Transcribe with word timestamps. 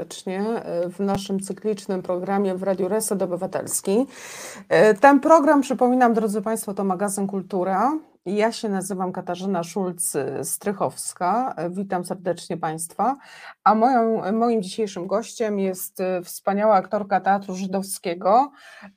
serdecznie 0.00 0.44
w 0.90 1.00
naszym 1.00 1.40
cyklicznym 1.40 2.02
programie 2.02 2.54
w 2.54 2.62
Radiu 2.62 2.88
Reset 2.88 3.22
Obywatelski. 3.22 4.06
Ten 5.00 5.20
program, 5.20 5.60
przypominam 5.60 6.14
drodzy 6.14 6.42
Państwo, 6.42 6.74
to 6.74 6.84
magazyn 6.84 7.26
Kultura. 7.26 7.98
Ja 8.26 8.52
się 8.52 8.68
nazywam 8.68 9.12
Katarzyna 9.12 9.62
Szulc-Strychowska. 9.62 11.54
Witam 11.70 12.04
serdecznie 12.04 12.56
Państwa. 12.56 13.16
A 13.64 13.74
moją, 13.74 14.32
moim 14.32 14.62
dzisiejszym 14.62 15.06
gościem 15.06 15.58
jest 15.58 15.98
wspaniała 16.24 16.74
aktorka 16.74 17.20
Teatru 17.20 17.54
Żydowskiego 17.54 18.50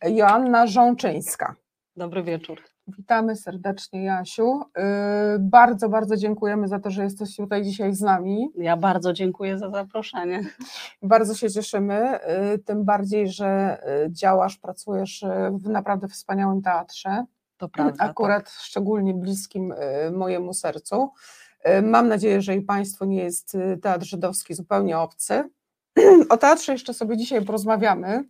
Joanna 0.05 0.67
Żączyńska. 0.67 1.55
Dobry 1.95 2.23
wieczór. 2.23 2.61
Witamy 2.87 3.35
serdecznie, 3.35 4.03
Jasiu. 4.03 4.61
Bardzo, 5.39 5.89
bardzo 5.89 6.17
dziękujemy 6.17 6.67
za 6.67 6.79
to, 6.79 6.89
że 6.89 7.03
jesteś 7.03 7.35
tutaj 7.35 7.63
dzisiaj 7.63 7.93
z 7.93 8.01
nami. 8.01 8.49
Ja 8.55 8.77
bardzo 8.77 9.13
dziękuję 9.13 9.57
za 9.57 9.69
zaproszenie. 9.69 10.43
Bardzo 11.01 11.35
się 11.35 11.49
cieszymy, 11.49 12.19
tym 12.65 12.85
bardziej, 12.85 13.29
że 13.29 13.81
działasz, 14.09 14.57
pracujesz 14.57 15.25
w 15.51 15.69
naprawdę 15.69 16.07
wspaniałym 16.07 16.61
teatrze. 16.61 17.25
To 17.57 17.69
prawda. 17.69 18.03
Akurat 18.03 18.43
tak. 18.43 18.53
szczególnie 18.53 19.13
bliskim 19.13 19.73
mojemu 20.11 20.53
sercu. 20.53 21.09
Mam 21.83 22.07
nadzieję, 22.07 22.41
że 22.41 22.55
i 22.55 22.61
Państwu 22.61 23.05
nie 23.05 23.23
jest 23.23 23.57
teatr 23.81 24.05
żydowski 24.05 24.53
zupełnie 24.53 24.97
obcy. 24.97 25.49
O 26.29 26.37
teatrze 26.37 26.71
jeszcze 26.71 26.93
sobie 26.93 27.17
dzisiaj 27.17 27.45
porozmawiamy 27.45 28.23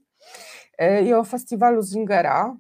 i 1.05 1.13
o 1.13 1.23
festiwalu 1.23 1.81
Zingera. 1.81 2.55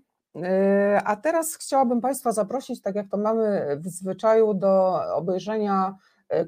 A 1.05 1.15
teraz 1.15 1.55
chciałabym 1.55 2.01
Państwa 2.01 2.31
zaprosić, 2.31 2.81
tak 2.81 2.95
jak 2.95 3.09
to 3.09 3.17
mamy 3.17 3.77
w 3.79 3.87
zwyczaju, 3.87 4.53
do 4.53 5.01
obejrzenia 5.15 5.95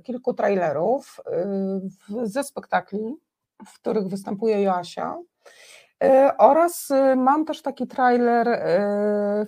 kilku 0.03 0.33
trailerów 0.33 1.21
ze 2.23 2.43
spektakli, 2.43 3.15
w 3.65 3.79
których 3.79 4.07
występuje 4.07 4.61
Joasia. 4.61 5.15
Oraz 6.37 6.89
mam 7.17 7.45
też 7.45 7.61
taki 7.61 7.87
trailer 7.87 8.63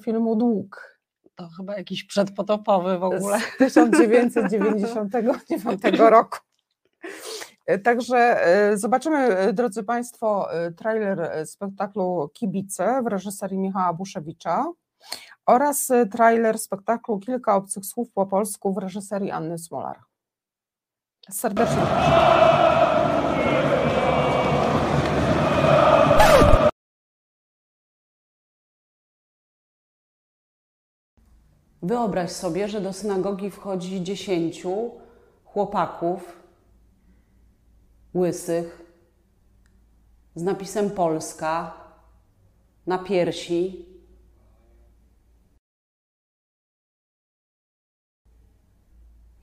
filmu 0.03 0.35
Dług. 0.35 0.97
To 1.35 1.47
chyba 1.57 1.77
jakiś 1.77 2.03
przedpotopowy 2.03 2.99
w 2.99 3.03
ogóle. 3.03 3.39
Z 3.39 3.57
1999 3.57 5.99
roku. 5.99 6.38
Także 7.83 8.41
zobaczymy, 8.75 9.53
drodzy 9.53 9.83
Państwo, 9.83 10.49
trailer 10.77 11.47
spektaklu 11.47 12.29
Kibice 12.33 13.01
w 13.03 13.07
reżyserii 13.07 13.57
Michała 13.57 13.93
Buszewicza 13.93 14.65
oraz 15.45 15.91
trailer 16.11 16.59
spektaklu 16.59 17.19
Kilka 17.19 17.55
obcych 17.55 17.85
słów 17.85 18.11
po 18.11 18.25
polsku 18.25 18.73
w 18.73 18.77
reżyserii 18.77 19.31
Anny 19.31 19.57
Smolar. 19.57 19.99
Serdecznie. 21.31 21.81
Wyobraź 31.81 32.31
sobie, 32.31 32.67
że 32.67 32.81
do 32.81 32.93
synagogi 32.93 33.51
wchodzi 33.51 34.03
dziesięciu 34.03 34.91
chłopaków 35.43 36.47
łysych 38.17 38.81
z 40.35 40.43
napisem 40.43 40.91
Polska 40.91 41.77
na 42.87 42.97
piersi. 42.97 43.85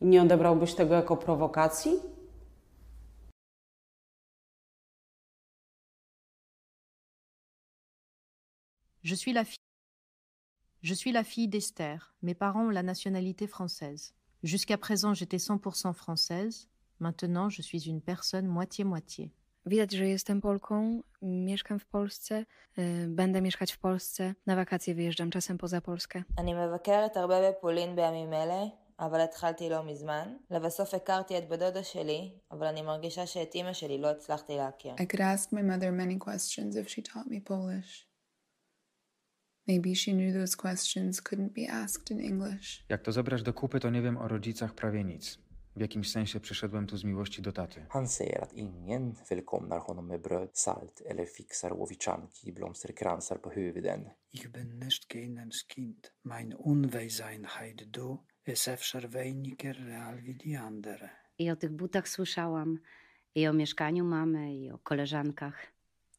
I 0.01 0.07
nie 0.07 0.23
odebrałbyś 0.23 0.75
tego 0.75 0.95
jako 0.95 1.17
prowokacji? 1.17 1.93
Je 9.03 9.17
suis 9.17 9.35
la 9.35 9.45
fille. 9.45 9.59
Je 10.83 10.95
suis 10.95 11.13
la 11.13 11.25
fille 11.25 11.49
d'Esther. 11.49 12.15
Mes 12.23 12.35
parents 12.35 12.67
ont 12.67 12.71
la 12.71 12.83
nationalité 12.83 13.47
française. 13.47 14.15
Jusqu'à 14.43 14.79
présent, 14.79 15.15
j'étais 15.15 15.39
100% 15.39 15.93
française. 15.95 16.69
Maintenant, 17.04 17.50
je 17.58 17.62
suis 17.64 17.88
une 17.88 18.02
personne 18.02 18.48
moitié-moitié. 18.48 19.30
Widać, 19.66 19.92
że 19.92 20.08
jestem 20.08 20.42
Polką, 20.42 21.04
mieszkam 21.22 21.80
w 21.80 21.86
Polsce, 21.86 22.46
y, 22.80 23.08
będę 23.08 23.42
mieszkać 23.42 23.72
w 23.74 23.78
Polsce, 23.78 24.34
na 24.46 24.56
wakacje 24.56 24.96
wyjeżdżam 24.96 25.30
czasem 25.32 25.58
poza 25.58 25.82
Polskę. 25.82 26.24
אני 26.38 26.54
מבקרת 26.54 27.18
הרבה 27.18 27.52
בפולין 27.52 27.96
בימים 27.96 28.34
אלה, 28.34 28.64
אבל 29.00 29.22
התחלתי 29.22 29.70
לא 29.70 29.84
מזמן. 29.84 30.34
לבסוף 30.52 30.94
הכרתי 30.94 31.38
את 31.38 31.50
בדודה 31.50 31.84
שלי, 31.84 32.32
אבל 32.52 32.68
אני 32.68 32.82
מרגישה 32.82 33.26
שאת 33.28 33.56
אימא 33.56 33.74
שלי 33.74 33.98
לא 33.98 34.08
הצלחתי 34.08 34.56
להכיר. 34.58 34.94
I 34.96 35.06
could 35.06 35.22
ask 35.22 35.52
my 35.52 35.64
mother 35.64 35.92
many 35.92 36.18
questions 36.18 36.76
if 36.76 36.90
she 36.90 37.02
taught 37.02 37.28
me 37.28 37.42
Polish. 37.42 38.10
Maybe 39.68 39.94
she 39.96 40.12
knew 40.14 40.32
those 40.34 40.56
questions 40.56 41.22
couldn't 41.22 41.54
be 41.54 41.66
asked 41.68 42.12
in 42.12 42.20
English. 42.20 42.86
Jak 42.90 43.02
to 43.02 43.12
zebrać 43.12 43.44
do 43.44 43.54
kupy, 43.54 43.80
to 43.80 43.90
nie 43.90 44.02
wiem 44.02 44.18
o 44.18 44.28
rodzicach 44.28 44.74
prawie 44.74 45.04
nic. 45.04 45.38
W 45.77 45.81
jakimś 45.81 46.11
sensie 46.11 46.41
przyszedłem 46.41 46.87
tu 46.87 46.97
z 46.97 47.05
miłości 47.05 47.43
do 47.43 47.53
taty. 47.53 47.87
Han 47.89 48.09
säger 48.09 48.43
att 48.45 48.53
ingen 48.53 49.15
välkomnar 49.31 49.81
honom 49.81 50.07
med 50.07 50.23
bröd, 50.23 50.59
salt 50.59 51.03
eller 51.07 51.27
fixar 51.27 51.73
Oviczanki 51.73 52.53
blomsterkransar 52.53 53.41
på 53.41 53.51
huvuden. 53.51 54.11
Ich 54.33 54.49
bin 54.49 54.79
nicht 54.79 55.09
keinem 55.09 55.51
Kind. 55.69 56.13
Mein 56.25 56.55
Unweiseinheit 56.55 57.85
du 57.91 58.19
ist 58.47 58.69
efter 58.69 59.13
weniger 59.13 59.75
real 59.87 60.23
wie 60.23 60.35
die 60.35 60.61
andere. 60.61 61.09
I 61.39 61.51
o 61.51 61.57
tych 61.57 61.73
butach 61.73 62.09
słyszałam, 62.09 62.79
i 63.35 63.49
o 63.49 63.53
mieszkaniu 63.53 64.05
mamy, 64.05 64.55
i 64.57 64.71
o 64.71 64.79
koleżankach, 64.79 65.67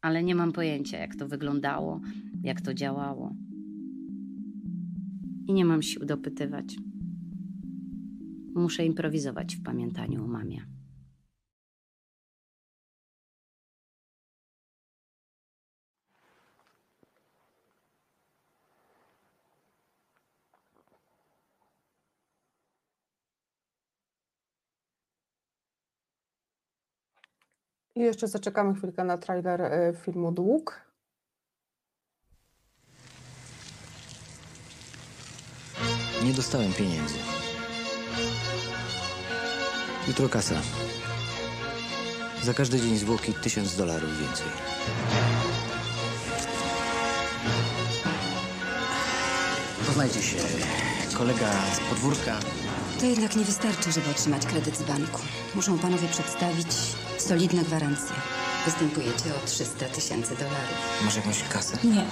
ale 0.01 0.23
nie 0.23 0.35
mam 0.35 0.51
pojęcia, 0.51 0.97
jak 0.97 1.15
to 1.15 1.27
wyglądało, 1.27 2.01
jak 2.43 2.61
to 2.61 2.73
działało. 2.73 3.35
I 5.47 5.53
nie 5.53 5.65
mam 5.65 5.81
sił 5.81 6.05
dopytywać. 6.05 6.75
Muszę 8.55 8.85
improwizować 8.85 9.55
w 9.55 9.63
pamiętaniu 9.63 10.23
o 10.23 10.27
mamie. 10.27 10.65
I 27.95 27.99
jeszcze 27.99 28.27
zaczekamy 28.27 28.75
chwilkę 28.75 29.03
na 29.03 29.17
trailer 29.17 29.61
e, 29.61 29.93
filmu 29.93 30.31
Dług. 30.31 30.81
Nie 36.23 36.33
dostałem 36.33 36.73
pieniędzy. 36.73 37.44
Jutro 40.07 40.29
kasa. 40.29 40.55
Za 42.43 42.53
każdy 42.53 42.81
dzień 42.81 42.97
zwłoki 42.97 43.33
tysiąc 43.33 43.75
dolarów 43.75 44.19
więcej. 44.19 44.47
Poznajcie 49.87 50.21
się. 50.21 50.37
Kolega 51.13 51.51
z 51.75 51.79
podwórka. 51.89 52.39
To 52.99 53.05
jednak 53.05 53.35
nie 53.35 53.45
wystarczy, 53.45 53.91
żeby 53.91 54.09
otrzymać 54.09 54.45
kredyt 54.45 54.77
z 54.77 54.83
banku. 54.83 55.21
Muszą 55.55 55.79
panowie 55.79 56.07
przedstawić 56.07 56.67
solidne 57.17 57.63
gwarancje. 57.63 58.15
Występujecie 58.65 59.35
o 59.43 59.47
300 59.47 59.85
tysięcy 59.85 60.35
dolarów. 60.35 60.77
Masz 61.05 61.15
jakąś 61.15 61.43
kasę? 61.43 61.77
Nie. 61.83 62.05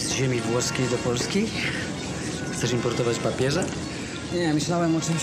Z 0.00 0.12
ziemi 0.12 0.40
włoskiej 0.40 0.88
do 0.88 0.96
Polski? 0.98 1.46
Chcesz 2.52 2.72
importować 2.72 3.18
papieża? 3.18 3.64
Nie, 4.32 4.54
myślałem 4.54 4.96
o 4.96 5.00
czymś. 5.00 5.22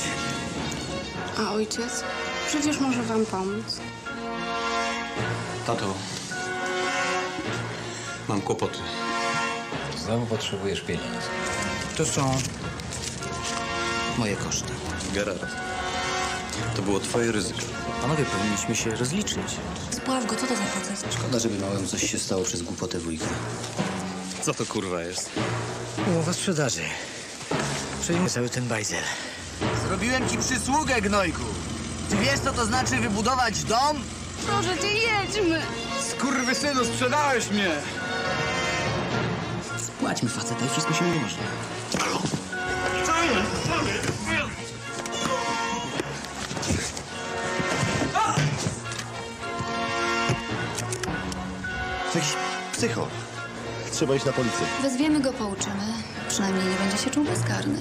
A 1.38 1.52
ojciec? 1.54 2.04
Przecież 2.48 2.80
może 2.80 3.04
wam 3.04 3.26
pomóc. 3.26 3.80
Tato, 5.68 5.94
mam 8.28 8.42
kłopoty. 8.42 8.78
Znowu 10.06 10.26
potrzebujesz 10.26 10.82
pieniędzy. 10.82 11.28
To 11.98 12.06
są 12.06 12.38
moje 14.18 14.36
koszty. 14.36 14.74
Gerard, 15.14 15.46
to 16.76 16.82
było 16.82 17.00
twoje 17.00 17.32
ryzyko. 17.32 17.60
Panowie, 18.02 18.26
powinniśmy 18.26 18.76
się 18.76 18.96
rozliczyć. 18.96 19.58
Spław 19.92 20.26
go, 20.26 20.36
co 20.36 20.48
to 20.48 20.56
za 20.56 20.64
facet? 20.64 21.14
Szkoda, 21.14 21.40
żeby 21.40 21.60
małym 21.60 21.88
coś 21.88 22.12
się 22.12 22.20
stało 22.20 22.44
przez 22.44 22.62
głupotę 22.62 23.00
wujka. 23.00 23.26
Co 24.42 24.54
to 24.54 24.66
kurwa 24.66 25.02
jest? 25.02 25.30
Umowa 26.08 26.34
sprzedaży 26.34 26.82
przyjmę 28.06 28.30
cały 28.30 28.50
ten 28.50 28.68
bajzel. 28.68 29.04
Zrobiłem 29.88 30.30
ci 30.30 30.38
przysługę, 30.38 31.02
gnojku. 31.02 31.42
Ty 32.10 32.16
wiesz, 32.16 32.40
co 32.40 32.52
to 32.54 32.66
znaczy 32.66 32.96
wybudować 32.96 33.64
dom? 33.64 33.98
Proszę 34.48 34.78
cię, 34.78 34.88
jedźmy. 34.88 35.62
Skurwysynu, 36.10 36.86
sprzedałeś 36.86 37.50
mnie. 37.50 37.70
Spłaćmy 39.78 40.30
faceta 40.30 40.66
i 40.66 40.70
wszystko 40.70 40.94
się 40.94 41.06
ułoży. 41.06 41.36
Co 43.06 43.24
jest? 43.24 43.68
Co 43.68 43.84
jest? 43.86 44.46
Jakiś 52.16 52.34
psycho. 52.74 53.08
Trzeba 53.92 54.16
iść 54.16 54.26
na 54.26 54.32
policję. 54.34 54.66
Wezwiemy 54.82 55.20
go, 55.20 55.34
pouczymy. 55.34 55.94
Przynajmniej 56.36 56.68
nie 56.68 56.78
będzie 56.78 56.98
się 56.98 57.10
czuł 57.10 57.24
bezkarny. 57.24 57.78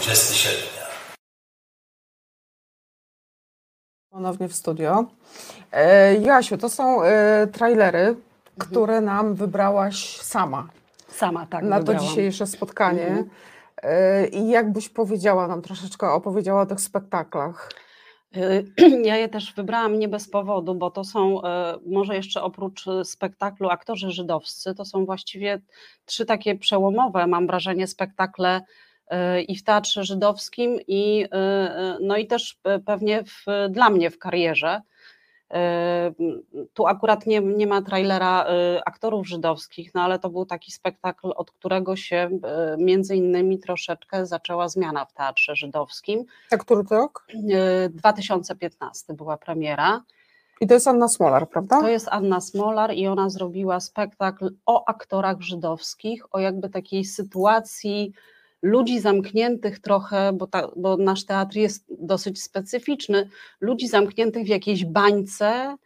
20 0.00 0.34
sierpnia. 0.34 0.82
Ponownie 4.10 4.48
w 4.48 4.54
studio. 4.54 5.04
E, 5.72 6.14
Jasiu, 6.14 6.58
to 6.58 6.68
są 6.68 7.02
e, 7.02 7.46
trailery, 7.46 8.16
które 8.58 9.00
nam 9.00 9.34
wybrałaś 9.34 10.16
sama. 10.16 10.68
Sama, 11.08 11.46
tak, 11.46 11.64
Na 11.64 11.76
to 11.76 11.84
wybrałam. 11.84 12.08
dzisiejsze 12.08 12.46
spotkanie. 12.46 13.06
Mhm. 13.06 13.30
E, 13.82 14.26
I 14.26 14.48
jakbyś 14.48 14.88
powiedziała 14.88 15.48
nam 15.48 15.62
troszeczkę, 15.62 16.10
opowiedziała 16.10 16.62
o 16.62 16.66
tych 16.66 16.80
spektaklach. 16.80 17.70
Y, 18.36 18.64
Ja 19.08 19.16
je 19.16 19.28
też 19.28 19.54
wybrałam 19.54 19.98
nie 19.98 20.08
bez 20.08 20.30
powodu, 20.30 20.74
bo 20.74 20.90
to 20.90 21.04
są, 21.04 21.42
e, 21.42 21.78
może 21.86 22.14
jeszcze 22.14 22.42
oprócz 22.42 22.86
e, 22.88 23.04
spektaklu 23.04 23.68
aktorzy 23.68 24.10
żydowscy, 24.10 24.74
to 24.74 24.84
są 24.84 25.04
właściwie 25.06 25.60
trzy 26.04 26.26
takie 26.26 26.54
przełomowe, 26.54 27.26
mam 27.26 27.46
wrażenie, 27.46 27.86
spektakle 27.86 28.56
e, 28.56 28.62
i 29.48 29.56
w 29.56 29.64
teatrze 29.64 30.04
żydowskim, 30.04 30.80
i, 30.86 31.24
e, 31.32 31.36
e, 31.36 31.98
no 32.00 32.16
i 32.16 32.26
też 32.26 32.58
pe- 32.64 32.80
pewnie 32.80 33.24
w, 33.24 33.46
dla 33.70 33.90
mnie 33.90 34.10
w 34.10 34.18
karierze. 34.18 34.82
Tu 36.74 36.86
akurat 36.86 37.26
nie, 37.26 37.40
nie 37.40 37.66
ma 37.66 37.82
trailera 37.82 38.46
aktorów 38.86 39.28
żydowskich, 39.28 39.94
no 39.94 40.02
ale 40.02 40.18
to 40.18 40.30
był 40.30 40.46
taki 40.46 40.72
spektakl, 40.72 41.32
od 41.36 41.50
którego 41.50 41.96
się 41.96 42.30
między 42.78 43.16
innymi 43.16 43.58
troszeczkę 43.58 44.26
zaczęła 44.26 44.68
zmiana 44.68 45.04
w 45.04 45.12
teatrze 45.12 45.56
żydowskim. 45.56 46.24
A 46.50 46.56
który 46.56 46.84
to 46.84 46.94
rok? 46.94 47.26
E, 47.52 47.88
2015 47.88 49.14
była 49.14 49.36
premiera. 49.36 50.02
I 50.60 50.66
to 50.66 50.74
jest 50.74 50.88
Anna 50.88 51.08
Smolar, 51.08 51.48
prawda? 51.48 51.80
To 51.80 51.88
jest 51.88 52.08
Anna 52.10 52.40
Smolar 52.40 52.94
i 52.94 53.06
ona 53.06 53.30
zrobiła 53.30 53.80
spektakl 53.80 54.50
o 54.66 54.88
aktorach 54.88 55.40
żydowskich, 55.40 56.34
o 56.34 56.38
jakby 56.38 56.68
takiej 56.68 57.04
sytuacji 57.04 58.12
ludzi 58.62 59.00
zamkniętych 59.00 59.78
trochę, 59.78 60.32
bo, 60.32 60.46
ta, 60.46 60.68
bo 60.76 60.96
nasz 60.96 61.24
teatr 61.24 61.56
jest 61.56 61.84
dosyć 62.00 62.42
specyficzny, 62.42 63.28
ludzi 63.60 63.88
zamkniętych 63.88 64.44
w 64.44 64.48
jakiejś 64.48 64.84
bańce, 64.84 65.76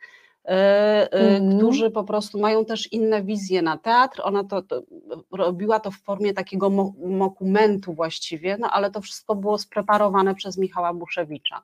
Mhm. 0.45 1.59
którzy 1.59 1.91
po 1.91 2.05
prostu 2.05 2.41
mają 2.41 2.65
też 2.65 2.93
inne 2.93 3.23
wizje 3.23 3.63
na 3.63 3.79
teatr. 3.79 4.21
Ona 4.25 4.45
to, 4.45 4.63
to 4.63 4.83
robiła 5.33 5.81
to 5.81 5.91
w 5.91 5.97
formie 5.97 6.35
takiego 6.35 6.71
mo, 6.71 6.93
mokumentu 7.07 7.93
właściwie, 7.93 8.57
no 8.61 8.71
ale 8.71 8.91
to 8.91 9.01
wszystko 9.01 9.35
było 9.35 9.59
spreparowane 9.59 10.35
przez 10.35 10.59
Michała 10.59 10.95
Buszewicza. 10.95 11.63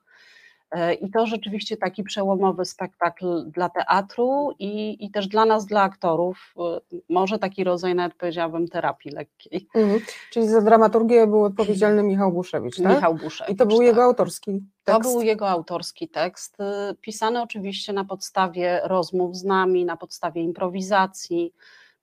E, 0.70 0.94
I 0.94 1.10
to 1.10 1.26
rzeczywiście 1.26 1.76
taki 1.76 2.02
przełomowy 2.04 2.64
spektakl 2.64 3.50
dla 3.50 3.68
teatru 3.68 4.52
i, 4.58 5.04
i 5.04 5.10
też 5.10 5.28
dla 5.28 5.44
nas, 5.44 5.66
dla 5.66 5.82
aktorów, 5.82 6.54
e, 6.58 6.80
może 7.08 7.38
taki 7.38 7.64
rodzaj 7.64 7.94
nawet 7.94 8.14
powiedziałabym 8.14 8.68
terapii 8.68 9.10
lekkiej. 9.10 9.68
Mhm. 9.74 10.00
Czyli 10.30 10.48
za 10.48 10.60
dramaturgię 10.62 11.26
był 11.26 11.44
odpowiedzialny 11.44 12.02
Michał 12.02 12.32
Buszewicz, 12.32 12.76
tak? 12.76 12.94
Michał 12.94 13.14
Buszewicz, 13.14 13.54
I 13.54 13.56
to 13.56 13.66
był 13.66 13.82
jego 13.82 14.02
autorski 14.02 14.60
To 14.84 14.92
tekst. 14.94 15.10
był 15.10 15.22
jego 15.22 15.48
autorski 15.48 16.08
tekst, 16.08 16.56
y, 16.60 16.94
pisany 16.94 17.42
oczywiście 17.42 17.92
na 17.92 18.04
podstawie 18.04 18.80
rozmów 18.84 19.36
z 19.36 19.44
nami, 19.44 19.84
na 19.84 19.96
podstawie 19.96 20.42
improwizacji, 20.42 21.54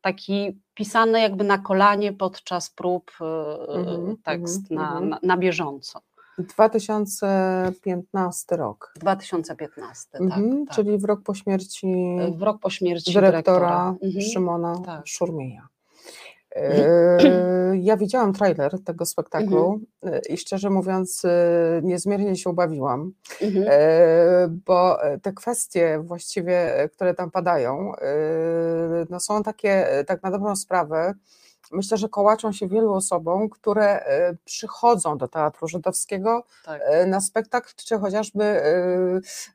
taki 0.01 0.59
pisany 0.73 1.21
jakby 1.21 1.43
na 1.43 1.57
kolanie 1.57 2.13
podczas 2.13 2.69
prób 2.69 3.11
Mhm, 3.75 4.17
tekst 4.23 4.71
mhm, 4.71 4.75
na, 4.81 4.91
mhm. 4.91 5.09
na, 5.09 5.19
na 5.23 5.37
bieżąco. 5.37 6.01
2015 6.37 8.55
rok. 8.57 8.93
2015, 8.99 10.09
tak. 10.11 10.21
Mhm, 10.21 10.65
Czyli 10.67 10.97
w 10.97 11.03
rok 11.03 11.21
po 11.23 11.33
śmierci, 11.33 12.17
W 12.37 12.41
rok 12.41 12.59
po 12.59 12.69
śmierci 12.69 13.13
dyrektora, 13.13 13.59
dyrektora. 13.59 13.95
Mhm. 14.03 14.21
Szymona 14.21 14.81
Tak. 14.85 15.07
Szurmieja. 15.07 15.67
E, 16.55 17.17
Ja 17.81 17.97
widziałam 17.97 18.33
trailer 18.33 18.83
tego 18.83 19.05
spektaklu 19.05 19.79
Mhm. 20.03 20.15
e, 20.15 20.19
i 20.33 20.37
szczerze 20.37 20.69
mówiąc 20.69 21.25
e, 21.25 21.29
niezmiernie 21.83 22.35
się 22.35 22.49
ubawiłam, 22.49 23.11
Mhm. 23.41 23.65
e, 23.69 24.47
bo 24.65 24.97
te 25.21 25.33
kwestie 25.33 25.99
właściwie, 26.03 26.79
e, 26.79 26.89
które 26.89 27.13
tam 27.13 27.31
padają, 27.31 27.95
e, 27.95 28.05
no 29.09 29.19
są 29.19 29.43
takie 29.43 29.89
e, 29.91 30.03
tak 30.03 30.23
na 30.23 30.31
dobrą 30.31 30.55
sprawę, 30.55 31.13
myślę, 31.71 31.97
że 31.97 32.09
kołaczą 32.09 32.51
się 32.51 32.67
wielu 32.67 32.93
osobom, 32.93 33.49
które 33.49 34.05
e, 34.05 34.37
przychodzą 34.45 35.17
do 35.17 35.27
Teatru 35.27 35.67
Żydowskiego 35.67 36.43
Tak. 36.65 36.81
e, 36.85 37.05
na 37.05 37.21
spektakl, 37.21 37.73
czy 37.75 37.97
chociażby 37.97 38.43
e, 38.43 38.81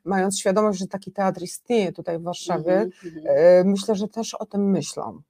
mając 0.05 0.39
świadomość, 0.39 0.79
że 0.79 0.87
taki 0.87 1.11
teatr 1.11 1.41
istnieje 1.41 1.91
tutaj 1.91 2.19
w 2.19 2.23
Warszawie, 2.23 2.89
mhm. 3.05 3.25
e, 3.25 3.63
myślę, 3.63 3.95
że 3.95 4.07
też 4.07 4.33
o 4.33 4.45
tym 4.45 4.69
myślą. 4.71 5.21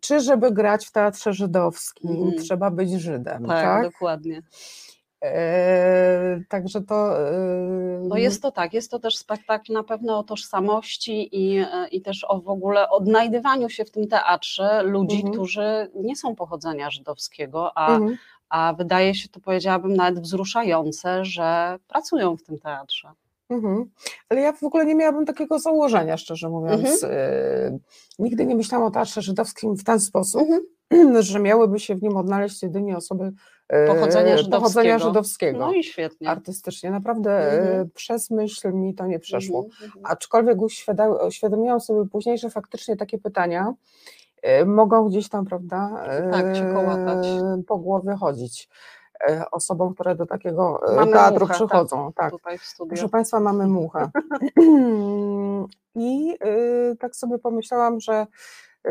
Czy 0.00 0.20
żeby 0.20 0.52
grać 0.52 0.86
w 0.86 0.92
teatrze 0.92 1.32
żydowskim, 1.32 2.10
Mhm. 2.10 2.38
trzeba 2.38 2.70
być 2.70 2.90
Żydem, 2.90 3.46
Tak, 3.46 3.64
tak? 3.64 3.82
dokładnie. 3.92 4.42
E, 5.24 6.40
Także 6.48 6.80
to. 6.80 7.28
e, 7.28 7.32
No 8.08 8.16
jest 8.16 8.42
to 8.42 8.50
tak, 8.50 8.72
jest 8.74 8.90
to 8.90 8.98
też 8.98 9.16
spektakl 9.16 9.72
na 9.72 9.82
pewno 9.84 10.18
o 10.18 10.22
tożsamości 10.24 11.28
i, 11.32 11.58
e, 11.58 11.88
i 11.90 12.02
też 12.02 12.24
o 12.28 12.40
w 12.40 12.48
ogóle 12.48 12.88
odnajdywaniu 12.88 13.68
się 13.68 13.84
w 13.84 13.90
tym 13.90 14.08
teatrze 14.08 14.82
ludzi, 14.82 15.16
Mhm. 15.16 15.32
którzy 15.34 15.90
nie 15.94 16.16
są 16.16 16.34
pochodzenia 16.34 16.90
żydowskiego, 16.90 17.78
a, 17.78 17.94
Mhm. 17.94 18.16
a 18.48 18.74
wydaje 18.78 19.14
się 19.14 19.28
to, 19.28 19.40
powiedziałabym, 19.40 19.92
nawet 19.96 20.20
wzruszające, 20.20 21.24
że 21.24 21.78
pracują 21.88 22.36
w 22.36 22.42
tym 22.42 22.58
teatrze. 22.58 23.08
Mhm. 23.50 23.90
Ale 24.28 24.40
ja 24.40 24.52
w 24.52 24.62
ogóle 24.64 24.86
nie 24.86 24.94
miałabym 24.94 25.26
takiego 25.26 25.58
założenia, 25.58 26.16
szczerze 26.16 26.48
mówiąc. 26.48 27.04
Mhm. 27.04 27.12
E, 27.12 27.78
Nigdy 28.18 28.46
nie 28.46 28.56
myślałam 28.56 28.86
o 28.86 28.90
teatrze 28.90 29.22
żydowskim 29.22 29.76
w 29.76 29.84
ten 29.84 30.00
sposób, 30.00 30.42
Mhm. 30.90 31.22
że 31.22 31.40
miałyby 31.40 31.78
się 31.80 31.94
w 31.94 32.02
nim 32.02 32.16
odnaleźć 32.16 32.62
jedynie 32.62 32.96
osoby 32.96 33.32
e, 33.68 33.86
Pochodzenia 33.86 34.36
pochodzenia 34.50 34.98
żydowskiego. 34.98 34.98
żydowskiego. 34.98 35.58
No 35.58 35.72
i 35.72 35.84
świetnie. 35.84 36.28
Artystycznie. 36.30 36.90
Naprawdę 36.90 37.30
e, 37.52 37.60
Mhm. 37.60 37.90
przez 37.94 38.30
myśl 38.30 38.72
mi 38.72 38.94
to 38.94 39.06
nie 39.06 39.18
przeszło. 39.18 39.64
Mhm, 39.84 40.04
Aczkolwiek 40.04 40.58
uświada- 40.58 41.26
uświadomiłam 41.28 41.80
sobie 41.80 42.08
później, 42.10 42.38
że 42.38 42.50
faktycznie 42.50 42.96
takie 42.96 43.18
pytania 43.18 43.74
mogą 44.66 45.08
gdzieś 45.08 45.28
tam, 45.28 45.44
prawda, 45.44 46.04
Tak, 46.32 46.46
po 47.66 47.78
głowie 47.78 48.14
chodzić. 48.20 48.68
E, 49.28 49.50
osobom, 49.50 49.94
które 49.94 50.14
do 50.14 50.26
takiego 50.26 50.92
e, 50.92 50.96
Mamy 50.96 51.12
teatru 51.12 51.40
muchę, 51.40 51.54
przychodzą. 51.54 52.12
tak, 52.12 52.32
Tak. 52.42 52.58
Proszę 52.88 53.08
Państwa, 53.08 53.40
mamy 53.40 53.66
muchę. 53.80 54.10
I 55.94 56.36
y, 56.92 56.96
tak 56.96 57.16
sobie 57.16 57.38
pomyślałam, 57.38 58.00
że 58.00 58.26
y, 58.86 58.90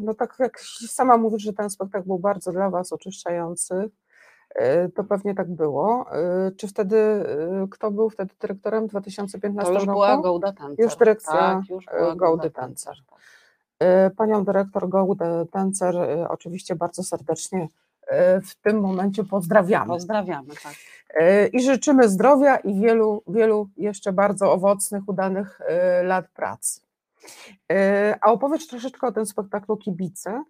no 0.00 0.14
tak 0.14 0.34
jak 0.38 0.60
sama 0.88 1.16
mówisz, 1.16 1.42
że 1.42 1.52
ten 1.52 1.70
spektakl 1.70 2.06
był 2.06 2.18
bardzo 2.18 2.52
dla 2.52 2.70
Was 2.70 2.92
oczyszczający, 2.92 3.74
y, 4.84 4.90
to 4.94 5.04
pewnie 5.04 5.34
tak 5.34 5.50
było. 5.50 6.06
Czy 6.56 6.68
wtedy, 6.68 7.24
kto 7.70 7.90
był 7.90 8.10
wtedy 8.10 8.34
dyrektorem 8.40 8.86
w 8.86 8.90
2015 8.90 9.72
To 9.72 9.78
już 9.78 9.86
roku? 9.86 9.92
była 9.92 10.16
Gołda 10.16 10.52
Tencer. 10.52 10.84
Już 10.84 10.96
dyrekcja 10.96 11.32
Tak, 11.32 11.68
już 11.70 11.84
była 11.86 11.98
Gołda 12.00 12.14
Gołdy 12.26 12.50
Tencer. 12.50 12.94
Y, 14.06 14.10
Panią 14.16 14.44
dyrektor 14.44 14.88
Gołdę 14.88 15.44
Tencer 15.52 15.96
y, 15.96 16.28
oczywiście 16.28 16.76
bardzo 16.76 17.02
serdecznie 17.02 17.68
w 18.46 18.54
tym 18.54 18.80
momencie 18.80 19.24
pozdrawiamy. 19.24 19.86
Pozdrawiamy, 19.86 20.54
tak. 20.62 20.74
Y, 21.22 21.48
I 21.52 21.62
życzymy 21.62 22.08
zdrowia 22.08 22.56
i 22.56 22.80
wielu, 22.80 23.22
wielu 23.28 23.68
jeszcze 23.76 24.12
bardzo 24.12 24.52
owocnych, 24.52 25.08
udanych 25.08 25.60
y, 26.00 26.04
lat 26.04 26.28
pracy. 26.28 26.80
A 28.20 28.32
opowiedz 28.32 28.66
troszeczkę 28.66 29.06
o 29.06 29.12
tym 29.12 29.26
spektaklu 29.26 29.76
Kibice. 29.76 30.44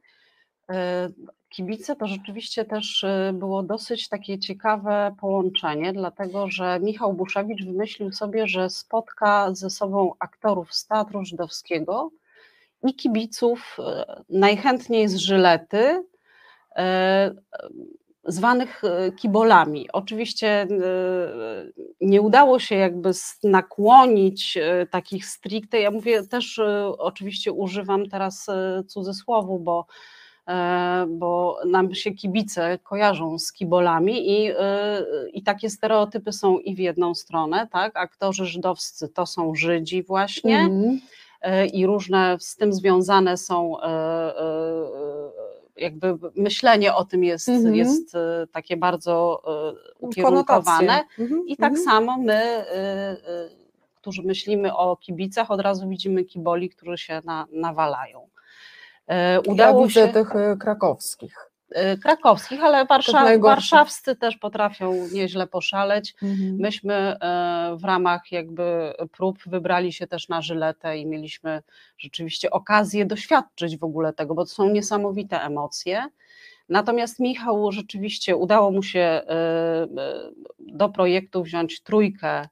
E, 0.70 1.08
Kibice 1.48 1.96
to 1.96 2.06
rzeczywiście 2.06 2.64
też 2.64 3.04
e, 3.04 3.32
było 3.34 3.62
dosyć 3.62 4.08
takie 4.08 4.38
ciekawe 4.38 5.14
połączenie, 5.20 5.92
dlatego 5.92 6.50
że 6.50 6.80
Michał 6.80 7.14
Buszewicz 7.14 7.64
wymyślił 7.64 8.12
sobie, 8.12 8.46
że 8.46 8.70
spotka 8.70 9.54
ze 9.54 9.70
sobą 9.70 10.12
aktorów 10.18 10.74
z 10.74 10.86
Teatru 10.86 11.24
Żydowskiego 11.24 12.10
i 12.82 12.94
kibiców 12.94 13.76
e, 13.78 14.22
najchętniej 14.28 15.08
z 15.08 15.16
Żylety, 15.16 15.78
e, 15.78 16.02
zwanych 18.24 18.84
e, 18.84 19.12
kibolami. 19.12 19.88
Oczywiście 19.92 20.48
e, 20.48 20.66
nie 22.00 22.20
udało 22.20 22.58
się 22.58 22.74
jakby 22.74 23.10
nakłonić 23.44 24.56
e, 24.56 24.86
takich 24.86 25.26
stricte, 25.26 25.80
ja 25.80 25.90
mówię 25.90 26.22
też 26.22 26.58
e, 26.58 26.86
oczywiście 26.98 27.52
używam 27.52 28.08
teraz 28.08 28.48
e, 28.48 28.82
cudzysłowu, 28.86 29.58
bo 29.58 29.86
e, 30.48 31.06
bo 31.08 31.58
nam 31.66 31.94
się 31.94 32.10
kibice 32.10 32.78
kojarzą 32.78 33.38
z 33.38 33.52
kibolami 33.52 34.30
i, 34.30 34.50
e, 34.58 35.04
i 35.32 35.42
takie 35.42 35.70
stereotypy 35.70 36.32
są 36.32 36.58
i 36.58 36.74
w 36.74 36.78
jedną 36.78 37.14
stronę, 37.14 37.68
tak? 37.72 37.96
Aktorzy 37.96 38.46
żydowscy 38.46 39.08
to 39.08 39.26
są 39.26 39.54
Żydzi 39.54 40.02
właśnie 40.02 40.70
e, 41.40 41.66
i 41.66 41.86
różne 41.86 42.36
z 42.40 42.56
tym 42.56 42.72
związane 42.72 43.36
są 43.36 43.80
e, 43.80 43.84
e, 43.84 45.21
jakby 45.76 46.18
myślenie 46.36 46.94
o 46.94 47.04
tym 47.04 47.24
jest, 47.24 47.48
Mhm. 47.48 47.74
jest 47.74 48.14
e, 48.14 48.46
takie 48.52 48.76
bardzo 48.76 49.42
e, 49.46 49.92
ukierunkowane. 49.98 51.04
Mhm, 51.18 51.46
i 51.46 51.56
tak 51.56 51.72
mhm. 51.72 51.84
samo 51.84 52.18
my, 52.18 52.34
e, 52.34 53.16
którzy 53.94 54.22
myślimy 54.22 54.76
o 54.76 54.96
kibicach, 54.96 55.50
od 55.50 55.60
razu 55.60 55.88
widzimy 55.88 56.24
kiboli, 56.24 56.70
którzy 56.70 56.98
się 56.98 57.20
na, 57.24 57.46
nawalają. 57.52 58.28
Udało 59.46 59.80
ja 59.80 59.86
widzę 59.86 60.06
się 60.06 60.12
tych 60.12 60.36
y, 60.36 60.56
krakowskich. 60.60 61.51
E, 61.74 61.96
krakowskich, 61.96 62.62
ale 62.62 62.86
warszawscy 63.38 64.16
też 64.16 64.36
potrafią 64.36 65.08
nieźle 65.12 65.46
poszaleć. 65.46 66.14
Mhm. 66.22 66.56
Myśmy 66.60 66.94
e, 66.94 67.76
w 67.76 67.84
ramach 67.84 68.32
jakby 68.32 68.92
prób 69.12 69.38
wybrali 69.46 69.92
się 69.92 70.06
też 70.06 70.28
na 70.28 70.42
Żyletę 70.42 70.98
i 70.98 71.06
mieliśmy 71.06 71.62
rzeczywiście 71.98 72.50
okazję 72.50 73.06
doświadczyć 73.06 73.78
w 73.78 73.84
ogóle 73.84 74.12
tego, 74.12 74.34
bo 74.34 74.44
to 74.44 74.50
są 74.50 74.70
niesamowite 74.70 75.40
emocje. 75.40 76.06
Natomiast 76.68 77.20
Michał 77.20 77.72
rzeczywiście 77.72 78.36
udało 78.36 78.70
mu 78.70 78.82
się 78.82 79.00
e, 79.00 79.22
e, 79.28 79.86
do 80.58 80.88
projektu 80.88 81.42
wziąć 81.42 81.80
trójkę 81.80 82.48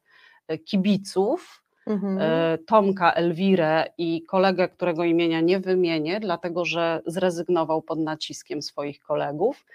kibiców, 0.64 1.62
Mhm. 1.90 2.18
e, 2.20 2.58
Tomka, 2.58 3.12
Elwirę 3.12 3.84
i 3.98 4.22
kolegę, 4.22 4.68
którego 4.68 5.04
imienia 5.04 5.40
nie 5.40 5.60
wymienię, 5.60 6.20
dlatego 6.20 6.64
że 6.64 7.02
zrezygnował 7.06 7.82
pod 7.82 7.98
naciskiem 7.98 8.62
swoich 8.62 9.00
kolegów. 9.00 9.66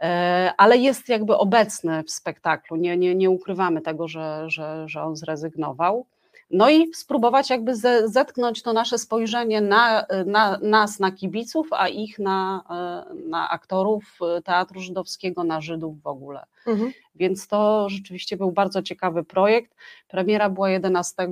E, 0.00 0.52
Ale 0.56 0.76
jest 0.76 1.08
jakby 1.08 1.36
obecny 1.36 2.02
w 2.02 2.10
spektaklu. 2.10 2.76
Nie, 2.76 2.96
nie, 2.96 3.14
nie 3.14 3.30
ukrywamy 3.30 3.80
tego, 3.80 4.08
że, 4.08 4.44
że, 4.50 4.88
że 4.88 5.02
on 5.02 5.16
zrezygnował. 5.16 6.06
No 6.50 6.70
i 6.70 6.94
spróbować 6.94 7.50
jakby 7.50 7.76
ze, 7.76 8.08
zetknąć 8.08 8.62
to 8.62 8.72
nasze 8.72 8.98
spojrzenie 8.98 9.60
na, 9.60 10.06
na 10.26 10.58
nas, 10.58 11.00
na 11.00 11.12
kibiców, 11.12 11.68
a 11.70 11.88
ich 11.88 12.18
na, 12.18 12.62
e, 12.70 13.28
na 13.28 13.50
aktorów 13.50 14.04
e, 14.36 14.42
teatru 14.42 14.80
żydowskiego, 14.80 15.44
na 15.44 15.60
Żydów 15.60 16.02
w 16.02 16.06
ogóle. 16.06 16.44
Mhm. 16.66 16.92
Więc 17.14 17.48
to 17.48 17.88
rzeczywiście 17.88 18.36
był 18.36 18.52
bardzo 18.52 18.82
ciekawy 18.82 19.24
projekt. 19.24 19.74
Premiera 20.08 20.50
była 20.50 20.70
11 20.70 21.28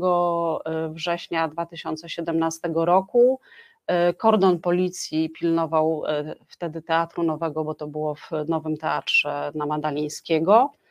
września 0.91 1.49
2017 1.49 2.71
roku. 2.75 3.41
E, 3.87 4.15
Kordon 4.15 4.59
policji 4.59 5.31
pilnował 5.31 6.03
e, 6.07 6.35
wtedy 6.49 6.83
Teatru 6.83 7.23
Nowego, 7.23 7.65
bo 7.65 7.75
to 7.75 7.87
było 7.87 8.15
w 8.15 8.31
Nowym 8.49 8.77
Teatrze 8.77 9.53
na 9.55 9.67
Madalińskiego, 9.67 10.71
e, 10.73 10.84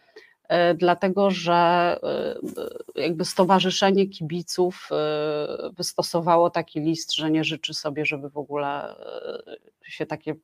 dlatego 0.76 1.32
że 1.32 1.54
e, 2.96 3.02
jakby 3.02 3.26
Stowarzyszenie 3.26 4.08
Kibiców 4.08 4.90
e, 4.92 5.70
wystosowało 5.78 6.50
taki 6.50 6.80
list, 6.80 7.16
że 7.16 7.32
nie 7.32 7.44
życzy 7.44 7.74
sobie, 7.74 8.06
żeby 8.06 8.30
w 8.30 8.38
ogóle 8.38 8.96
e, 8.98 9.74
się 9.94 10.06
takie 10.06 10.32
e, 10.32 10.36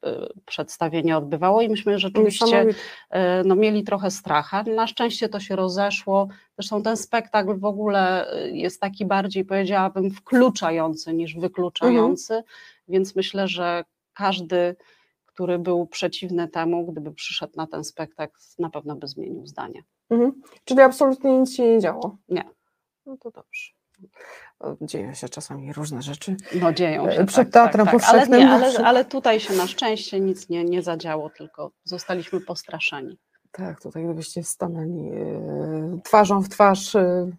przedstawienie 0.46 1.18
odbywało 1.18 1.62
i 1.62 1.70
myśmy 1.70 2.00
rzeczywiście 2.00 2.65
e, 3.10 3.44
no, 3.44 3.56
mieli 3.56 3.84
trochę 3.84 4.12
stracha. 4.12 4.63
Na 4.63 4.88
szczęście 4.88 5.29
to 5.29 5.39
się 5.39 5.56
rozeszło. 5.56 6.27
Zresztą 6.58 6.84
ten 6.84 6.98
spektakl 6.98 7.60
w 7.60 7.65
ogóle 7.65 8.32
e, 8.34 8.50
jest 8.50 8.82
taki 8.82 9.06
bardziej, 9.06 9.46
powiedziałabym, 9.46 10.12
wkluczający 10.12 11.13
niż 11.13 11.36
wykluczający, 11.36 12.44
więc 12.88 13.15
myślę, 13.15 13.48
że 13.48 13.84
każdy, 14.13 14.75
który 15.39 15.60
był 15.60 15.88
przeciwny 15.88 16.48
temu, 16.48 16.91
gdyby 16.91 17.12
przyszedł 17.12 17.53
na 17.55 17.67
ten 17.67 17.84
spektakl, 17.84 18.34
na 18.60 18.69
pewno 18.69 18.96
by 18.96 19.08
zmienił 19.08 19.48
zdanie. 19.48 19.84
Mhm. 20.10 20.41
Czyli 20.63 20.81
absolutnie 20.81 21.39
nic 21.39 21.55
się 21.55 21.63
nie 21.63 21.79
działo. 21.79 22.17
Nie. 22.29 22.43
No 23.05 23.17
to 23.17 23.31
dobrze. 23.31 23.72
Dzieją 24.81 25.13
się 25.13 25.29
czasami 25.29 25.74
różne 25.74 26.01
rzeczy. 26.01 26.36
No 26.62 26.74
dzieją 26.74 27.08
E, 27.08 27.15
się. 27.15 27.25
Przed 27.25 27.51
tak, 27.51 27.53
teatrem 27.53 27.86
tak, 27.88 28.01
tak. 28.01 28.10
Ale, 28.10 28.27
nie, 28.39 28.50
ale, 28.50 28.77
ale 28.77 29.05
tutaj 29.05 29.39
się 29.39 29.53
na 29.53 29.67
szczęście 29.67 30.19
nic 30.19 30.50
nie, 30.50 30.63
nie 30.63 30.81
zadziało, 30.81 31.29
tylko 31.29 31.72
zostaliśmy 31.84 32.41
postraszeni. 32.41 33.17
Tak, 33.51 33.81
tutaj 33.81 34.03
gdybyście 34.03 34.43
stanęli 34.43 35.10
e, 35.10 36.00
twarzą 36.03 36.41
w 36.41 36.50
twarz 36.50 36.96
e, 36.96 37.31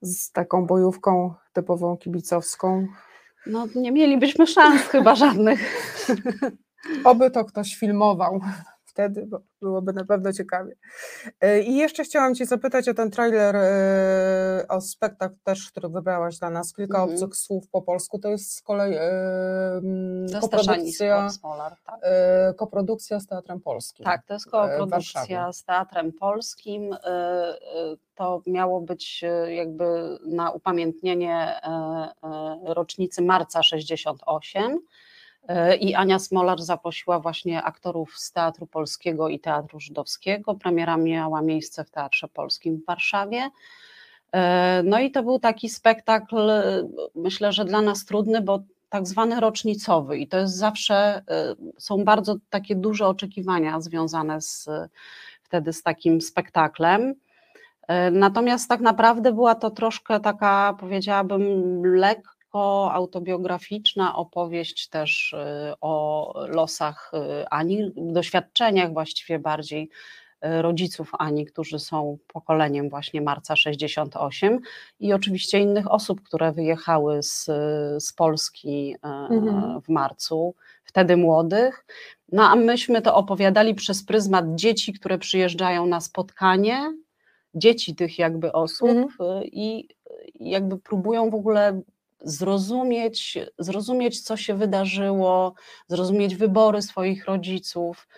z 0.00 0.32
taką 0.32 0.66
bojówką 0.66 1.34
typową 1.52 1.96
kibicowską. 1.96 2.86
No 3.46 3.66
nie 3.74 3.92
mielibyśmy 3.92 4.46
szans 4.46 4.82
chyba 4.82 5.14
żadnych. 5.14 5.60
Oby 7.04 7.30
to 7.30 7.44
ktoś 7.44 7.74
filmował 7.76 8.40
wtedy, 8.96 9.26
bo 9.26 9.40
byłoby 9.62 9.92
na 9.92 10.04
pewno 10.04 10.32
ciekawie. 10.32 10.76
E, 11.40 11.60
I 11.60 11.76
jeszcze 11.76 12.04
chciałam 12.04 12.34
Cię 12.34 12.46
zapytać 12.46 12.88
o 12.88 12.94
ten 12.94 13.10
trailer, 13.10 13.56
e, 13.56 14.68
o 14.68 14.80
spektakl 14.80 15.34
też, 15.44 15.70
który 15.70 15.88
wybrałaś 15.88 16.38
dla 16.38 16.50
nas. 16.50 16.72
Kilka 16.72 16.98
Mhm. 16.98 17.14
obcych 17.14 17.36
słów 17.36 17.68
po 17.68 17.82
polsku. 17.82 18.18
To 18.18 18.28
jest 18.28 18.54
z 18.54 18.62
kolei 18.62 18.94
e, 18.94 20.40
koprodukcja, 20.40 21.30
Smolar, 21.30 21.76
tak. 21.86 22.00
koprodukcja 22.56 23.20
z 23.20 23.26
Teatrem 23.26 23.60
Polskim. 23.60 24.04
Tak, 24.04 24.26
to 24.26 24.34
jest 24.34 24.50
koprodukcja 24.50 25.52
z 25.52 25.64
Teatrem 25.64 26.12
Polskim. 26.12 26.96
To 28.14 28.42
miało 28.46 28.80
być 28.80 29.24
jakby 29.48 30.18
na 30.26 30.50
upamiętnienie 30.50 31.60
rocznicy 32.64 33.22
marca 33.22 33.62
68. 33.62 34.78
Y, 35.50 35.76
I 35.76 35.94
Ania 35.94 36.18
Smolar 36.18 36.62
zaprosiła 36.62 37.20
właśnie 37.20 37.62
aktorów 37.62 38.18
z 38.18 38.32
Teatru 38.32 38.66
Polskiego 38.66 39.28
i 39.28 39.40
Teatru 39.40 39.80
Żydowskiego. 39.80 40.54
Premiera 40.54 40.96
miała 40.96 41.42
miejsce 41.42 41.84
w 41.84 41.90
Teatrze 41.90 42.28
Polskim 42.28 42.76
w 42.76 42.84
Warszawie. 42.86 43.50
E, 44.32 44.82
No 44.82 45.00
i 45.00 45.10
to 45.10 45.22
był 45.22 45.38
taki 45.38 45.68
spektakl, 45.68 46.50
e, 46.50 46.88
myślę, 47.14 47.52
że 47.52 47.64
dla 47.64 47.82
nas 47.82 48.04
trudny, 48.04 48.40
bo 48.42 48.60
tak 48.88 49.06
zwany 49.06 49.40
rocznicowy 49.40 50.18
i 50.18 50.28
to 50.28 50.38
jest 50.38 50.56
zawsze, 50.56 51.22
e, 51.30 51.54
są 51.78 52.04
bardzo 52.04 52.36
takie 52.50 52.76
duże 52.76 53.06
oczekiwania 53.06 53.80
związane 53.80 54.40
z, 54.40 54.68
wtedy 55.42 55.72
z 55.72 55.82
takim 55.82 56.20
spektaklem. 56.20 57.14
E, 57.88 58.10
Natomiast 58.10 58.68
tak 58.68 58.80
naprawdę 58.80 59.32
była 59.32 59.54
to 59.54 59.70
troszkę 59.70 60.20
taka, 60.20 60.76
powiedziałabym, 60.80 61.82
autobiograficzna 62.92 64.16
opowieść 64.16 64.88
też 64.88 65.34
e, 65.34 65.74
o 65.80 66.32
losach 66.48 67.10
e, 67.14 67.46
Ani, 67.50 67.92
doświadczeniach 67.96 68.92
właściwie 68.92 69.38
bardziej 69.38 69.90
e, 70.40 70.62
rodziców 70.62 71.10
Ani, 71.18 71.46
którzy 71.46 71.78
są 71.78 72.18
pokoleniem 72.26 72.88
właśnie 72.90 73.20
marca 73.20 73.56
68 73.56 74.60
i 75.00 75.12
oczywiście 75.12 75.58
innych 75.58 75.90
osób, 75.92 76.22
które 76.22 76.52
wyjechały 76.52 77.22
z, 77.22 77.44
z 78.04 78.12
Polski 78.12 78.96
Mhm. 79.30 79.80
w 79.80 79.88
marcu. 79.88 80.54
Wtedy 80.84 81.16
młodych. 81.16 81.86
No 82.32 82.42
a 82.42 82.56
myśmy 82.56 83.02
to 83.02 83.14
opowiadali 83.14 83.74
przez 83.74 84.04
pryzmat 84.04 84.44
dzieci, 84.54 84.92
które 84.92 85.18
przyjeżdżają 85.18 85.86
na 85.86 86.00
spotkanie, 86.00 86.92
dzieci 87.54 87.94
tych 87.94 88.18
jakby 88.18 88.52
osób 88.52 88.88
Mhm. 88.88 89.42
y, 89.42 89.44
i 89.52 89.88
jakby 90.40 90.78
próbują 90.78 91.30
w 91.30 91.34
ogóle 91.34 91.80
zrozumieć, 92.20 93.38
zrozumieć, 93.58 94.20
co 94.20 94.36
się 94.36 94.54
wydarzyło, 94.54 95.54
zrozumieć 95.88 96.36
wybory 96.36 96.82
swoich 96.82 97.24
rodziców. 97.24 98.08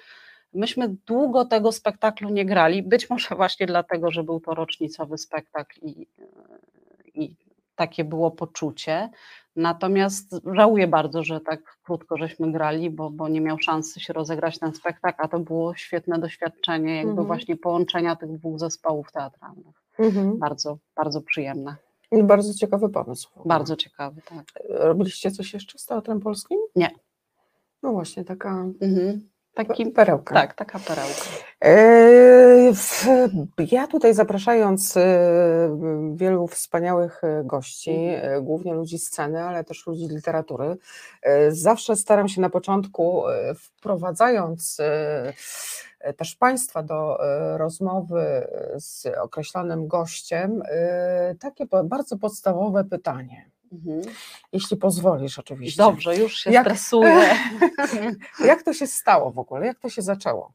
Myśmy 0.55 0.97
długo 1.07 1.45
tego 1.45 1.73
spektaklu 1.73 2.29
nie 2.29 2.47
grali, 2.47 2.83
być 2.83 3.11
może 3.11 3.35
właśnie 3.35 3.67
dlatego, 3.67 4.11
że 4.11 4.23
był 4.25 4.41
to 4.41 4.55
rocznicowy 4.55 5.19
spektakl 5.19 5.81
i, 5.83 6.07
i 7.15 7.37
takie 7.75 8.05
było 8.05 8.31
poczucie. 8.31 9.11
Natomiast 9.57 10.37
żałuję 10.55 10.87
bardzo, 10.87 11.23
że 11.23 11.41
tak 11.41 11.79
krótko 11.83 12.17
żeśmy 12.17 12.53
grali, 12.53 12.91
bo, 12.91 13.11
bo 13.11 13.29
nie 13.29 13.41
miał 13.41 13.59
szansy 13.59 14.01
się 14.01 14.13
rozegrać 14.13 14.59
ten 14.59 14.75
spektakl, 14.75 15.23
a 15.23 15.29
to 15.29 15.39
było 15.39 15.75
świetne 15.75 16.19
doświadczenie, 16.19 16.97
jakby 16.97 17.11
Mhm. 17.11 17.27
właśnie 17.27 17.57
połączenia 17.57 18.17
tych 18.17 18.33
dwóch 18.33 18.59
zespołów 18.59 19.13
teatralnych. 19.13 19.77
Mhm. 19.99 20.39
Bardzo, 20.39 20.79
bardzo 20.97 21.21
przyjemne. 21.21 21.77
I 22.13 22.23
Bardzo 22.23 22.55
ciekawy 22.55 22.89
pomysł. 22.89 23.31
Bardzo 23.47 23.77
ciekawy, 23.77 24.23
tak. 24.23 24.45
Robiliście 24.69 25.31
coś 25.31 25.55
jeszcze 25.55 25.79
z 25.79 25.87
Teatrem 25.87 26.21
Polskim? 26.21 26.59
Nie. 26.77 26.91
No 27.83 27.93
właśnie, 27.93 28.25
taka 28.25 28.51
Mhm. 28.81 29.29
Taki, 29.59 29.87
perełka. 29.87 30.35
Tak, 30.35 30.55
taka 30.55 30.79
perełka. 30.79 31.23
E, 31.65 32.73
Ja 33.71 33.87
tutaj 33.87 34.15
zapraszając 34.15 34.97
e, 34.97 35.03
wielu 36.15 36.47
wspaniałych 36.47 37.25
e, 37.25 37.43
gości, 37.45 37.91
e, 37.91 38.41
głównie 38.43 38.75
ludzi 38.75 38.99
sceny, 38.99 39.43
ale 39.43 39.65
też 39.65 39.87
ludzi 39.87 40.09
literatury, 40.09 40.77
zawsze 41.49 41.97
staram 41.97 42.29
się 42.29 42.41
na 42.41 42.51
początku, 42.51 43.23
wprowadzając 43.59 44.77
też 46.17 46.35
Państwa 46.37 46.83
do 46.83 47.19
rozmowy 47.57 48.49
z 48.77 49.07
określonym 49.07 49.89
gościem, 49.89 50.63
takie 51.41 51.65
bardzo 51.85 52.19
podstawowe 52.19 52.85
pytanie. 52.85 53.51
Mhm. 53.73 54.03
Jeśli 54.53 54.77
pozwolisz, 54.77 55.39
oczywiście. 55.39 55.83
Dobrze, 55.83 56.17
już 56.17 56.37
się 56.37 56.51
stresuję. 56.61 57.23
jak 58.45 58.63
to 58.63 58.73
się 58.73 58.87
stało 58.87 59.31
w 59.31 59.39
ogóle? 59.39 59.67
Jak 59.67 59.79
to 59.79 59.89
się 59.89 60.03
zaczęło? 60.03 60.53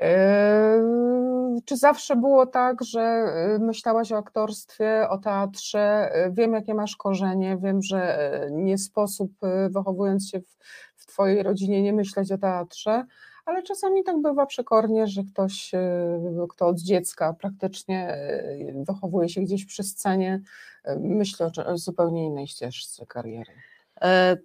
Yy, 0.00 1.60
Czy 1.64 1.76
zawsze 1.76 2.16
było 2.16 2.46
tak, 2.46 2.84
że 2.84 3.24
yy, 3.50 3.58
myślałaś 3.58 4.12
o 4.12 4.16
aktorstwie, 4.16 5.08
o 5.08 5.18
teatrze? 5.18 6.12
Yy, 6.14 6.32
Wiem, 6.32 6.52
jakie 6.52 6.74
masz 6.74 6.96
korzenie, 6.96 7.58
wiem, 7.62 7.82
że 7.82 8.18
nie 8.50 8.78
sposób, 8.78 9.32
wychowując 9.70 10.30
się 10.30 10.40
w, 10.40 10.56
w 10.96 11.06
Twojej 11.06 11.42
rodzinie, 11.42 11.82
nie 11.82 11.92
myśleć 11.92 12.32
o 12.32 12.38
teatrze, 12.38 13.04
ale 13.46 13.62
czasami 13.62 14.04
tak 14.04 14.22
bywa 14.22 14.46
przekornie, 14.46 15.06
że 15.06 15.22
ktoś, 15.32 15.72
yy, 15.72 16.46
kto 16.48 16.66
od 16.66 16.78
dziecka 16.78 17.34
praktycznie 17.40 18.16
yy, 18.58 18.84
wychowuje 18.84 19.28
się 19.28 19.40
gdzieś 19.40 19.64
przy 19.64 19.82
scenie, 19.82 20.40
yy, 20.86 20.98
myśli 21.00 21.44
o 21.66 21.78
zupełnie 21.78 22.24
innej 22.24 22.46
ścieżce 22.46 23.06
kariery. 23.06 23.52
E, 24.00 24.36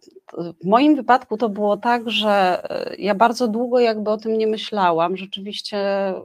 W 0.61 0.65
moim 0.65 0.95
wypadku 0.95 1.37
to 1.37 1.49
było 1.49 1.77
tak, 1.77 2.09
że 2.09 2.61
e, 2.91 2.95
ja 2.95 3.15
bardzo 3.15 3.47
długo 3.47 3.79
jakby 3.79 4.09
o 4.11 4.17
tym 4.17 4.37
nie 4.37 4.47
myślałam. 4.47 5.17
Rzeczywiście 5.17 5.77
e, 5.77 6.21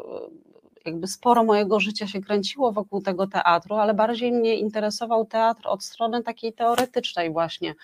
jakby 0.87 1.07
sporo 1.07 1.45
mojego 1.45 1.81
życia 1.81 2.07
się 2.07 2.21
kręciło 2.21 2.73
wokół 2.73 3.03
tego 3.03 3.27
teatru, 3.27 3.75
ale 3.77 3.95
bardziej 3.95 4.33
mnie 4.33 4.57
interesował 4.57 5.25
teatr 5.25 5.69
od 5.69 5.85
strony 5.85 6.23
takiej 6.23 6.53
teoretycznej 6.53 7.33
właśnie. 7.33 7.75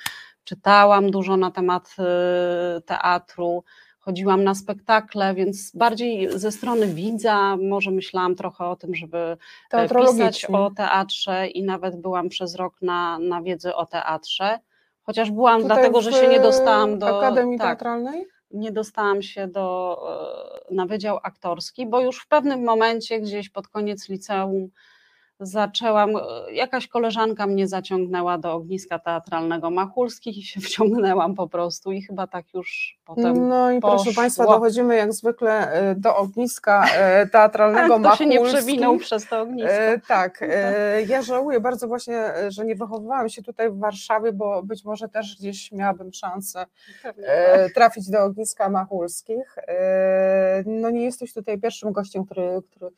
Czytałam 0.44 1.10
dużo 1.10 1.36
na 1.36 1.50
temat 1.50 1.96
e, 1.98 2.80
teatru, 2.80 3.64
chodziłam 4.10 4.44
na 4.44 4.54
spektakle, 4.54 5.34
więc 5.34 5.72
bardziej 5.74 6.38
ze 6.38 6.52
strony 6.52 6.86
widza 6.86 7.56
może 7.56 7.90
myślałam 7.90 8.34
trochę 8.34 8.64
o 8.64 8.76
tym, 8.76 8.94
żeby 8.94 9.36
e, 9.72 9.88
pisać 9.88 10.44
o 10.44 10.70
teatrze 10.70 11.46
i 11.46 11.62
nawet 11.62 11.96
byłam 11.96 12.28
przez 12.28 12.54
rok 12.54 12.82
na, 12.82 13.18
na 13.18 13.42
wiedzy 13.42 13.74
o 13.74 13.86
teatrze. 13.86 14.58
Chociaż 15.02 15.30
byłam 15.30 15.62
Tutaj 15.62 15.76
dlatego, 15.76 16.00
że 16.00 16.12
się 16.12 16.28
nie 16.28 16.40
dostałam 16.40 16.98
do. 16.98 17.18
Akademii 17.18 17.58
tak, 17.58 17.68
Teatralnej? 17.68 18.26
nie 18.50 18.72
dostałam 18.72 19.22
się 19.22 19.46
do, 19.46 19.98
e, 20.70 20.74
na 20.74 20.86
wydział 20.86 21.18
aktorski, 21.22 21.86
bo 21.86 22.00
już 22.00 22.20
w 22.20 22.28
pewnym 22.28 22.64
momencie, 22.64 23.20
gdzieś 23.20 23.48
pod 23.48 23.68
koniec 23.68 24.08
liceum, 24.08 24.68
zaczęłam. 25.40 26.16
e, 26.16 26.20
Jakaś 26.52 26.88
koleżanka 26.88 27.46
mnie 27.46 27.68
zaciągnęła 27.68 28.38
do 28.38 28.52
ogniska 28.52 28.98
teatralnego 28.98 29.70
Machulskich 29.70 30.38
i 30.38 30.42
się 30.42 30.60
wciągnęłam 30.70 31.34
po 31.34 31.48
prostu, 31.48 31.92
i 31.92 32.02
chyba 32.02 32.26
tak 32.26 32.54
już 32.54 32.98
potem. 33.04 33.48
No 33.48 33.70
i 33.70 33.80
proszę 33.80 33.96
poszło. 34.04 34.22
Państwa, 34.22 34.44
dochodzimy 34.44 34.96
jak 34.96 35.12
zwykle 35.12 35.72
e, 35.72 35.94
do 35.94 36.16
ogniska 36.16 36.86
e, 36.96 37.26
teatralnego 37.32 38.00
Kto 38.00 38.16
się 38.16 38.26
nie 38.26 38.34
Machulskich. 38.40 38.64
przewinął 38.64 38.98
przez 38.98 39.28
to 39.28 39.40
ognisko. 39.40 39.70
Tak, 40.08 40.44
ja 41.08 41.22
żałuję 41.22 41.60
bardzo 41.60 41.88
właśnie, 41.88 42.24
że 42.48 42.64
nie 42.64 42.74
wychowywałam 42.74 43.28
się 43.28 43.42
tutaj 43.42 43.70
w 43.70 43.78
Warszawie, 43.78 44.32
bo 44.32 44.62
być 44.62 44.84
może 44.84 45.08
też 45.08 45.36
gdzieś 45.38 45.72
miałabym 45.72 46.12
szansę 46.12 46.66
tak. 47.02 47.16
trafić 47.74 48.10
do 48.10 48.24
ogniska 48.24 48.68
Machulskich. 48.68 49.56
No 50.66 50.90
nie 50.90 51.04
jesteś 51.04 51.34
tutaj 51.34 51.58
pierwszym 51.58 51.92
gościem, 51.92 52.24
który, 52.24 52.62
który 52.70 52.90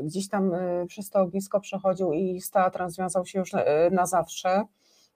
gdzieś 0.00 0.28
tam 0.28 0.54
e, 0.54 0.86
przez 0.86 1.10
to 1.10 1.20
ognisko 1.20 1.60
przechodził 1.60 2.12
i 2.12 2.40
z 2.40 2.50
teatrem 2.50 2.90
związał 2.90 3.26
się 3.26 3.38
już 3.38 3.52
na, 3.52 3.62
e, 3.64 3.90
na 3.90 4.06
zawsze. 4.06 4.64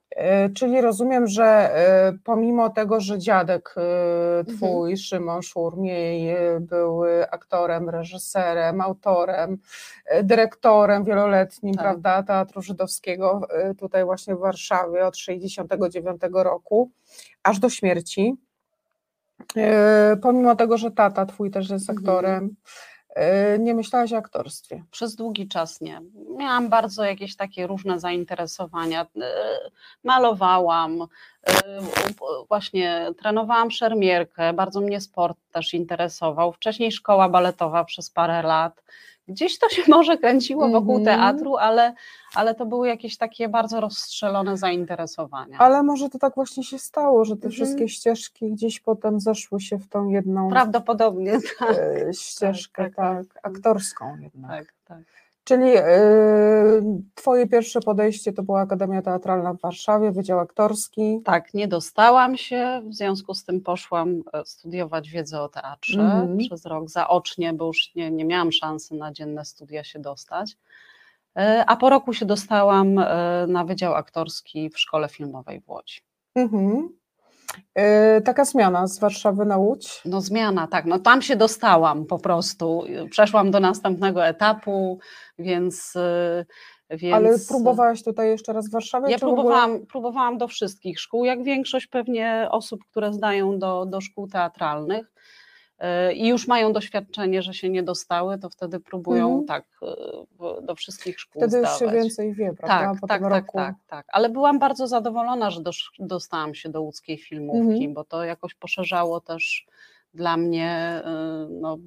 E, 0.09 0.49
Czyli 0.49 0.81
rozumiem, 0.81 1.27
że 1.27 1.75
pomimo 2.23 2.69
tego, 2.69 2.99
że 2.99 3.19
dziadek 3.19 3.75
e, 3.77 4.43
twój, 4.43 4.97
Szymon 4.97 5.41
Szurmiej, 5.41 6.35
był 6.59 7.01
aktorem, 7.31 7.89
reżyserem, 7.89 8.81
autorem, 8.81 9.57
dyrektorem 10.23 11.03
wieloletnim, 11.03 11.73
Tak. 11.73 11.83
prawda, 11.83 12.23
Teatru 12.23 12.61
Żydowskiego 12.61 13.47
tutaj 13.79 14.05
właśnie 14.05 14.35
w 14.35 14.39
Warszawie 14.39 15.05
od 15.07 15.17
69 15.17 16.21
roku, 16.33 16.91
aż 17.43 17.59
do 17.59 17.69
śmierci. 17.69 18.35
Pomimo 20.21 20.55
tego, 20.55 20.77
że 20.77 20.91
tata 20.91 21.25
twój 21.25 21.51
też 21.51 21.69
jest 21.69 21.89
Mhm. 21.89 21.97
aktorem, 21.99 22.43
e, 22.45 22.49
nie 23.59 23.73
myślałaś 23.73 24.13
o 24.13 24.17
aktorstwie. 24.17 24.83
Przez 24.91 25.15
długi 25.15 25.47
czas 25.47 25.81
nie. 25.81 26.01
Miałam 26.37 26.69
bardzo 26.69 27.03
jakieś 27.03 27.35
takie 27.35 27.67
różne 27.67 27.99
zainteresowania. 27.99 29.01
E, 29.21 29.31
Malowałam, 30.03 31.01
u- 31.01 32.45
właśnie 32.47 33.07
trenowałam 33.21 33.71
szermierkę, 33.71 34.53
bardzo 34.53 34.81
mnie 34.81 35.01
sport 35.01 35.37
też 35.51 35.73
interesował. 35.73 36.51
Wcześniej 36.53 36.91
szkoła 36.91 37.29
baletowa 37.29 37.85
przez 37.85 38.09
parę 38.09 38.41
lat. 38.41 38.83
Gdzieś 39.27 39.59
to 39.59 39.69
się 39.69 39.81
może 39.91 40.17
kręciło 40.17 40.69
wokół 40.69 40.97
Mhm. 40.97 41.17
teatru, 41.19 41.57
ale, 41.57 41.93
ale 42.35 42.55
to 42.55 42.65
były 42.65 42.87
jakieś 42.87 43.17
takie 43.17 43.49
bardzo 43.49 43.81
rozstrzelone 43.81 44.57
zainteresowania. 44.57 45.57
Ale 45.57 45.83
może 45.83 46.09
to 46.09 46.19
tak 46.19 46.35
właśnie 46.35 46.63
się 46.63 46.79
stało, 46.79 47.25
że 47.25 47.35
te 47.37 47.47
Mhm. 47.47 47.51
wszystkie 47.53 47.89
ścieżki 47.89 48.51
gdzieś 48.51 48.79
potem 48.79 49.19
zeszły 49.19 49.61
się 49.61 49.77
w 49.77 49.87
tą 49.87 50.07
jedną 50.09 50.49
Prawdopodobnie 50.49 51.31
tak. 51.59 51.69
e, 51.77 52.13
ścieżkę, 52.13 52.89
tak, 52.95 53.23
aktorską 53.43 54.17
jednak. 54.17 54.51
Tak, 54.65 54.73
tak. 54.85 55.03
Czyli 55.45 55.71
e, 55.75 55.83
twoje 57.15 57.47
pierwsze 57.47 57.79
podejście 57.81 58.33
to 58.33 58.43
była 58.43 58.61
Akademia 58.61 59.01
Teatralna 59.01 59.53
w 59.53 59.61
Warszawie, 59.61 60.11
Wydział 60.11 60.39
Aktorski. 60.39 61.21
Tak, 61.25 61.53
nie 61.53 61.67
dostałam 61.67 62.37
się, 62.37 62.81
w 62.89 62.93
związku 62.93 63.33
z 63.33 63.43
tym 63.45 63.61
poszłam 63.61 64.23
e, 64.33 64.45
studiować 64.45 65.09
wiedzę 65.09 65.41
o 65.41 65.49
teatrze 65.49 66.01
Mhm. 66.01 66.37
przez 66.37 66.65
rok 66.65 66.89
zaocznie, 66.89 67.53
bo 67.53 67.65
już 67.65 67.95
nie, 67.95 68.11
nie 68.11 68.25
miałam 68.25 68.51
szansy 68.51 68.95
na 68.95 69.11
dzienne 69.11 69.45
studia 69.45 69.83
się 69.83 69.99
dostać. 69.99 70.57
E, 71.37 71.63
A 71.67 71.75
po 71.75 71.89
roku 71.89 72.13
się 72.13 72.25
dostałam 72.25 72.99
e, 72.99 73.45
na 73.47 73.63
Wydział 73.65 73.93
Aktorski 73.93 74.69
w 74.69 74.79
Szkole 74.79 75.09
Filmowej 75.09 75.61
w 75.61 75.69
Łodzi. 75.69 76.01
Mhm. 76.35 76.77
E, 76.77 77.04
Taka 78.25 78.45
zmiana 78.45 78.87
z 78.87 78.99
Warszawy 78.99 79.45
na 79.45 79.57
Łódź. 79.57 80.01
No 80.05 80.21
zmiana, 80.21 80.67
tak, 80.67 80.85
no 80.85 80.99
tam 80.99 81.21
się 81.21 81.35
dostałam 81.35 82.05
po 82.05 82.19
prostu. 82.19 82.83
Przeszłam 83.09 83.51
do 83.51 83.59
następnego 83.59 84.25
etapu, 84.27 84.99
więc... 85.39 85.93
e, 85.95 86.45
więc 86.89 87.15
Ale 87.15 87.35
próbowałaś 87.47 88.03
tutaj 88.03 88.29
jeszcze 88.29 88.53
raz 88.53 88.69
w 88.69 88.71
Warszawie? 88.71 89.11
Ja 89.11 89.17
w 89.17 89.23
ogóle- 89.23 89.35
próbowałam, 89.35 89.85
próbowałam 89.85 90.37
do 90.37 90.47
wszystkich 90.47 90.99
szkół, 90.99 91.25
jak 91.25 91.43
większość 91.43 91.87
pewnie 91.87 92.47
osób, 92.51 92.79
które 92.91 93.13
zdają 93.13 93.59
do, 93.59 93.85
do 93.85 94.01
szkół 94.01 94.27
teatralnych 94.27 95.05
yy, 95.07 95.44
i 96.15 96.27
już 96.27 96.47
mają 96.47 96.73
doświadczenie, 96.73 97.41
że 97.41 97.53
się 97.53 97.69
nie 97.69 97.83
dostały, 97.83 98.37
to 98.39 98.49
wtedy 98.49 98.79
próbują 98.79 99.25
Mhm. 99.27 99.45
tak 99.45 99.65
w- 100.39 100.65
do 100.65 100.75
wszystkich 100.75 101.19
szkół 101.19 101.41
Wtedy 101.41 101.57
już 101.57 101.69
zdawać. 101.69 101.79
się 101.93 101.99
więcej 102.01 102.33
wie, 102.33 102.53
prawda? 102.53 102.91
Tak, 102.91 103.01
po 103.01 103.07
tak, 103.07 103.21
tak, 103.21 103.31
roku. 103.31 103.57
tak, 103.57 103.75
tak. 103.87 104.05
Ale 104.09 104.29
byłam 104.29 104.59
bardzo 104.59 104.87
zadowolona, 104.87 105.51
że 105.51 105.61
dostałam 105.99 106.55
się 106.55 106.69
do 106.69 106.81
łódzkiej 106.81 107.17
filmówki, 107.17 107.71
Mhm. 107.73 107.93
bo 107.93 108.03
to 108.03 108.23
jakoś 108.23 108.53
poszerzało 108.53 109.21
też 109.21 109.65
dla 110.13 110.37
mnie 110.37 111.01
yy, 111.05 111.47
no, 111.61 111.77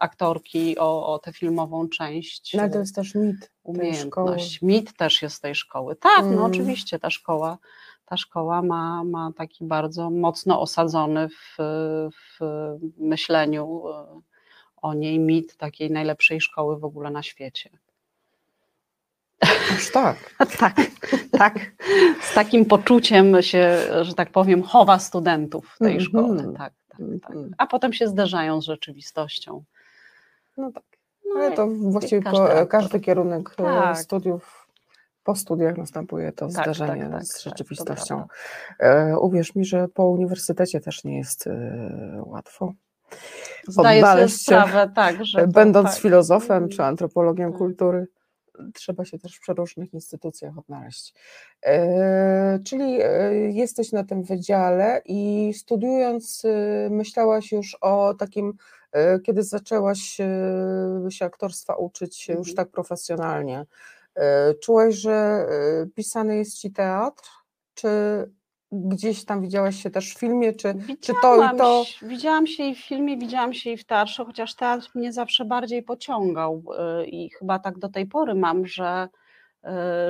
aktorki 0.00 0.78
o, 0.78 1.14
o 1.14 1.18
tę 1.18 1.32
filmową 1.32 1.88
część. 1.88 2.54
No 2.54 2.62
ale 2.62 2.70
to 2.70 2.78
jest 2.78 2.94
też 2.94 3.14
mit 3.14 3.50
umiejętność. 3.62 4.62
Mit 4.62 4.96
też 4.96 5.22
jest 5.22 5.42
tej 5.42 5.54
szkoły. 5.54 5.96
Tak, 5.96 6.20
no 6.24 6.26
Mm. 6.30 6.42
oczywiście 6.44 6.98
ta 6.98 7.10
szkoła, 7.10 7.58
ta 8.10 8.16
szkoła 8.16 8.62
ma, 8.62 9.04
ma 9.04 9.32
taki 9.36 9.64
bardzo 9.64 10.10
mocno 10.10 10.60
osadzony 10.60 11.28
w, 11.28 11.56
w 12.12 12.38
myśleniu 12.98 13.82
e, 13.88 14.20
o 14.76 14.94
niej 14.94 15.18
mit 15.18 15.56
takiej 15.56 15.90
najlepszej 15.90 16.40
szkoły 16.40 16.78
w 16.78 16.84
ogóle 16.84 17.10
na 17.10 17.22
świecie. 17.22 17.70
Aż 19.76 19.90
tak. 19.92 20.16
tak, 20.58 20.76
tak. 21.38 21.58
Z 22.22 22.34
takim 22.34 22.64
poczuciem 22.64 23.42
się, 23.42 23.78
że 24.02 24.14
tak 24.14 24.30
powiem, 24.30 24.62
chowa 24.62 24.98
studentów 24.98 25.76
tej 25.78 25.92
Mhm. 25.96 26.04
szkoły. 26.04 26.54
Tak, 26.56 26.72
tak, 26.88 27.00
tak. 27.22 27.32
A 27.58 27.66
potem 27.66 27.92
się 27.92 28.08
zderzają 28.08 28.60
z 28.62 28.64
rzeczywistością. 28.64 29.64
No 30.56 30.72
tak. 30.72 30.84
No 31.28 31.40
Ale 31.40 31.52
to 31.52 31.66
właściwie 31.68 32.22
każdy 32.22 32.66
każdy 32.68 33.00
kierunek 33.00 33.50
e, 33.58 33.62
Tak. 33.62 33.98
studiów, 33.98 34.59
po 35.24 35.34
studiach 35.34 35.76
następuje 35.76 36.32
to 36.32 36.46
Tak, 36.48 36.52
zdarzenie 36.52 37.02
tak, 37.02 37.12
tak, 37.12 37.24
z 37.24 37.28
tak, 37.28 37.42
to 37.42 37.50
rzeczywistością. 37.50 38.24
E, 38.78 39.18
uwierz 39.18 39.54
mi, 39.54 39.64
że 39.64 39.88
po 39.88 40.04
uniwersytecie 40.04 40.80
też 40.80 41.04
nie 41.04 41.18
jest 41.18 41.46
e, 41.46 42.22
łatwo. 42.26 42.72
Zdaję 43.68 44.02
sobie 44.06 44.28
sprawę, 44.28 44.92
tak, 44.94 45.24
że 45.24 45.46
Będąc 45.46 45.90
tak. 45.90 45.98
filozofem 45.98 46.68
czy 46.68 46.82
antropologiem 46.82 47.52
kultury, 47.52 48.06
trzeba 48.74 49.04
się 49.04 49.18
też 49.18 49.36
w 49.36 49.40
przeróżnych 49.40 49.94
instytucjach 49.94 50.58
odnaleźć. 50.58 51.14
E, 51.66 52.58
czyli 52.64 52.98
jesteś 53.56 53.92
na 53.92 54.04
tym 54.04 54.22
wydziale 54.22 55.02
i 55.04 55.52
studiując, 55.56 56.42
myślałaś 56.90 57.52
już 57.52 57.76
o 57.80 58.14
takim, 58.14 58.52
kiedy 59.26 59.42
zaczęłaś 59.42 59.98
się 61.08 61.24
aktorstwa 61.24 61.74
uczyć 61.74 62.28
już 62.28 62.38
Mhm. 62.38 62.56
tak 62.56 62.68
profesjonalnie. 62.68 63.66
E, 64.16 64.54
Czułaś, 64.54 64.94
że 64.94 65.12
e, 65.12 65.46
pisany 65.94 66.36
jest 66.36 66.58
ci 66.58 66.72
teatr, 66.72 67.22
czy 67.74 67.88
gdzieś 68.72 69.24
tam 69.24 69.42
widziałaś 69.42 69.82
się 69.82 69.90
też 69.90 70.14
w 70.14 70.18
filmie, 70.18 70.52
czy, 70.52 70.74
czy 71.00 71.12
to 71.22 71.32
Widziałam 71.32 71.56
i 71.56 71.58
to? 71.58 71.84
się- 71.84 72.06
Widziałam 72.06 72.46
się 72.46 72.62
i 72.64 72.74
w 72.74 72.78
filmie, 72.84 73.16
widziałam 73.16 73.54
się 73.54 73.70
i 73.70 73.76
w 73.76 73.84
teatrze, 73.86 74.24
chociaż 74.24 74.54
teatr 74.54 74.90
mnie 74.94 75.12
zawsze 75.12 75.44
bardziej 75.44 75.82
pociągał 75.82 76.62
y, 77.02 77.06
i 77.06 77.30
chyba 77.30 77.58
tak 77.58 77.78
do 77.78 77.88
tej 77.88 78.06
pory 78.06 78.34
mam, 78.34 78.66
że, 78.66 79.08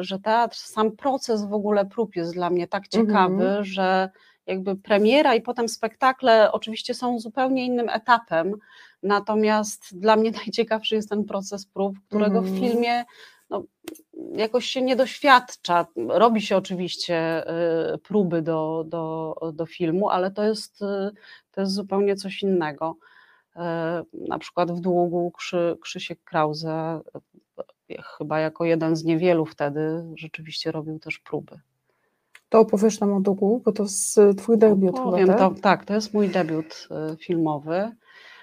że 0.00 0.18
teatr, 0.18 0.56
sam 0.56 0.92
proces 0.96 1.44
w 1.48 1.52
ogóle 1.52 1.86
prób 1.86 2.16
jest 2.16 2.34
dla 2.34 2.50
mnie 2.50 2.68
tak 2.68 2.88
ciekawy, 2.88 3.34
Mhm. 3.44 3.64
że 3.64 4.10
jakby 4.46 4.76
premiera 4.76 5.34
i 5.34 5.40
potem 5.42 5.68
spektakle 5.68 6.52
oczywiście 6.52 6.94
są 6.94 7.18
zupełnie 7.18 7.66
innym 7.66 7.88
etapem, 7.88 8.54
natomiast 9.02 9.98
dla 9.98 10.16
mnie 10.16 10.30
najciekawszy 10.46 10.94
jest 10.94 11.08
ten 11.08 11.24
proces 11.24 11.66
prób, 11.66 11.96
którego 12.08 12.42
w 12.42 12.46
Mhm. 12.48 12.60
filmie 12.70 13.04
no, 13.50 13.62
jakoś 14.32 14.66
się 14.66 14.82
nie 14.82 14.96
doświadcza. 14.96 15.86
Robi 16.08 16.40
się 16.42 16.56
oczywiście 16.56 17.44
y, 17.94 17.98
próby 17.98 18.42
do, 18.42 18.84
do, 18.88 19.34
do 19.52 19.66
filmu, 19.66 20.10
ale 20.10 20.30
to 20.30 20.44
jest, 20.44 20.82
y, 20.82 21.10
to 21.50 21.60
jest 21.60 21.72
zupełnie 21.72 22.16
coś 22.16 22.42
innego. 22.42 22.96
Y, 23.56 23.60
Na 24.28 24.38
przykład 24.38 24.72
w 24.72 24.80
długu 24.80 25.30
Krzy, 25.30 25.78
Krzysiek 25.80 26.24
Krause, 26.24 27.00
chyba 28.18 28.40
jako 28.40 28.64
jeden 28.64 28.96
z 28.96 29.04
niewielu 29.04 29.46
wtedy, 29.46 30.04
rzeczywiście 30.16 30.72
robił 30.72 30.98
też 30.98 31.18
próby. 31.18 31.60
To 32.48 32.60
opowiesz 32.60 33.00
nam 33.00 33.12
o 33.12 33.20
długu, 33.20 33.62
bo 33.64 33.72
to 33.72 33.82
jest 33.82 34.20
twój 34.36 34.58
debiut 34.58 34.96
chyba, 34.96 35.10
Powiem, 35.10 35.26
tak? 35.26 35.38
to, 35.38 35.50
tak, 35.62 35.84
to 35.84 35.94
jest 35.94 36.14
mój 36.14 36.28
debiut 36.28 36.88
filmowy. 37.18 37.90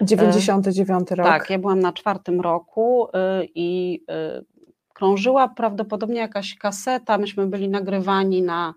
99 0.01 1.11
rok. 1.11 1.27
Tak, 1.27 1.49
ja 1.49 1.59
byłam 1.59 1.79
na 1.79 1.93
czwartym 1.93 2.41
roku 2.41 3.07
i 3.55 4.01
krążyła 4.97 5.47
prawdopodobnie 5.47 6.19
jakaś 6.19 6.55
kaseta. 6.55 7.17
Myśmy 7.17 7.47
byli 7.47 7.69
nagrywani 7.69 8.41
na 8.41 8.73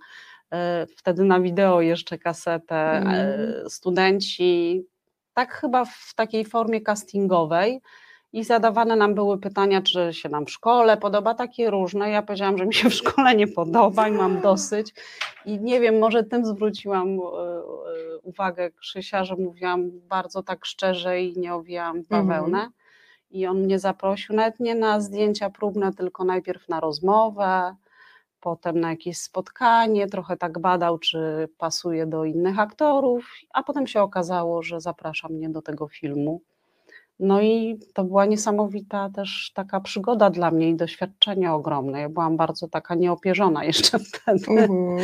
y, 0.52 0.56
wtedy 0.96 1.24
na 1.24 1.40
wideo 1.40 1.80
jeszcze 1.80 2.18
kasetę. 2.18 2.92
Mhm. 2.92 3.40
y, 3.66 3.70
Studenci, 3.70 4.85
tak 5.35 5.54
chyba 5.54 5.85
w 5.85 6.12
takiej 6.16 6.44
formie 6.44 6.80
castingowej. 6.80 7.80
I 8.33 8.44
zadawane 8.44 8.96
nam 8.96 9.14
były 9.14 9.38
pytania, 9.38 9.83
czy 9.83 10.12
się 10.12 10.28
nam 10.28 10.46
w 10.46 10.50
szkole 10.50 10.96
podoba, 10.96 11.35
takie 11.35 11.70
różne. 11.70 12.11
Ja 12.11 12.22
powiedziałam, 12.22 12.59
że 12.59 12.66
mi 12.66 12.74
się 12.74 12.90
w 12.90 12.94
szkole 12.94 13.35
nie 13.35 13.46
podoba 13.46 14.09
i 14.09 14.12
mam 14.12 14.40
dosyć. 14.40 14.94
I 15.46 15.61
nie 15.61 15.80
wiem, 15.80 15.98
może 15.98 16.24
tym 16.24 16.46
zwróciłam 16.46 17.09
e, 17.09 17.12
e, 17.12 17.18
uwagę 18.22 18.70
Krzysia, 18.70 19.24
że 19.24 19.37
mówiłam 19.37 19.90
bardzo 20.09 20.42
tak 20.42 20.66
szczerze 20.66 21.22
i 21.22 21.38
nie 21.38 21.54
owijałam 21.54 22.02
bawełnę. 22.11 22.70
I 23.30 23.46
on 23.46 23.60
mnie 23.62 23.78
zaprosił 23.78 24.36
nawet 24.36 24.60
nie 24.60 24.74
na 24.74 25.00
zdjęcia 25.00 25.50
próbne, 25.50 25.92
tylko 25.92 26.24
najpierw 26.24 26.68
na 26.68 26.80
rozmowę, 26.80 27.76
potem 28.40 28.80
na 28.80 28.90
jakieś 28.90 29.18
spotkanie, 29.18 30.06
trochę 30.06 30.36
tak 30.36 30.58
badał, 30.58 30.98
czy 30.98 31.48
pasuje 31.58 32.06
do 32.06 32.24
innych 32.24 32.58
aktorów, 32.58 33.32
a 33.54 33.62
potem 33.62 33.86
się 33.86 34.02
okazało, 34.02 34.62
że 34.62 34.80
zaprasza 34.80 35.28
mnie 35.28 35.48
do 35.50 35.62
tego 35.62 35.88
filmu. 35.88 36.42
No 37.22 37.40
i 37.40 37.78
to 37.94 38.04
była 38.04 38.24
niesamowita 38.26 39.11
też 39.14 39.52
taka 39.54 39.80
przygoda 39.80 40.30
dla 40.30 40.50
mnie 40.50 40.68
i 40.70 40.76
doświadczenie 40.76 41.52
ogromne. 41.52 42.00
Ja 42.00 42.09
byłam 42.09 42.37
bardzo 42.37 42.68
taka 42.68 42.94
nieopierzona 42.94 43.64
jeszcze 43.70 43.98
wtedy, 43.98 44.44
Mhm. 44.50 44.98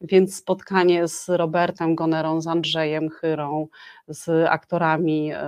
więc 0.00 0.36
spotkanie 0.36 1.08
z 1.08 1.28
Robertem 1.28 1.94
Gonerą, 1.94 2.40
z 2.40 2.46
Andrzejem 2.46 3.08
Chyrą, 3.10 3.66
z 4.08 4.46
aktorami 4.48 5.32
e, 5.34 5.40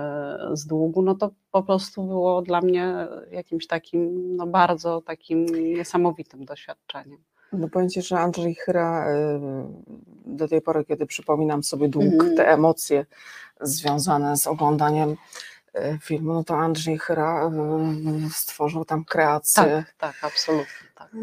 z 0.53 0.65
długu, 0.67 1.01
no 1.01 1.15
to 1.15 1.29
po 1.51 1.63
prostu 1.63 2.03
było 2.03 2.41
dla 2.41 2.61
mnie 2.61 3.07
jakimś 3.31 3.67
takim, 3.67 4.35
no 4.35 4.47
bardzo 4.47 5.01
takim 5.01 5.45
niesamowitym 5.45 6.45
doświadczeniem. 6.45 7.17
No 7.53 7.69
powiem 7.69 7.89
Ci, 7.89 8.01
że 8.01 8.19
Andrzej 8.19 8.55
Chyra 8.55 9.11
y, 9.11 9.39
do 10.25 10.47
tej 10.47 10.61
pory, 10.61 10.85
kiedy 10.85 11.05
przypominam 11.05 11.63
sobie 11.63 11.89
dług, 11.89 12.05
Mhm. 12.13 12.35
te 12.35 12.47
emocje 12.49 13.05
związane 13.61 14.37
z 14.37 14.47
oglądaniem 14.47 15.15
filmu, 16.01 16.33
no 16.33 16.43
to 16.43 16.55
Andrzej 16.55 16.99
Chyra 16.99 17.51
y, 18.27 18.29
stworzył 18.33 18.85
tam 18.85 19.05
kreację 19.05 19.63
Tak, 19.63 19.93
tak, 19.97 20.15
absolutnie. 20.21 20.65
Tak. 20.95 21.07
tak 21.11 21.21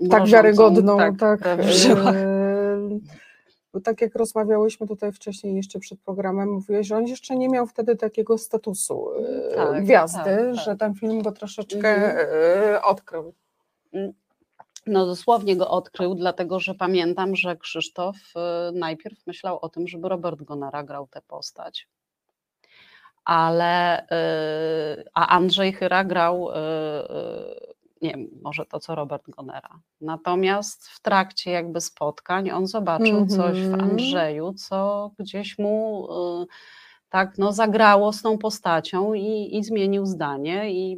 Mrożącą, 0.00 0.26
wiarygodną, 0.32 0.96
tak, 0.98 1.18
tak, 1.18 1.40
y, 1.60 3.00
bo 3.72 3.80
tak 3.80 4.00
jak 4.00 4.14
rozmawiałyśmy 4.14 4.86
tutaj 4.86 5.12
wcześniej 5.12 5.56
jeszcze 5.56 5.78
przed 5.78 6.00
programem, 6.00 6.52
mówiłeś, 6.52 6.86
że 6.86 6.96
on 6.96 7.06
jeszcze 7.06 7.36
nie 7.36 7.48
miał 7.48 7.66
wtedy 7.66 7.96
takiego 7.96 8.38
statusu 8.38 9.08
Tak, 9.54 9.84
gwiazdy, 9.84 10.18
tak, 10.18 10.26
tak. 10.26 10.54
że 10.54 10.76
ten 10.76 10.94
film 10.94 11.22
go 11.22 11.32
troszeczkę 11.32 11.94
Mhm. 11.94 12.80
odkrył. 12.84 13.34
No 14.86 15.06
dosłownie 15.06 15.56
go 15.56 15.70
odkrył, 15.70 16.14
dlatego 16.14 16.60
że 16.60 16.74
pamiętam, 16.74 17.36
że 17.36 17.56
Krzysztof 17.56 18.16
najpierw 18.72 19.26
myślał 19.26 19.58
o 19.62 19.68
tym, 19.68 19.88
żeby 19.88 20.08
Robert 20.08 20.42
Gonera 20.42 20.82
grał 20.82 21.06
tę 21.06 21.20
postać. 21.28 21.88
Ale, 23.28 24.02
y, 24.02 25.04
a 25.14 25.26
Andrzej 25.26 25.72
Chyra 25.72 26.04
grał, 26.04 26.50
y, 26.50 26.54
y, 26.54 27.74
nie 28.02 28.10
wiem, 28.10 28.28
może 28.42 28.66
to 28.66 28.80
co 28.80 28.94
Robert 28.94 29.22
Gonera. 29.28 29.80
Natomiast 30.00 30.88
w 30.88 31.00
trakcie 31.00 31.50
jakby 31.50 31.80
spotkań 31.80 32.50
on 32.50 32.66
zobaczył 32.66 33.26
coś 33.26 33.62
w. 33.62 33.74
Andrzeju, 33.74 34.52
co 34.52 35.10
gdzieś 35.18 35.58
mu 35.58 36.08
y, 36.42 36.46
tak 37.10 37.38
no, 37.38 37.52
zagrało 37.52 38.12
z 38.12 38.22
tą 38.22 38.38
postacią 38.38 39.14
i, 39.14 39.56
i 39.56 39.64
zmienił 39.64 40.06
zdanie. 40.06 40.72
I 40.72 40.92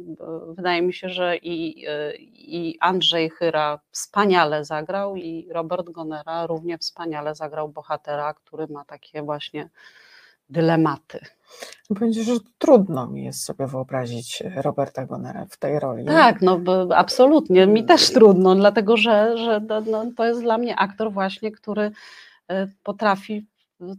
y, 0.51 0.55
wydaje 0.55 0.81
mi 0.81 0.93
się, 0.93 1.09
że 1.09 1.37
i, 1.37 1.87
y, 1.87 2.17
i 2.33 2.77
Andrzej 2.79 3.29
Chyra 3.29 3.79
wspaniale 3.91 4.65
zagrał, 4.65 5.15
i 5.15 5.47
Robert 5.51 5.89
Gonera 5.89 6.47
równie 6.47 6.77
wspaniale 6.77 7.35
zagrał 7.35 7.69
bohatera, 7.69 8.33
który 8.33 8.67
ma 8.67 8.85
takie 8.85 9.21
właśnie 9.21 9.69
dylematy. 10.51 11.19
Powiedzieć, 11.99 12.25
że 12.25 12.33
trudno 12.57 13.07
mi 13.07 13.23
jest 13.23 13.43
sobie 13.43 13.67
wyobrazić 13.67 14.43
Roberta 14.55 15.05
Gonera 15.05 15.45
w 15.49 15.57
tej 15.57 15.79
roli. 15.79 16.05
Tak, 16.05 16.41
no 16.41 16.59
bo 16.59 16.97
absolutnie, 16.97 17.67
mi 17.67 17.85
też 17.85 18.13
trudno, 18.13 18.55
dlatego 18.55 18.97
że, 18.97 19.37
że 19.37 19.61
to, 19.61 19.81
no, 19.81 20.05
to 20.17 20.25
jest 20.25 20.41
dla 20.41 20.57
mnie 20.57 20.75
aktor 20.75 21.11
właśnie, 21.11 21.51
który 21.51 21.81
y, 21.85 21.91
potrafi 22.83 23.47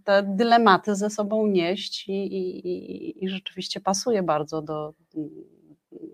te 0.04 0.22
dylematy 0.22 0.94
ze 0.94 1.10
sobą 1.10 1.46
nieść 1.46 2.08
i, 2.08 2.12
i, 2.12 2.68
i, 2.68 3.24
i 3.24 3.28
rzeczywiście 3.28 3.80
pasuje 3.80 4.22
bardzo 4.22 4.62
do, 4.62 4.94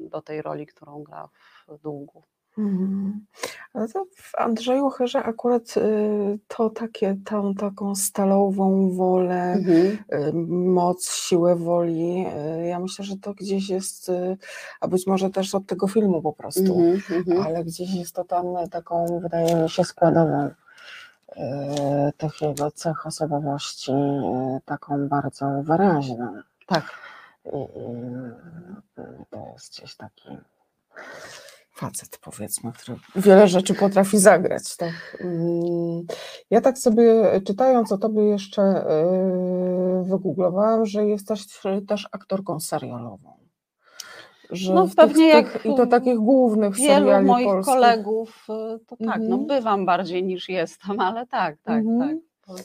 do 0.01 0.23
tej 0.23 0.43
roli, 0.43 0.67
którą 0.67 1.03
gra 1.03 1.29
w 1.69 1.79
długu. 1.79 2.23
Mhm. 2.59 3.27
Ale 3.75 3.89
to 3.89 4.05
w 4.17 4.35
Andrzeju 4.39 4.91
Chyrze 4.91 5.23
akurat 5.23 5.77
y, 5.77 6.39
to 6.49 6.71
takie, 6.71 7.17
tą 7.25 7.55
taką 7.55 7.95
stalową 7.95 8.91
wolę, 8.91 9.53
Mhm. 9.53 9.99
y, 10.13 10.33
moc, 10.71 11.11
siłę 11.11 11.57
woli, 11.57 12.27
y, 12.63 12.67
ja 12.67 12.79
myślę, 12.79 13.05
że 13.05 13.17
to 13.17 13.35
gdzieś 13.35 13.69
jest, 13.69 14.11
a 14.81 14.89
być 14.89 15.07
może 15.07 15.31
też 15.31 15.55
od 15.55 15.67
tego 15.67 15.89
filmu 15.89 16.23
po 16.23 16.33
prostu, 16.33 16.81
Mhm, 16.81 17.01
mhm. 17.11 17.47
ale 17.47 17.65
gdzieś 17.65 17.95
jest 17.95 18.15
to 18.15 18.25
tam 18.25 18.47
taką, 18.71 19.21
wydaje 19.21 19.57
mi 19.57 19.71
się, 19.71 19.85
składową 19.85 20.51
tych 22.17 22.41
jego 22.41 22.71
cech 22.71 23.07
osobowości, 23.07 23.93
taką 24.65 25.09
bardzo 25.09 25.63
wyraźną. 25.63 26.43
Tak. 26.67 26.85
I, 27.45 27.57
i, 27.59 27.85
to 29.31 29.47
jest 29.55 29.73
gdzieś 29.73 29.97
taki 29.97 30.29
facet, 31.79 32.19
powiedzmy, 32.23 32.73
który 32.73 32.99
wiele 33.17 33.49
rzeczy 33.49 33.75
potrafi 33.75 34.19
zagrać. 34.19 34.77
Tak. 34.77 35.17
Mm, 35.21 36.03
Ja 36.51 36.61
tak 36.61 36.79
sobie 36.79 37.41
czytając 37.47 37.93
o 37.93 37.99
tobie 37.99 38.23
jeszcze 38.25 38.63
yy, 40.03 40.05
wygooglowałam, 40.05 40.87
że 40.87 41.07
jesteś 41.07 41.45
też 41.89 42.09
aktorką 42.13 42.61
serialową. 42.61 43.33
Że 44.51 44.75
No 44.75 44.87
tych- 44.87 44.95
pewnie 44.95 45.33
tych, 45.45 45.55
jak 45.55 45.67
I 45.67 45.75
to 45.77 45.87
takich 45.87 46.17
głównych 46.19 46.77
wielu 46.77 46.95
seriali 46.95 47.27
moich 47.27 47.47
polskich. 47.47 47.75
kolegów, 47.75 48.47
y, 48.77 48.79
to 48.87 48.97
tak, 48.97 49.19
no 49.21 49.37
Mhm. 49.37 49.47
bywam 49.47 49.87
bardziej 49.87 50.25
niż 50.25 50.49
jestem, 50.49 51.01
ale 51.01 51.27
tak, 51.27 51.57
tak, 51.65 51.79
Mhm. 51.85 51.99
tak. 52.11 52.19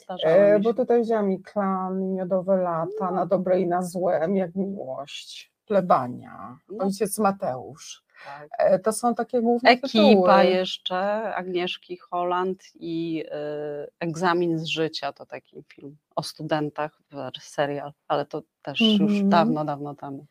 Zdarzało 0.03 0.33
E, 0.35 0.59
bo 0.59 0.73
tutaj 0.73 1.01
wzięłam 1.01 1.31
i 1.31 1.41
klan, 1.41 2.13
miodowe 2.13 2.57
lata, 2.57 3.11
na 3.11 3.25
dobre 3.25 3.59
i 3.61 3.67
na 3.67 3.81
złe, 3.81 4.27
jak 4.33 4.55
miłość, 4.55 5.51
plebania, 5.67 6.57
No. 6.71 6.85
ojciec 6.85 7.19
Mateusz. 7.19 8.03
Tak. 8.25 8.47
E, 8.57 8.79
To 8.79 8.93
są 8.93 9.15
takie 9.15 9.41
główne 9.41 9.69
Ekipa 9.69 9.87
tytuły. 9.87 10.45
jeszcze 10.45 10.95
Agnieszki 11.35 11.97
Holland 11.97 12.63
i 12.75 13.23
y, 13.25 13.91
Egzamin 13.99 14.59
z 14.59 14.65
życia 14.65 15.13
to 15.13 15.25
taki 15.25 15.63
film 15.73 15.97
o 16.15 16.23
studentach, 16.23 17.01
serial, 17.39 17.93
ale 18.07 18.25
to 18.25 18.41
też 18.61 18.79
już 18.81 19.01
Mhm. 19.11 19.29
dawno, 19.29 19.65
dawno 19.65 19.95
temu. 19.95 20.25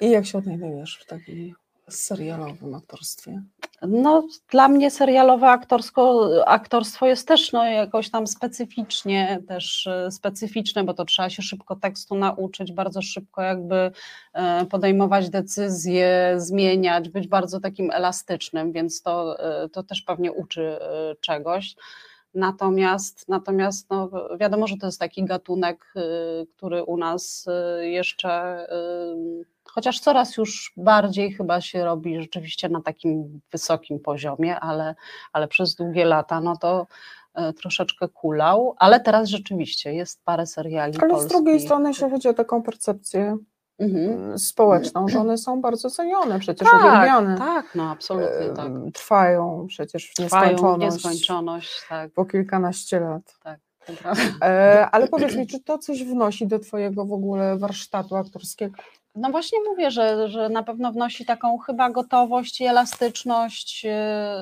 I 0.00 0.10
jak 0.10 0.26
się 0.26 0.38
odnajdujesz 0.38 0.98
w 1.02 1.06
takim 1.06 1.54
serialowym 1.88 2.74
aktorstwie? 2.74 3.42
No, 3.88 4.28
dla 4.50 4.68
mnie 4.68 4.90
serialowe 4.90 5.48
aktorsko, 5.48 6.30
aktorstwo 6.46 7.06
jest 7.06 7.28
też 7.28 7.52
no, 7.52 7.66
jakoś 7.66 8.10
tam 8.10 8.26
specyficznie, 8.26 9.42
też 9.48 9.86
e, 9.86 10.10
specyficzne, 10.10 10.84
bo 10.84 10.94
to 10.94 11.04
trzeba 11.04 11.30
się 11.30 11.42
szybko 11.42 11.76
tekstu 11.76 12.14
nauczyć, 12.14 12.72
bardzo 12.72 13.02
szybko 13.02 13.42
jakby 13.42 13.90
e, 14.32 14.66
podejmować 14.66 15.30
decyzje, 15.30 16.34
zmieniać, 16.36 17.08
być 17.08 17.28
bardzo 17.28 17.60
takim 17.60 17.90
elastycznym, 17.90 18.72
więc 18.72 19.02
to, 19.02 19.40
e, 19.40 19.68
to 19.68 19.82
też 19.82 20.02
pewnie 20.02 20.32
uczy 20.32 20.78
czegoś. 21.20 21.76
Natomiast, 22.34 23.28
natomiast 23.28 23.90
no, 23.90 24.10
wiadomo, 24.40 24.66
że 24.66 24.76
to 24.76 24.86
jest 24.86 25.00
taki 25.00 25.24
gatunek, 25.24 25.94
który 26.56 26.84
u 26.84 26.96
nas 26.96 27.46
jeszcze, 27.80 28.66
chociaż 29.74 30.00
coraz 30.00 30.36
już 30.36 30.72
bardziej 30.76 31.32
chyba 31.32 31.60
się 31.60 31.84
robi 31.84 32.20
rzeczywiście 32.20 32.68
na 32.68 32.82
takim 32.82 33.40
wysokim 33.52 34.00
poziomie, 34.00 34.60
ale, 34.60 34.94
ale 35.32 35.48
przez 35.48 35.74
długie 35.74 36.04
lata 36.04 36.40
no 36.40 36.56
to 36.56 36.86
y, 37.38 37.52
troszeczkę 37.52 38.08
kulał, 38.08 38.74
ale 38.78 39.00
teraz 39.00 39.28
rzeczywiście 39.28 39.94
jest 39.94 40.24
parę 40.24 40.46
seriali 40.46 40.98
Ale 41.00 41.08
z 41.08 41.12
polskich. 41.12 41.30
drugiej 41.32 41.60
strony, 41.60 41.88
jeśli 41.88 42.10
chodzi 42.10 42.28
o 42.28 42.34
taką 42.34 42.62
percepcję 42.62 43.36
mm, 43.78 44.38
społeczną, 44.38 45.08
że 45.08 45.18
one 45.20 45.38
są 45.38 45.60
bardzo 45.60 45.90
cenione, 45.90 46.38
przecież 46.38 46.68
Tak, 46.70 46.80
uwielbiane. 46.80 47.38
tak, 47.38 47.74
no 47.74 47.90
absolutnie 47.90 48.48
tak. 48.56 48.66
Em, 48.66 48.92
Trwają 48.92 49.66
przecież 49.68 50.10
w 50.10 50.14
Trwają 50.14 50.48
w 50.48 50.50
nieskończoność. 50.50 50.94
nieskończoność, 50.94 51.86
tak. 51.88 52.10
Po 52.12 52.24
kilkanaście 52.24 53.00
lat. 53.00 53.34
Tak. 53.42 53.60
E, 54.42 54.88
ale 54.92 55.08
powiedz 55.08 55.36
mi, 55.36 55.46
czy 55.46 55.60
to 55.60 55.78
coś 55.78 56.04
wnosi 56.04 56.46
do 56.46 56.58
twojego 56.58 57.04
w 57.04 57.12
ogóle 57.12 57.58
warsztatu 57.58 58.16
aktorskiego? 58.16 58.74
No 59.14 59.30
właśnie 59.30 59.58
mówię, 59.70 59.90
że, 59.90 60.28
że 60.28 60.48
na 60.48 60.62
pewno 60.62 60.92
wnosi 60.92 61.24
taką 61.24 61.58
chyba 61.58 61.90
gotowość 61.90 62.60
i 62.60 62.64
elastyczność, 62.64 63.84
yy, 63.84 63.90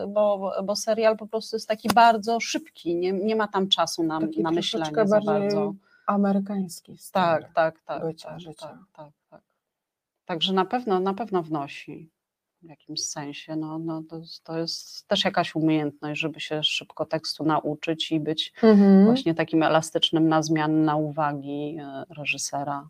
bo, 0.09 0.53
bo 0.65 0.77
serial 0.77 1.17
po 1.17 1.27
prostu 1.27 1.57
jest 1.57 1.69
taki 1.69 1.89
bardzo 1.95 2.41
szybki, 2.41 2.97
nie, 2.97 3.13
nie 3.13 3.37
ma 3.37 3.49
tam 3.49 3.69
czasu 3.69 4.03
na, 4.03 4.21
Taki 4.21 4.43
na 4.43 4.51
myślenie 4.51 5.07
za 5.07 5.21
bardzo. 5.21 5.75
amerykański 6.07 6.97
Tak, 7.13 7.53
tak, 7.53 7.81
tak, 7.85 8.03
bycia, 8.07 8.29
tak, 8.29 8.41
życia. 8.41 8.67
tak, 8.67 8.79
tak, 8.93 9.11
tak. 9.31 9.41
Także 10.25 10.53
na 10.53 10.65
pewno, 10.65 11.01
na 11.01 11.15
pewno 11.15 11.43
wnosi 11.43 12.11
w 12.63 12.69
jakimś 12.69 13.01
sensie. 13.05 13.57
No, 13.57 13.79
no 13.79 14.03
to, 14.11 14.17
jest- 14.19 14.45
to 14.45 14.59
jest 14.59 15.09
też 15.09 15.25
jakaś 15.25 15.55
umiejętność, 15.55 16.21
żeby 16.21 16.41
się 16.41 16.63
szybko 16.65 17.05
tekstu 17.07 17.45
nauczyć 17.45 18.13
i 18.13 18.21
być 18.21 18.53
Mhm. 18.63 19.05
właśnie 19.05 19.35
takim 19.35 19.63
elastycznym 19.63 20.29
na 20.29 20.43
zmiany, 20.43 20.75
na 20.85 20.97
uwagi 20.97 21.77
e, 21.81 22.05
reżysera, 22.19 22.89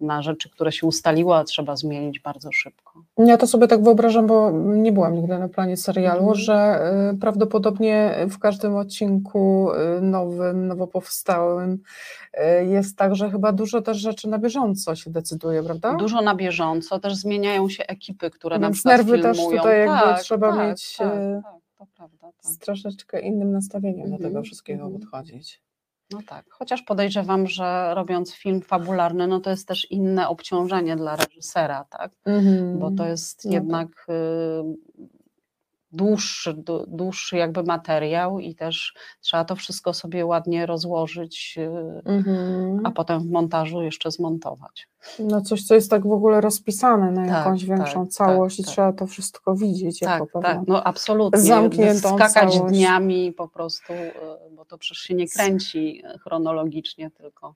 na 0.00 0.22
rzeczy, 0.22 0.50
które 0.50 0.72
się 0.72 0.86
ustaliło, 0.86 1.36
a 1.36 1.44
trzeba 1.44 1.76
zmienić 1.76 2.20
bardzo 2.20 2.52
szybko. 2.52 2.92
Ja 3.18 3.36
to 3.36 3.46
sobie 3.46 3.68
tak 3.68 3.82
wyobrażam, 3.84 4.26
bo 4.26 4.50
nie 4.50 4.92
byłam 4.92 5.14
nigdy 5.14 5.38
na 5.38 5.48
planie 5.48 5.76
serialu, 5.76 6.18
Mhm. 6.20 6.34
że 6.38 6.80
y, 7.14 7.18
prawdopodobnie 7.18 8.16
w 8.30 8.38
każdym 8.38 8.76
odcinku 8.76 9.70
y, 9.98 10.00
nowym, 10.00 10.66
nowo 10.66 10.86
powstałym 10.86 11.78
y, 12.60 12.64
jest 12.66 12.96
tak, 12.96 13.14
że 13.16 13.30
chyba 13.30 13.52
dużo 13.52 13.82
też 13.82 13.96
rzeczy 13.96 14.28
na 14.28 14.38
bieżąco 14.38 14.94
się 14.94 15.10
decyduje, 15.10 15.62
prawda? 15.62 15.94
Dużo 15.94 16.22
na 16.22 16.34
bieżąco, 16.34 16.98
też 16.98 17.14
zmieniają 17.16 17.68
się 17.68 17.86
ekipy, 17.86 18.30
które 18.30 18.58
na 18.58 18.66
Więc 18.66 18.76
przykład 18.76 18.96
nerwy 18.96 19.18
też 19.18 19.36
filmują. 19.36 19.58
tutaj 19.58 19.78
jakby 19.80 19.94
tak, 20.04 20.20
trzeba 20.22 20.52
tak, 20.56 20.68
mieć 20.68 20.96
tak, 20.96 21.08
tak, 21.42 21.52
to 21.78 21.86
prawda. 21.96 22.28
z 22.40 22.58
troszeczkę 22.58 23.20
innym 23.20 23.52
nastawieniem 23.52 24.10
do 24.10 24.16
tego 24.16 24.26
Mhm, 24.26 24.44
wszystkiego 24.44 24.84
mhm. 24.84 25.00
podchodzić. 25.00 25.60
No 26.12 26.20
tak, 26.26 26.44
chociaż 26.50 26.82
podejrzewam, 26.82 27.46
że 27.46 27.94
robiąc 27.94 28.34
film 28.34 28.60
fabularny, 28.60 29.26
no 29.26 29.40
to 29.40 29.50
jest 29.50 29.68
też 29.68 29.90
inne 29.90 30.28
obciążenie 30.28 30.96
dla 30.96 31.16
reżysera, 31.16 31.84
tak? 31.90 32.12
Mhm. 32.24 32.78
Bo 32.78 32.90
to 32.90 33.06
jest 33.06 33.44
No 33.44 33.50
tak. 33.50 33.54
jednak 33.54 34.06
y, 34.08 35.12
dłuższy, 35.92 36.54
dłu- 36.54 36.84
dłuższy 36.88 37.36
jakby 37.36 37.62
materiał 37.62 38.38
i 38.38 38.54
też 38.54 38.94
trzeba 39.20 39.44
to 39.44 39.56
wszystko 39.56 39.94
sobie 39.94 40.26
ładnie 40.26 40.66
rozłożyć, 40.66 41.54
y, 41.58 42.02
Mhm. 42.04 42.80
a 42.86 42.90
potem 42.90 43.20
w 43.20 43.30
montażu 43.30 43.82
jeszcze 43.82 44.10
zmontować. 44.10 44.88
No 45.18 45.40
coś, 45.40 45.62
co 45.62 45.74
jest 45.74 45.90
tak 45.90 46.06
w 46.06 46.12
ogóle 46.12 46.40
rozpisane 46.40 47.10
na 47.12 47.26
Tak, 47.26 47.34
jakąś 47.44 47.64
większą 47.64 48.04
tak, 48.04 48.12
całość 48.12 48.58
i 48.58 48.62
tak, 48.62 48.66
tak. 48.66 48.72
trzeba 48.74 48.92
to 48.92 49.06
wszystko 49.06 49.54
widzieć 49.54 50.00
Tak, 50.00 50.20
jako 50.20 50.40
tak, 50.40 50.56
pewną 50.56 50.64
no 50.74 50.84
absolutnie. 50.84 51.40
zamkniętą 51.40 52.08
Skakać 52.16 52.32
całość. 52.54 52.72
dniami 52.76 53.32
po 53.32 53.48
prostu, 53.48 53.92
y, 53.92 54.10
bo 54.56 54.64
to 54.64 54.78
przecież 54.78 54.98
się 54.98 55.14
nie 55.14 55.28
kręci 55.28 56.02
chronologicznie, 56.22 57.10
tylko 57.10 57.54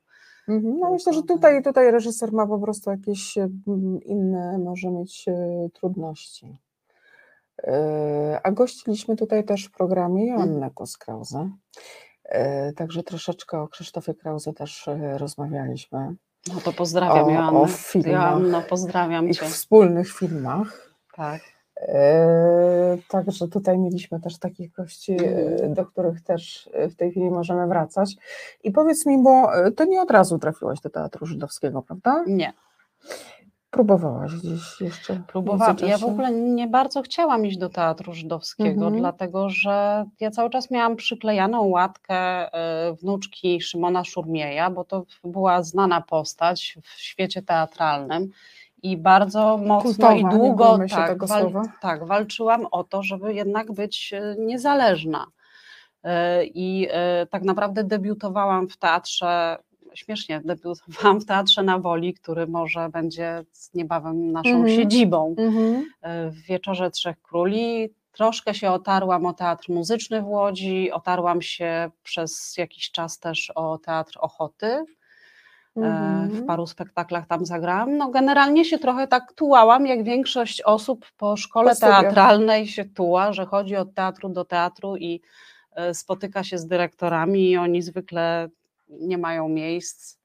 Mhm, 0.48 0.78
No 0.78 0.90
myślę, 0.90 1.12
że 1.12 1.22
tutaj, 1.22 1.62
tutaj 1.62 1.90
reżyser 1.90 2.32
ma 2.32 2.46
po 2.46 2.58
prostu 2.58 2.90
jakieś 2.90 3.38
mm, 3.38 4.00
inne, 4.04 4.58
może 4.58 4.90
mieć 4.90 5.24
trudności. 5.72 6.56
E, 7.62 8.40
A 8.42 8.50
gościliśmy 8.52 9.16
tutaj 9.16 9.44
też 9.44 9.64
w 9.64 9.70
programie 9.70 10.26
Joannę 10.26 10.70
Kos-Krause. 10.74 11.50
E, 12.24 12.72
Także 12.72 13.02
troszeczkę 13.02 13.60
o 13.60 13.68
Krzysztofie 13.68 14.14
Krause 14.14 14.52
też 14.52 14.88
e, 14.88 15.18
rozmawialiśmy. 15.18 16.14
No 16.54 16.60
to 16.60 16.72
pozdrawiam 16.72 17.24
o, 17.26 17.30
Joannę. 17.30 17.60
o 17.60 17.66
filmach, 17.66 18.12
Joanno, 18.12 18.62
pozdrawiam 18.62 19.32
cię. 19.32 19.46
wspólnych 19.46 20.12
filmach. 20.12 20.92
Tak. 21.16 21.40
Także 23.08 23.48
tutaj 23.48 23.78
mieliśmy 23.78 24.20
też 24.20 24.38
takich 24.38 24.72
gości, 24.72 25.12
Mhm. 25.12 25.74
do 25.74 25.86
których 25.86 26.20
też 26.20 26.70
w 26.90 26.94
tej 26.96 27.10
chwili 27.10 27.30
możemy 27.30 27.66
wracać. 27.66 28.16
I 28.64 28.70
powiedz 28.72 29.06
mi, 29.06 29.22
bo 29.22 29.48
ty 29.76 29.86
nie 29.86 30.02
od 30.02 30.10
razu 30.10 30.38
trafiłaś 30.38 30.80
do 30.80 30.90
Teatru 30.90 31.26
Żydowskiego, 31.26 31.82
prawda? 31.82 32.24
Nie. 32.26 32.52
Próbowałaś 33.76 34.34
gdzieś 34.34 34.80
jeszcze? 34.80 35.22
Próbowałam. 35.28 35.76
Ja 35.86 35.98
w 35.98 36.04
ogóle 36.04 36.32
nie 36.32 36.66
bardzo 36.66 37.02
chciałam 37.02 37.46
iść 37.46 37.58
do 37.58 37.68
teatru 37.68 38.12
żydowskiego, 38.12 38.84
Mhm. 38.84 39.00
dlatego 39.00 39.50
że 39.50 40.04
ja 40.20 40.30
cały 40.30 40.50
czas 40.50 40.70
miałam 40.70 40.96
przyklejaną 40.96 41.62
łatkę 41.62 42.46
y, 42.46 42.94
wnuczki 42.94 43.60
Szymona 43.60 44.04
Szurmieja, 44.04 44.70
bo 44.70 44.84
to 44.84 45.04
była 45.24 45.62
znana 45.62 46.00
postać 46.00 46.78
w 46.82 47.00
świecie 47.00 47.42
teatralnym. 47.42 48.30
I 48.82 48.96
bardzo 48.96 49.58
mocno 49.58 49.90
Kultowa, 49.90 50.14
i 50.14 50.24
długo 50.24 50.78
tak, 50.90 51.24
wal, 51.26 51.52
tak, 51.80 52.06
walczyłam 52.06 52.66
o 52.70 52.84
to, 52.84 53.02
żeby 53.02 53.34
jednak 53.34 53.72
być 53.72 54.12
y, 54.12 54.36
niezależna. 54.38 55.26
Y, 55.26 56.08
I 56.44 56.88
tak 57.30 57.42
naprawdę 57.42 57.84
debiutowałam 57.84 58.68
w 58.68 58.76
teatrze, 58.76 59.58
śmiesznie, 59.96 60.40
debiutowałam 60.44 61.20
w 61.20 61.26
teatrze 61.26 61.62
na 61.62 61.78
Woli, 61.78 62.14
który 62.14 62.46
może 62.46 62.88
będzie 62.88 63.44
niebawem 63.74 64.32
naszą 64.32 64.50
Mhm. 64.56 64.68
siedzibą 64.76 65.34
Mhm. 65.38 65.84
w 66.30 66.42
Wieczorze 66.48 66.90
Trzech 66.90 67.22
Króli. 67.22 67.88
Troszkę 68.12 68.54
się 68.54 68.70
otarłam 68.70 69.26
o 69.26 69.32
teatr 69.32 69.70
muzyczny 69.70 70.22
w 70.22 70.26
Łodzi, 70.26 70.92
otarłam 70.92 71.42
się 71.42 71.90
przez 72.02 72.56
jakiś 72.56 72.90
czas 72.90 73.18
też 73.18 73.52
o 73.54 73.78
teatr 73.78 74.18
Ochoty. 74.20 74.66
E, 74.66 74.84
W 75.76 75.76
Mhm. 75.84 76.46
paru 76.46 76.66
spektaklach 76.66 77.26
tam 77.26 77.46
zagrałam. 77.46 77.96
No 77.96 78.08
generalnie 78.10 78.64
się 78.64 78.78
trochę 78.78 79.06
tak 79.08 79.32
tułałam, 79.32 79.86
jak 79.86 80.04
większość 80.04 80.62
osób 80.62 81.06
po 81.16 81.36
szkole 81.36 81.74
Po 81.74 81.80
teatralnej 81.80 82.66
się 82.68 82.84
tuła, 82.84 83.32
że 83.32 83.46
chodzi 83.46 83.76
od 83.76 83.94
teatru 83.94 84.28
do 84.28 84.44
teatru 84.44 84.96
i 84.96 85.20
e, 85.72 85.94
spotyka 85.94 86.44
się 86.44 86.58
z 86.58 86.66
dyrektorami 86.66 87.50
i 87.50 87.56
oni 87.56 87.82
zwykle 87.82 88.48
nie 88.88 89.18
mają 89.18 89.48
miejsc. 89.48 90.18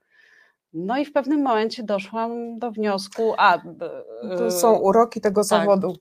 No 0.73 0.97
i 0.97 1.05
w 1.05 1.13
pewnym 1.13 1.41
momencie 1.41 1.83
doszłam 1.83 2.59
do 2.59 2.71
wniosku, 2.71 3.33
a 3.37 3.61
To 4.37 4.51
są 4.51 4.77
uroki 4.77 5.21
tego 5.21 5.41
tak. 5.41 5.47
zawodu. 5.47 5.95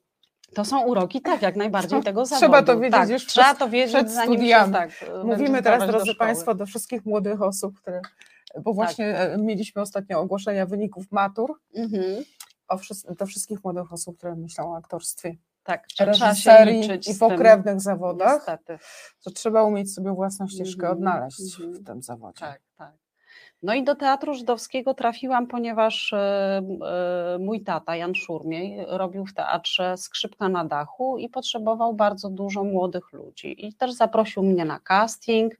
To 0.54 0.64
są 0.64 0.82
uroki, 0.86 1.20
tak, 1.22 1.42
jak 1.42 1.56
najbardziej 1.56 2.02
tego 2.02 2.26
zawodu. 2.26 2.40
Trzeba 2.46 2.62
to 2.62 2.78
wiedzieć 2.78 2.92
tak, 3.00 3.08
już 3.08 3.26
trzeba 3.26 3.46
przed, 3.46 3.58
to 3.58 3.68
wiedzieć, 3.68 3.94
przed 3.94 4.10
zanim 4.10 4.46
się 4.46 4.72
tak. 4.72 4.90
Mówimy 5.24 5.48
będziesz 5.48 5.62
teraz, 5.64 5.88
drodzy. 5.88 6.14
Państwo, 6.14 6.54
do 6.54 6.66
wszystkich 6.66 7.06
młodych 7.06 7.42
osób, 7.42 7.80
które, 7.80 8.00
Tak. 8.54 8.62
bo 8.62 8.72
właśnie 8.74 9.18
e, 9.18 9.38
mieliśmy 9.38 9.82
ostatnio 9.82 10.20
ogłoszenia 10.20 10.66
wyników 10.66 11.12
matur, 11.12 11.54
Mhm. 11.74 12.24
o 12.68 12.78
do 13.18 13.26
wszystkich 13.26 13.64
młodych 13.64 13.92
osób, 13.92 14.16
które 14.18 14.36
myślą 14.36 14.72
o 14.72 14.76
aktorstwie. 14.76 15.36
Tak, 15.62 15.84
reżyserii 16.00 16.90
i 16.94 17.02
z 17.14 17.18
tym. 17.18 17.28
pokrewnych 17.28 17.80
zawodach, 17.80 18.34
Niestety. 18.36 18.78
to 19.24 19.30
trzeba 19.30 19.62
umieć 19.62 19.94
sobie 19.94 20.12
własną 20.12 20.48
ścieżkę 20.48 20.86
Mhm, 20.88 20.98
odnaleźć 20.98 21.40
mhm. 21.60 21.72
w 21.74 21.86
tym 21.86 22.02
zawodzie. 22.02 22.40
Tak, 22.40 22.60
tak. 22.78 22.92
No 23.62 23.74
i 23.74 23.84
do 23.84 23.94
Teatru 23.94 24.34
Żydowskiego 24.34 24.94
trafiłam, 24.94 25.46
ponieważ 25.46 26.12
e, 26.12 26.16
e, 27.36 27.38
mój 27.40 27.64
tata, 27.64 27.96
Jan 27.96 28.14
Szurmiej, 28.14 28.84
robił 28.88 29.26
w 29.26 29.34
teatrze 29.34 29.96
Skrzypka 29.96 30.48
na 30.48 30.64
dachu 30.64 31.18
i 31.18 31.28
potrzebował 31.28 31.94
bardzo 31.94 32.30
dużo 32.30 32.64
młodych 32.64 33.12
ludzi. 33.12 33.66
I 33.66 33.74
też 33.74 33.92
zaprosił 33.92 34.42
mnie 34.42 34.64
na 34.64 34.80
casting, 34.80 35.54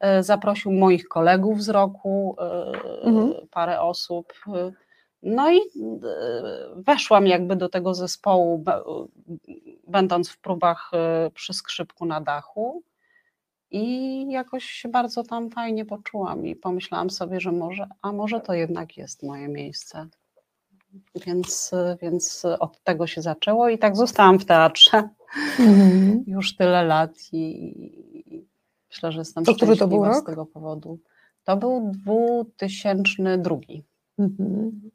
e, 0.00 0.22
zaprosił 0.22 0.72
moich 0.72 1.08
kolegów 1.08 1.62
z 1.62 1.68
roku, 1.68 2.36
Mhm. 3.02 3.34
parę 3.50 3.80
osób. 3.80 4.32
No 5.22 5.52
i 5.52 5.56
e, 5.56 5.60
weszłam 6.76 7.26
jakby 7.26 7.56
do 7.56 7.68
tego 7.68 7.94
zespołu, 7.94 8.64
będąc 9.88 10.28
w 10.28 10.38
próbach 10.38 10.90
e, 10.92 11.30
przy 11.34 11.54
skrzypku 11.54 12.06
na 12.06 12.20
dachu. 12.20 12.82
I 13.70 14.26
jakoś 14.30 14.64
się 14.64 14.88
bardzo 14.88 15.22
tam 15.22 15.50
fajnie 15.50 15.84
poczułam 15.84 16.46
i 16.46 16.56
pomyślałam 16.56 17.10
sobie, 17.10 17.40
że 17.40 17.52
może, 17.52 17.88
a 18.02 18.12
może 18.12 18.40
to 18.40 18.54
jednak 18.54 18.96
jest 18.96 19.22
moje 19.22 19.48
miejsce. 19.48 20.06
Więc, 21.26 21.70
więc 22.02 22.44
od 22.60 22.80
tego 22.82 23.06
się 23.06 23.22
zaczęło 23.22 23.68
i 23.68 23.78
tak 23.78 23.96
zostałam 23.96 24.38
w 24.38 24.44
teatrze 24.44 25.08
Mhm. 25.58 26.24
już 26.36 26.56
tyle 26.56 26.84
lat 26.84 27.12
i 27.32 28.42
myślę, 28.90 29.12
że 29.12 29.18
jestem 29.18 29.44
To 29.44 29.54
który 29.54 29.76
to 29.76 29.88
był 29.88 29.98
szczęśliwa 29.98 30.14
z 30.14 30.18
rok? 30.18 30.26
tego 30.26 30.46
powodu. 30.46 30.98
To 31.44 31.56
był 31.56 31.92
2002. 32.06 33.56
Mhm. 34.18 34.90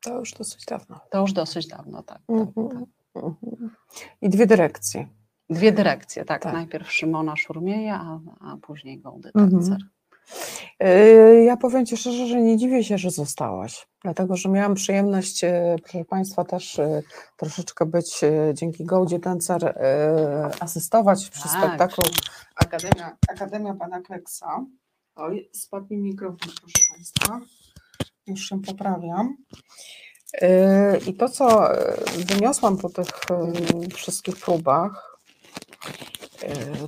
To 0.00 0.18
już 0.18 0.32
dosyć 0.32 0.64
dawno. 0.64 1.00
To 1.10 1.20
już 1.20 1.32
dosyć 1.32 1.66
dawno, 1.66 2.02
tak. 2.02 2.18
Mhm. 2.28 2.86
Mhm. 3.14 3.70
I 4.20 4.28
dwie 4.28 4.46
dyrekcje. 4.46 5.08
Dwie 5.50 5.72
dyrekcje, 5.72 6.24
tak. 6.24 6.42
Tak. 6.42 6.52
Najpierw 6.52 6.92
Szymona 6.92 7.36
Szurmieja, 7.36 8.00
a, 8.00 8.20
a 8.52 8.56
później 8.56 9.00
Gołdy 9.00 9.30
Mhm. 9.34 9.50
Tencer. 9.50 9.78
Yy, 10.80 11.44
Ja 11.44 11.56
powiem 11.56 11.86
Ci 11.86 11.96
szczerze, 11.96 12.26
że 12.26 12.42
nie 12.42 12.56
dziwię 12.56 12.84
się, 12.84 12.98
że 12.98 13.10
zostałaś, 13.10 13.86
dlatego 14.04 14.36
że 14.36 14.48
miałam 14.48 14.74
przyjemność, 14.74 15.44
e, 15.44 15.76
proszę 15.82 16.04
Państwa, 16.04 16.44
też 16.44 16.78
e, 16.78 17.02
troszeczkę 17.36 17.86
być 17.86 18.20
dzięki 18.54 18.84
Gołdzie 18.84 19.18
Tencer 19.20 19.64
e, 19.64 20.50
asystować 20.60 21.30
przy 21.30 21.42
Tak. 21.42 21.52
spektaklu 21.52 22.04
Akademia, 22.56 23.16
Akademia 23.28 23.74
Pana 23.74 24.00
Kleksa. 24.00 24.64
Oj, 25.16 25.50
spadł 25.52 25.86
mi 25.90 25.96
mikrofon, 25.98 26.38
proszę 26.38 26.78
Państwa. 26.94 27.40
Już 28.26 28.48
się 28.48 28.62
poprawiam. 28.62 29.36
E, 30.32 30.98
I 30.98 31.14
to, 31.14 31.28
co 31.28 31.74
e, 31.74 31.96
wyniosłam 32.16 32.78
po 32.78 32.88
tych 32.88 33.08
e, 33.30 33.88
wszystkich 33.94 34.36
próbach, 34.36 35.16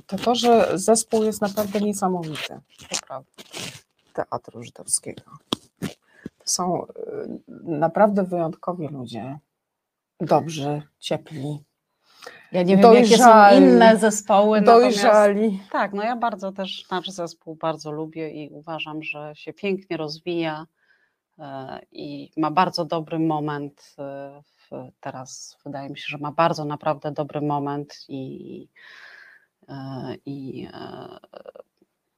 to 0.07 0.17
to, 0.17 0.35
że 0.35 0.69
zespół 0.73 1.23
jest 1.23 1.41
naprawdę 1.41 1.81
niesamowity. 1.81 2.59
To 2.89 2.97
prawda. 3.07 3.31
Teatru 4.13 4.63
Żydowskiego. 4.63 5.23
To 6.37 6.45
są 6.45 6.85
y, 6.85 6.87
naprawdę 7.63 8.23
wyjątkowi 8.23 8.87
ludzie. 8.87 9.39
Dobrzy, 10.19 10.81
ciepli. 10.99 11.63
Ja 12.51 12.63
nie 12.63 12.77
wiem, 12.77 12.93
jakie 12.93 13.07
są 13.07 13.17
dojrzali, 13.17 13.65
inne 13.65 13.97
zespoły. 13.97 14.61
Dojrzali. 14.61 15.59
Tak, 15.71 15.93
no 15.93 16.03
ja 16.03 16.15
bardzo 16.15 16.51
też 16.51 16.89
nasz 16.91 17.09
zespół 17.09 17.55
bardzo 17.55 17.91
lubię 17.91 18.29
i 18.29 18.49
uważam, 18.49 19.03
że 19.03 19.31
się 19.35 19.53
pięknie 19.53 19.97
rozwija 19.97 20.65
i 21.91 22.31
ma 22.37 22.51
bardzo 22.51 22.85
dobry 22.85 23.19
moment. 23.19 23.95
e, 23.99 24.41
Teraz 24.99 25.57
wydaje 25.65 25.89
mi 25.89 25.97
się, 25.97 26.05
że 26.07 26.17
ma 26.17 26.31
bardzo 26.31 26.65
naprawdę 26.65 27.11
dobry 27.11 27.41
moment 27.41 28.05
i, 28.07 28.67
e, 29.69 30.15
i 30.25 30.67
e, 30.73 31.07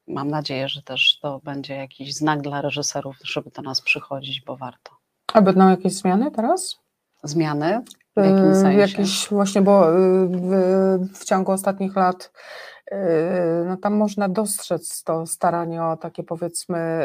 mam 0.07 0.27
nadzieję, 0.27 0.69
że 0.69 0.81
też 0.81 1.19
to 1.21 1.39
będzie 1.43 1.75
jakiś 1.75 2.15
znak 2.15 2.41
dla 2.41 2.61
reżyserów, 2.61 3.15
żeby 3.23 3.49
do 3.49 3.61
nas 3.61 3.81
przychodzić, 3.81 4.41
bo 4.41 4.57
warto. 4.57 4.91
A 5.33 5.41
będą 5.41 5.69
jakieś 5.69 5.93
zmiany 5.93 6.31
teraz? 6.31 6.79
Zmiany? 7.23 7.83
W 8.15 8.25
jakim 8.25 8.55
sensie? 8.55 8.79
Jakieś 8.79 9.29
właśnie, 9.29 9.61
bo 9.61 9.85
w, 10.27 10.51
w 11.13 11.25
ciągu 11.25 11.51
ostatnich 11.51 11.95
lat 11.95 12.31
no 13.65 13.77
tam 13.77 13.93
można 13.93 14.29
dostrzec 14.29 15.03
to 15.03 15.25
staranie 15.25 15.83
o 15.83 15.97
takie 15.97 16.23
powiedzmy 16.23 17.01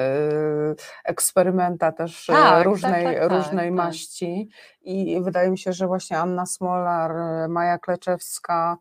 y, 0.73 0.83
eksperymenta 1.05 1.93
też 1.93 2.29
y, 2.29 2.33
Tak, 2.33 2.43
tak, 2.43 2.65
różnej, 2.65 3.05
tak, 3.05 3.19
tak, 3.19 3.31
różnej 3.31 3.69
tak. 3.69 3.77
maści 3.77 4.49
i 4.83 5.21
wydaje 5.21 5.51
mi 5.51 5.59
się, 5.59 5.73
że 5.73 5.87
właśnie 5.87 6.19
Anna 6.19 6.47
Smolar, 6.47 7.13
Maja 7.49 7.79
Kleczewska, 7.79 8.77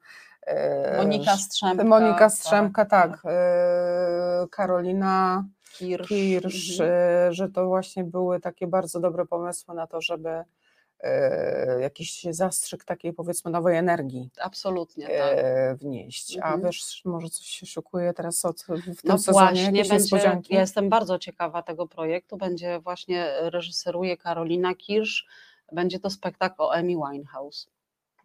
Monika 0.98 1.38
Strzemka, 1.38 1.84
Monika 1.84 2.20
tak, 2.20 2.32
Strzemka, 2.32 2.86
tak, 2.86 3.12
y, 3.26 4.50
Karolina 4.50 5.44
Kirsz, 5.78 6.08
Kirsz, 6.08 6.80
mhm. 6.80 7.34
że 7.34 7.50
to 7.50 7.66
właśnie 7.66 8.04
były 8.04 8.40
takie 8.40 8.68
bardzo 8.68 9.00
dobre 9.00 9.26
pomysły 9.26 9.76
na 9.76 9.88
to, 9.88 10.02
żeby 10.02 10.44
jakiś 11.82 12.24
zastrzyk 12.30 12.84
takiej 12.86 13.14
powiedzmy 13.14 13.52
nowej 13.52 13.78
energii 13.78 14.30
Absolutnie, 14.42 15.06
tak. 15.08 15.16
e, 15.38 15.76
wnieść. 15.76 16.38
A 16.38 16.46
Mhm. 16.46 16.62
wiesz, 16.62 17.02
może 17.06 17.30
coś 17.30 17.46
się 17.46 17.66
szykuje 17.66 18.14
teraz 18.14 18.46
od, 18.46 18.62
w 18.62 18.66
tym 18.66 18.96
No 19.04 19.18
właśnie, 19.18 19.84
będzie, 19.90 20.20
ja 20.50 20.60
jestem 20.60 20.90
bardzo 20.90 21.20
ciekawa 21.20 21.62
tego 21.64 21.88
projektu. 21.88 22.38
Będzie 22.38 22.80
właśnie 22.80 23.28
reżyseruje 23.40 24.18
Karolina 24.18 24.76
Kirsz. 24.76 25.28
Będzie 25.72 26.00
to 26.00 26.10
spektakl 26.10 26.62
o 26.62 26.74
Amy 26.74 26.94
Winehouse, 27.12 27.70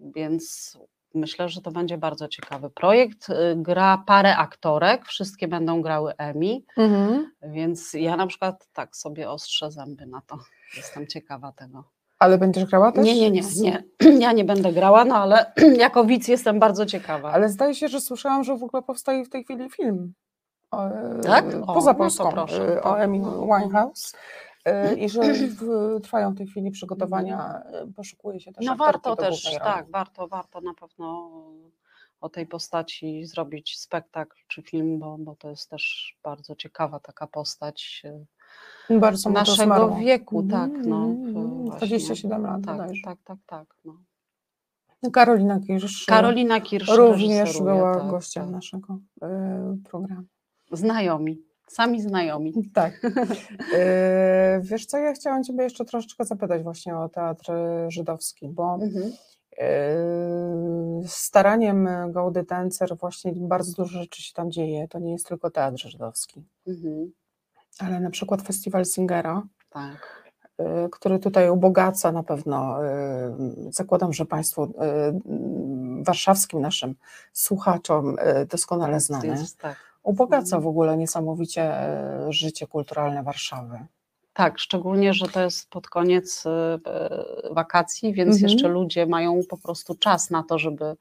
więc 0.01 0.79
myślę, 1.15 1.49
że 1.49 1.61
to 1.61 1.71
będzie 1.71 1.99
bardzo 1.99 2.29
ciekawy 2.29 2.71
projekt. 2.71 3.27
Gra 3.57 4.05
parę 4.07 4.37
aktorek, 4.37 5.05
wszystkie 5.07 5.49
będą 5.49 5.83
grały 5.83 6.13
Amy, 6.19 6.61
Mhm. 6.77 7.33
więc 7.43 7.93
ja 7.95 8.17
na 8.17 8.27
przykład 8.27 8.69
tak 8.73 8.97
sobie 8.97 9.31
ostrzę 9.31 9.71
zęby 9.71 10.07
na 10.07 10.21
to. 10.21 10.39
Jestem 10.77 11.07
ciekawa 11.07 11.53
tego. 11.53 11.85
Ale 12.21 12.39
będziesz 12.39 12.65
grała 12.65 12.93
też? 12.93 13.05
Nie, 13.05 13.15
nie, 13.15 13.31
nie, 13.31 13.43
nie. 13.61 13.85
Ja 14.25 14.33
nie 14.33 14.45
będę 14.45 14.73
grała, 14.73 15.05
no 15.05 15.17
ale 15.17 15.53
jako 15.87 16.05
widz 16.05 16.29
jestem 16.29 16.59
bardzo 16.59 16.87
ciekawa. 16.87 17.33
Ale 17.33 17.49
zdaje 17.49 17.75
się, 17.75 17.89
że 17.89 18.01
słyszałam, 18.01 18.45
że 18.45 18.57
w 18.57 18.63
ogóle 18.63 18.83
powstaje 18.83 19.25
w 19.25 19.29
tej 19.29 19.45
chwili 19.45 19.71
film. 19.71 20.13
O, 20.71 20.87
e, 20.87 21.21
Tak? 21.21 21.45
O, 21.67 21.75
Poza 21.75 21.93
no 21.93 21.99
Polską, 21.99 22.33
proszę, 22.33 22.77
e, 22.79 22.81
to- 22.81 22.89
o 22.91 22.99
Amy 22.99 23.19
no. 23.19 23.43
Winehouse. 23.43 24.17
e, 24.65 24.95
I 24.95 25.09
że 25.09 25.21
w, 25.61 26.01
trwają 26.03 26.31
w 26.31 26.37
tej 26.37 26.47
chwili 26.47 26.71
przygotowania, 26.71 27.63
poszukuje 27.97 28.41
się 28.41 28.53
też 28.53 28.67
No 28.67 28.77
warto 28.77 29.17
też, 29.17 29.59
tak, 29.59 29.91
warto, 29.91 30.29
warto 30.29 30.61
na 30.61 30.75
pewno 30.75 31.31
o 32.21 32.29
tej 32.29 32.47
postaci 32.47 33.25
zrobić 33.27 33.79
spektakl 33.79 34.37
czy 34.49 34.63
film, 34.63 34.99
bo, 34.99 35.17
bo 35.19 35.37
to 35.37 35.51
jest 35.51 35.71
też 35.71 36.15
bardzo 36.23 36.55
ciekawa 36.55 37.01
taka 37.01 37.27
postać 37.27 38.03
Bardzo 39.01 39.31
naszego 39.31 39.97
wieku, 39.97 40.41
Mhm, 40.41 40.71
tak, 40.73 40.87
no. 40.87 40.97
mhm, 41.05 41.25
w- 41.25 41.37
mhm. 41.37 41.65
właśnie. 41.65 41.87
27 41.89 42.43
lat 42.43 42.63
Tak, 42.65 42.77
bodajże. 42.77 43.03
tak, 43.05 43.19
tak, 43.25 43.39
tak. 43.47 43.75
No. 43.85 43.95
Karolina 45.13 45.61
Kirsz. 45.61 46.03
e, 46.09 46.13
Karolina 46.13 46.61
Kirsz 46.61 46.89
również 46.97 47.59
była 47.59 47.95
tak, 47.95 48.11
gościem 48.11 48.43
tak. 48.45 48.53
naszego 48.53 48.99
e, 49.23 49.77
programu. 49.91 50.27
Znajomi, 50.73 51.43
sami 51.69 52.01
znajomi. 52.03 52.53
Tak. 52.75 53.01
E, 53.75 54.61
wiesz 54.63 54.87
co, 54.87 54.99
ja 54.99 55.13
chciałam 55.13 55.45
Ciebie 55.45 55.63
jeszcze 55.65 55.85
troszeczkę 55.85 56.25
zapytać 56.25 56.63
właśnie 56.63 56.97
o 56.97 57.09
teatr 57.09 57.53
żydowski, 57.89 58.49
bo 58.49 58.75
Mhm. 58.83 59.13
e, 59.59 59.69
staraniem 61.07 61.89
Gołdy 62.13 62.45
Tencer 62.45 62.97
właśnie 62.97 63.33
bardzo 63.37 63.83
dużo 63.83 63.99
rzeczy 64.01 64.23
się 64.23 64.33
tam 64.35 64.51
dzieje. 64.51 64.89
To 64.89 64.99
nie 64.99 65.13
jest 65.13 65.27
tylko 65.29 65.51
teatr 65.51 65.79
żydowski, 65.91 66.45
Mhm. 66.67 67.13
Ale 67.83 68.01
na 68.01 68.11
przykład 68.11 68.43
festiwal 68.43 68.85
Singera, 68.85 69.43
Tak. 69.71 70.23
e, 70.59 70.89
który 70.93 71.19
tutaj 71.19 71.51
ubogaca 71.51 72.13
na 72.13 72.23
pewno. 72.23 72.87
e, 72.87 73.37
Zakładam, 73.71 74.13
że 74.13 74.27
Państwu 74.27 74.63
e, 74.63 74.69
warszawskim 76.03 76.61
naszym 76.61 76.95
słuchaczom 77.33 78.17
doskonale 78.51 79.01
znany. 79.01 79.27
Jest, 79.27 79.59
tak. 79.59 79.77
Ubogaca 80.03 80.61
w 80.61 80.67
ogóle 80.67 80.97
niesamowicie 80.97 81.75
życie 82.29 82.67
kulturalne 82.67 83.23
Warszawy. 83.23 83.79
Tak, 84.33 84.59
szczególnie, 84.59 85.15
że 85.15 85.29
to 85.29 85.41
jest 85.41 85.71
pod 85.71 85.89
koniec 85.89 86.45
wakacji, 87.51 88.13
więc 88.15 88.35
Mhm. 88.37 88.51
jeszcze 88.51 88.69
ludzie 88.69 89.07
mają 89.07 89.41
po 89.51 89.59
prostu 89.59 89.95
czas 89.95 90.31
na 90.31 90.43
to, 90.43 90.59
żeby, 90.59 90.97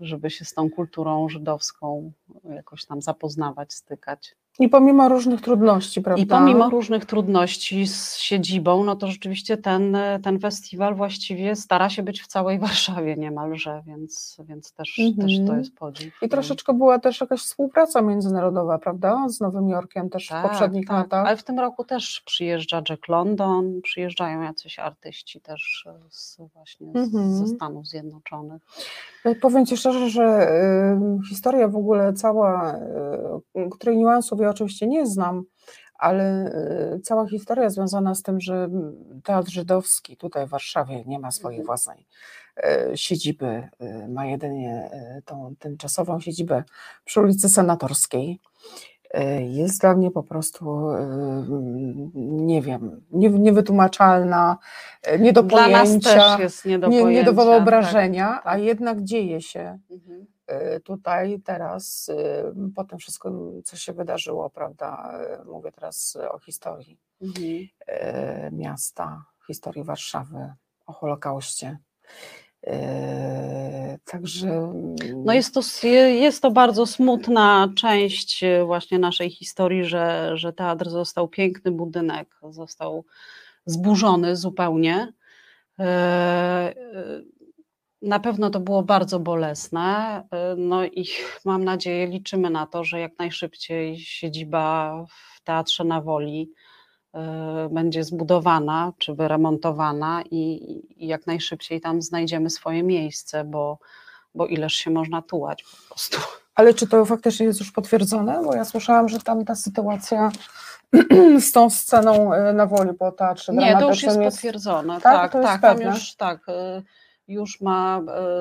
żeby 0.00 0.30
się 0.30 0.44
z 0.44 0.54
tą 0.54 0.70
kulturą 0.70 1.28
żydowską 1.28 2.12
jakoś 2.44 2.84
tam 2.84 3.02
zapoznawać, 3.02 3.74
stykać. 3.74 4.34
I 4.60 4.68
pomimo 4.68 5.08
różnych 5.08 5.40
trudności, 5.40 6.02
prawda? 6.02 6.22
I 6.22 6.26
pomimo 6.26 6.70
różnych 6.70 7.04
trudności 7.04 7.86
z 7.86 8.16
siedzibą, 8.16 8.84
no 8.84 8.96
to 8.96 9.06
rzeczywiście 9.06 9.56
ten, 9.56 9.96
ten 10.22 10.40
festiwal 10.40 10.94
właściwie 10.94 11.56
stara 11.56 11.88
się 11.90 12.02
być 12.02 12.22
w 12.22 12.26
całej 12.26 12.58
Warszawie 12.68 13.16
niemalże, 13.16 13.82
więc, 13.86 14.36
więc 14.48 14.72
też, 14.72 14.98
Mhm. 14.98 15.28
też 15.28 15.46
to 15.46 15.56
jest 15.56 15.74
podziw. 15.74 16.22
I 16.22 16.28
troszeczkę 16.28 16.74
była 16.74 16.98
też 16.98 17.20
jakaś 17.20 17.40
współpraca 17.40 18.02
międzynarodowa, 18.02 18.78
prawda? 18.78 19.24
Z 19.28 19.40
Nowym 19.40 19.68
Jorkiem 19.68 20.10
też 20.10 20.26
w 20.26 20.28
Tak, 20.28 20.42
poprzednich 20.48 20.86
tak, 20.86 20.96
latach. 20.96 21.26
Ale 21.26 21.36
w 21.36 21.44
tym 21.44 21.58
roku 21.58 21.84
też 21.84 22.22
przyjeżdża 22.26 22.82
Jack 22.90 23.08
London, 23.08 23.80
przyjeżdżają 23.82 24.42
jacyś 24.42 24.78
artyści 24.78 25.40
też 25.40 25.86
z, 26.10 26.38
właśnie 26.54 26.92
z, 26.92 26.96
Mhm. 26.96 27.34
ze 27.34 27.46
Stanów 27.46 27.86
Zjednoczonych. 27.86 28.62
Ja 29.24 29.34
Powiem 29.42 29.66
Ci 29.66 29.76
szczerze, 29.76 30.08
że 30.10 30.50
y, 31.22 31.28
historia 31.28 31.68
w 31.68 31.76
ogóle 31.76 32.12
cała, 32.12 32.74
y, 33.56 33.70
której 33.70 33.96
niuansów 33.98 34.40
ja 34.40 34.47
oczywiście 34.50 34.86
nie 34.86 35.06
znam, 35.06 35.42
ale 35.98 36.52
y, 36.96 37.00
cała 37.00 37.26
historia 37.28 37.70
związana 37.70 38.14
z 38.14 38.22
tym, 38.22 38.40
że 38.40 38.68
Teatr 39.24 39.50
Żydowski 39.50 40.16
tutaj 40.16 40.46
w 40.46 40.50
Warszawie 40.50 41.04
nie 41.06 41.18
ma 41.18 41.30
swojej 41.30 41.60
Mhm. 41.60 41.66
własnej 41.66 42.06
y, 42.92 42.96
siedziby, 42.96 43.68
y, 43.82 44.08
ma 44.08 44.26
jedynie 44.26 44.90
tą 45.24 45.54
tymczasową 45.58 46.20
siedzibę 46.20 46.64
przy 47.04 47.20
ulicy 47.20 47.48
Senatorskiej. 47.48 48.40
Jest 49.48 49.80
dla 49.80 49.96
mnie 49.96 50.10
po 50.10 50.22
prostu, 50.22 50.88
nie 52.14 52.62
wiem, 52.62 53.00
nie, 53.10 53.30
niewytłumaczalna, 53.30 54.58
nie 55.18 55.32
do 55.32 55.42
Dla 55.42 55.64
pojęcia, 55.64 56.38
nie 56.64 56.78
do 56.78 56.88
nie, 56.88 56.98
do 56.98 57.02
pojęcia, 57.02 57.32
wyobrażenia, 57.32 58.28
tak, 58.28 58.42
a 58.44 58.58
jednak 58.58 59.02
dzieje 59.02 59.40
się 59.40 59.78
Mhm. 59.90 60.26
Y, 60.76 60.80
tutaj 60.80 61.40
teraz, 61.40 62.08
y, 62.08 62.14
po 62.76 62.84
tym 62.84 62.98
wszystkim, 62.98 63.62
co 63.64 63.76
się 63.76 63.92
wydarzyło, 63.92 64.50
prawda? 64.50 65.18
y, 65.42 65.44
Mówię 65.44 65.72
teraz 65.72 66.18
o 66.30 66.38
historii 66.38 66.98
Mhm. 67.22 67.68
miasta, 68.52 69.24
historii 69.46 69.84
Warszawy, 69.84 70.52
o 70.86 70.92
Holokauście. 70.92 71.78
Także. 74.04 74.72
No 75.16 75.32
jest 75.32 75.54
to, 75.54 75.60
jest 76.08 76.42
to 76.42 76.50
bardzo 76.50 76.86
smutna 76.86 77.68
część 77.76 78.44
właśnie 78.66 78.98
naszej 78.98 79.30
historii, 79.30 79.84
że, 79.84 80.30
że 80.34 80.52
teatr 80.52 80.90
został 80.90 81.28
piękny 81.28 81.70
budynek, 81.70 82.36
został 82.50 83.04
zburzony 83.66 84.36
zupełnie. 84.36 85.12
Na 88.02 88.20
pewno 88.20 88.50
to 88.50 88.60
było 88.60 88.82
bardzo 88.82 89.20
bolesne. 89.20 90.22
e, 90.30 90.54
No 90.56 90.84
i 90.84 91.06
mam 91.44 91.64
nadzieję, 91.64 92.06
liczymy 92.06 92.50
na 92.50 92.66
to, 92.66 92.84
że 92.84 93.00
jak 93.00 93.18
najszybciej 93.18 93.98
siedziba 93.98 94.94
w 95.08 95.40
Teatrze 95.44 95.84
na 95.84 96.00
Woli 96.00 96.52
e, 97.14 97.68
będzie 97.72 98.04
zbudowana 98.04 98.92
czy 98.98 99.14
wyremontowana 99.14 100.22
i, 100.30 100.60
i 100.96 101.06
jak 101.06 101.26
najszybciej 101.26 101.80
tam 101.80 102.02
znajdziemy 102.02 102.50
swoje 102.50 102.82
miejsce, 102.82 103.44
bo, 103.44 103.78
bo 104.34 104.46
ileż 104.46 104.74
się 104.74 104.90
można 104.90 105.22
tułać 105.22 105.62
po 105.62 105.88
prostu. 105.88 106.18
Ale 106.54 106.74
czy 106.74 106.86
to 106.88 107.04
faktycznie 107.04 107.46
jest 107.46 107.60
już 107.60 107.72
potwierdzone? 107.72 108.40
Bo 108.44 108.54
ja 108.54 108.64
słyszałam, 108.64 109.08
że 109.08 109.18
tam 109.18 109.44
ta 109.44 109.54
sytuacja 109.54 110.30
z 111.46 111.52
tą 111.52 111.70
sceną 111.70 112.34
y, 112.34 112.52
na 112.52 112.66
woli 112.66 112.94
po 112.94 113.12
teatrze 113.12 113.52
Nie, 113.52 113.58
to 113.58 113.66
już 113.66 113.78
dramatycznym 113.78 114.22
jest 114.22 114.36
potwierdzone. 114.36 115.00
Tak, 115.00 115.32
Tak, 115.32 115.34
jest 115.34 115.46
tak, 115.46 115.60
tam 115.60 115.80
już 115.80 116.14
tak. 116.14 116.46
Już 117.28 117.60
ma 117.60 118.00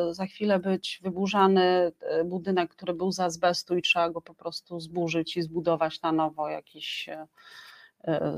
y, 0.10 0.14
za 0.14 0.26
chwilę 0.26 0.60
być 0.60 1.00
wyburzany 1.04 1.92
y, 2.22 2.24
budynek, 2.24 2.70
który 2.70 2.94
był 2.94 3.12
z 3.12 3.20
azbestu 3.20 3.78
i 3.78 3.82
trzeba 3.82 4.10
go 4.10 4.22
po 4.22 4.34
prostu 4.34 4.80
zburzyć 4.80 5.38
i 5.38 5.42
zbudować 5.42 6.02
na 6.02 6.12
nowo 6.12 6.50
jakiś 6.50 7.10
y, 7.10 7.18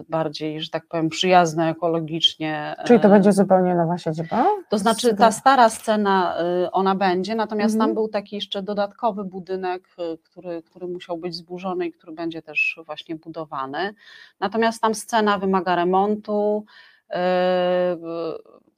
bardziej, 0.09 0.61
że 0.61 0.69
tak 0.69 0.87
powiem, 0.87 1.09
przyjazny 1.09 1.67
ekologicznie. 1.67 2.75
Czyli 2.85 2.99
to 2.99 3.09
będzie 3.09 3.31
zupełnie 3.31 3.75
nowa 3.75 3.97
siedziba? 3.97 4.45
To 4.69 4.77
znaczy 4.77 5.15
ta 5.15 5.31
stara 5.31 5.69
scena, 5.69 6.37
ona 6.71 6.95
będzie, 6.95 7.35
natomiast 7.35 7.75
Mhm. 7.75 7.89
tam 7.89 7.95
był 7.95 8.07
taki 8.07 8.35
jeszcze 8.35 8.63
dodatkowy 8.63 9.23
budynek, 9.23 9.83
który, 10.23 10.63
który 10.63 10.87
musiał 10.87 11.17
być 11.17 11.35
zburzony 11.35 11.87
i 11.87 11.91
który 11.91 12.11
będzie 12.13 12.41
też 12.41 12.79
właśnie 12.85 13.15
budowany. 13.15 13.93
Natomiast 14.39 14.81
tam 14.81 14.95
scena 14.95 15.37
wymaga 15.37 15.75
remontu. 15.75 16.65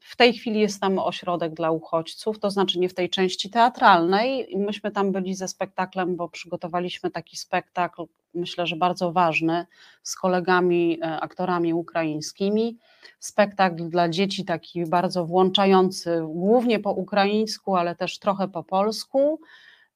W 0.04 0.16
tej 0.16 0.34
chwili 0.34 0.60
jest 0.60 0.82
tam 0.82 1.00
ośrodek 1.00 1.54
dla 1.54 1.72
uchodźców, 1.72 2.40
to 2.40 2.50
znaczy 2.50 2.80
nie 2.80 2.90
w 2.90 2.94
tej 2.94 3.10
części 3.10 3.50
teatralnej. 3.50 4.58
Myśmy 4.58 4.92
tam 4.92 5.12
byli 5.12 5.36
ze 5.36 5.48
spektaklem, 5.48 6.16
bo 6.16 6.30
przygotowaliśmy 6.30 7.12
taki 7.12 7.38
spektakl, 7.38 8.06
myślę, 8.34 8.68
że 8.68 8.76
bardzo 8.76 9.12
ważny, 9.12 9.66
z 10.04 10.16
kolegami, 10.16 11.00
e, 11.02 11.20
aktorami 11.20 11.74
ukraińskimi 11.74 12.78
spektakl 13.20 13.90
dla 13.90 14.10
dzieci, 14.10 14.46
taki 14.46 14.86
bardzo 14.86 15.26
włączający, 15.26 16.22
głównie 16.28 16.80
po 16.80 16.92
ukraińsku, 16.92 17.76
ale 17.76 17.96
też 17.96 18.20
trochę 18.20 18.48
po 18.48 18.64
polsku. 18.64 19.42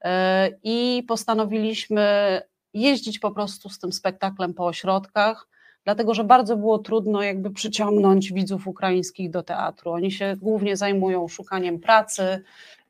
E, 0.02 0.50
I 0.64 1.04
postanowiliśmy 1.08 2.42
jeździć 2.74 3.20
po 3.20 3.32
prostu 3.32 3.70
z 3.70 3.80
tym 3.80 3.94
spektaklem 3.94 4.54
po 4.54 4.66
ośrodkach, 4.66 5.48
dlatego 5.86 6.14
że 6.14 6.24
bardzo 6.24 6.58
było 6.58 6.80
trudno 6.80 7.24
jakby 7.24 7.52
przyciągnąć 7.52 8.34
widzów 8.34 8.68
ukraińskich 8.68 9.30
do 9.30 9.44
teatru. 9.44 9.92
Oni 9.92 10.12
się 10.12 10.36
głównie 10.42 10.78
zajmują 10.78 11.28
szukaniem 11.28 11.80
pracy, 11.80 12.24
e, 12.24 12.44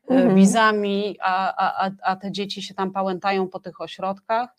Mhm. 0.08 0.34
wizami, 0.36 1.16
a, 1.20 1.54
a, 1.86 1.90
a- 2.02 2.16
te 2.16 2.32
dzieci 2.32 2.62
się 2.62 2.74
tam 2.74 2.90
pałętają 2.90 3.48
po 3.48 3.60
tych 3.60 3.80
ośrodkach. 3.80 4.50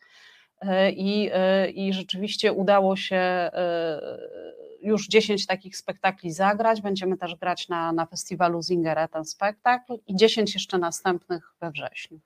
E, 0.62 0.92
I, 0.92 1.30
e, 1.34 1.70
I 1.70 1.94
rzeczywiście 1.94 2.54
udało 2.54 2.96
się 2.96 3.52
już 4.82 5.08
10 5.08 5.46
takich 5.46 5.78
spektakli 5.78 6.32
zagrać. 6.32 6.82
Będziemy 6.82 7.18
też 7.18 7.36
grać 7.36 7.70
na, 7.70 7.92
na 7.92 8.06
festiwalu 8.06 8.62
Zingera 8.62 9.08
ten 9.08 9.26
spektakl 9.26 9.94
i 10.08 10.16
10 10.16 10.54
jeszcze 10.54 10.78
następnych 10.78 11.54
we 11.62 11.72
wrześniu. 11.72 12.20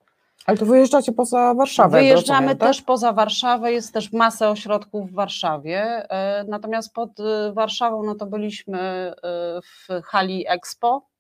Ale 0.46 0.58
to 0.58 0.66
wyjeżdżacie 0.66 1.12
poza 1.12 1.54
Warszawę. 1.54 1.98
Wyjeżdżamy 2.00 2.40
rozumiem, 2.40 2.58
tak? 2.58 2.70
też 2.70 2.82
poza 2.82 3.14
Warszawę, 3.14 3.72
jest 3.72 3.94
też 3.94 4.12
masę 4.12 4.50
ośrodków 4.50 5.12
w 5.12 5.14
Warszawie. 5.14 5.82
e, 6.10 6.44
Natomiast 6.48 6.94
pod 6.94 7.20
e, 7.20 7.54
Warszawą 7.54 8.04
no 8.04 8.16
to 8.16 8.26
byliśmy 8.26 8.80
e, 8.80 9.14
w 9.62 10.02
hali 10.04 10.46
Expo. 10.48 11.12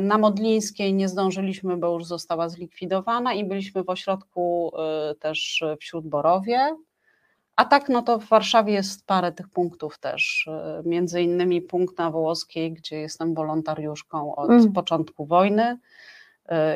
Na 0.00 0.18
Modlińskiej 0.18 0.94
nie 0.94 1.08
zdążyliśmy, 1.08 1.76
bo 1.76 1.92
już 1.92 2.04
została 2.04 2.48
zlikwidowana 2.48 3.32
i 3.34 3.44
byliśmy 3.44 3.84
w 3.84 3.88
ośrodku 3.90 4.72
też 5.20 5.64
w 5.80 5.84
Śródborowie. 5.84 6.76
A 7.56 7.64
tak, 7.64 7.88
no 7.88 8.02
to 8.02 8.18
w 8.18 8.24
Warszawie 8.24 8.72
jest 8.72 9.06
parę 9.06 9.32
tych 9.32 9.48
punktów 9.48 9.98
też. 9.98 10.48
Między 10.84 11.22
innymi 11.22 11.62
punkt 11.62 11.98
na 11.98 12.10
Wołoskiej, 12.10 12.72
gdzie 12.72 12.96
jestem 12.96 13.34
wolontariuszką 13.34 14.34
od 14.36 14.50
Mm. 14.50 14.72
początku 14.72 15.26
wojny. 15.26 15.78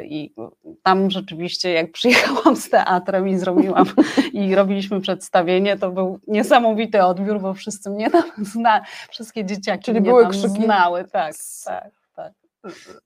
I 0.04 0.34
tam 0.82 1.10
rzeczywiście, 1.10 1.72
jak 1.72 1.92
przyjechałam 1.92 2.56
z 2.56 2.70
teatrem 2.70 3.28
i 3.28 3.36
zrobiłam 3.38 3.84
i 4.32 4.54
robiliśmy 4.54 5.00
przedstawienie, 5.00 5.76
to 5.78 5.90
był 5.90 6.18
niesamowity 6.26 7.04
odbiór, 7.04 7.40
bo 7.40 7.54
wszyscy 7.54 7.90
mnie 7.90 8.10
tam 8.10 8.22
zna, 8.38 8.80
wszystkie 9.10 9.44
dzieciaki 9.44 9.84
Czyli 9.84 10.00
mnie 10.00 10.10
były 10.10 10.22
tam 10.22 10.32
krzyki? 10.32 10.64
znały. 10.64 11.04
Tak, 11.04 11.34
tak, 11.64 11.90
tak. 12.16 12.32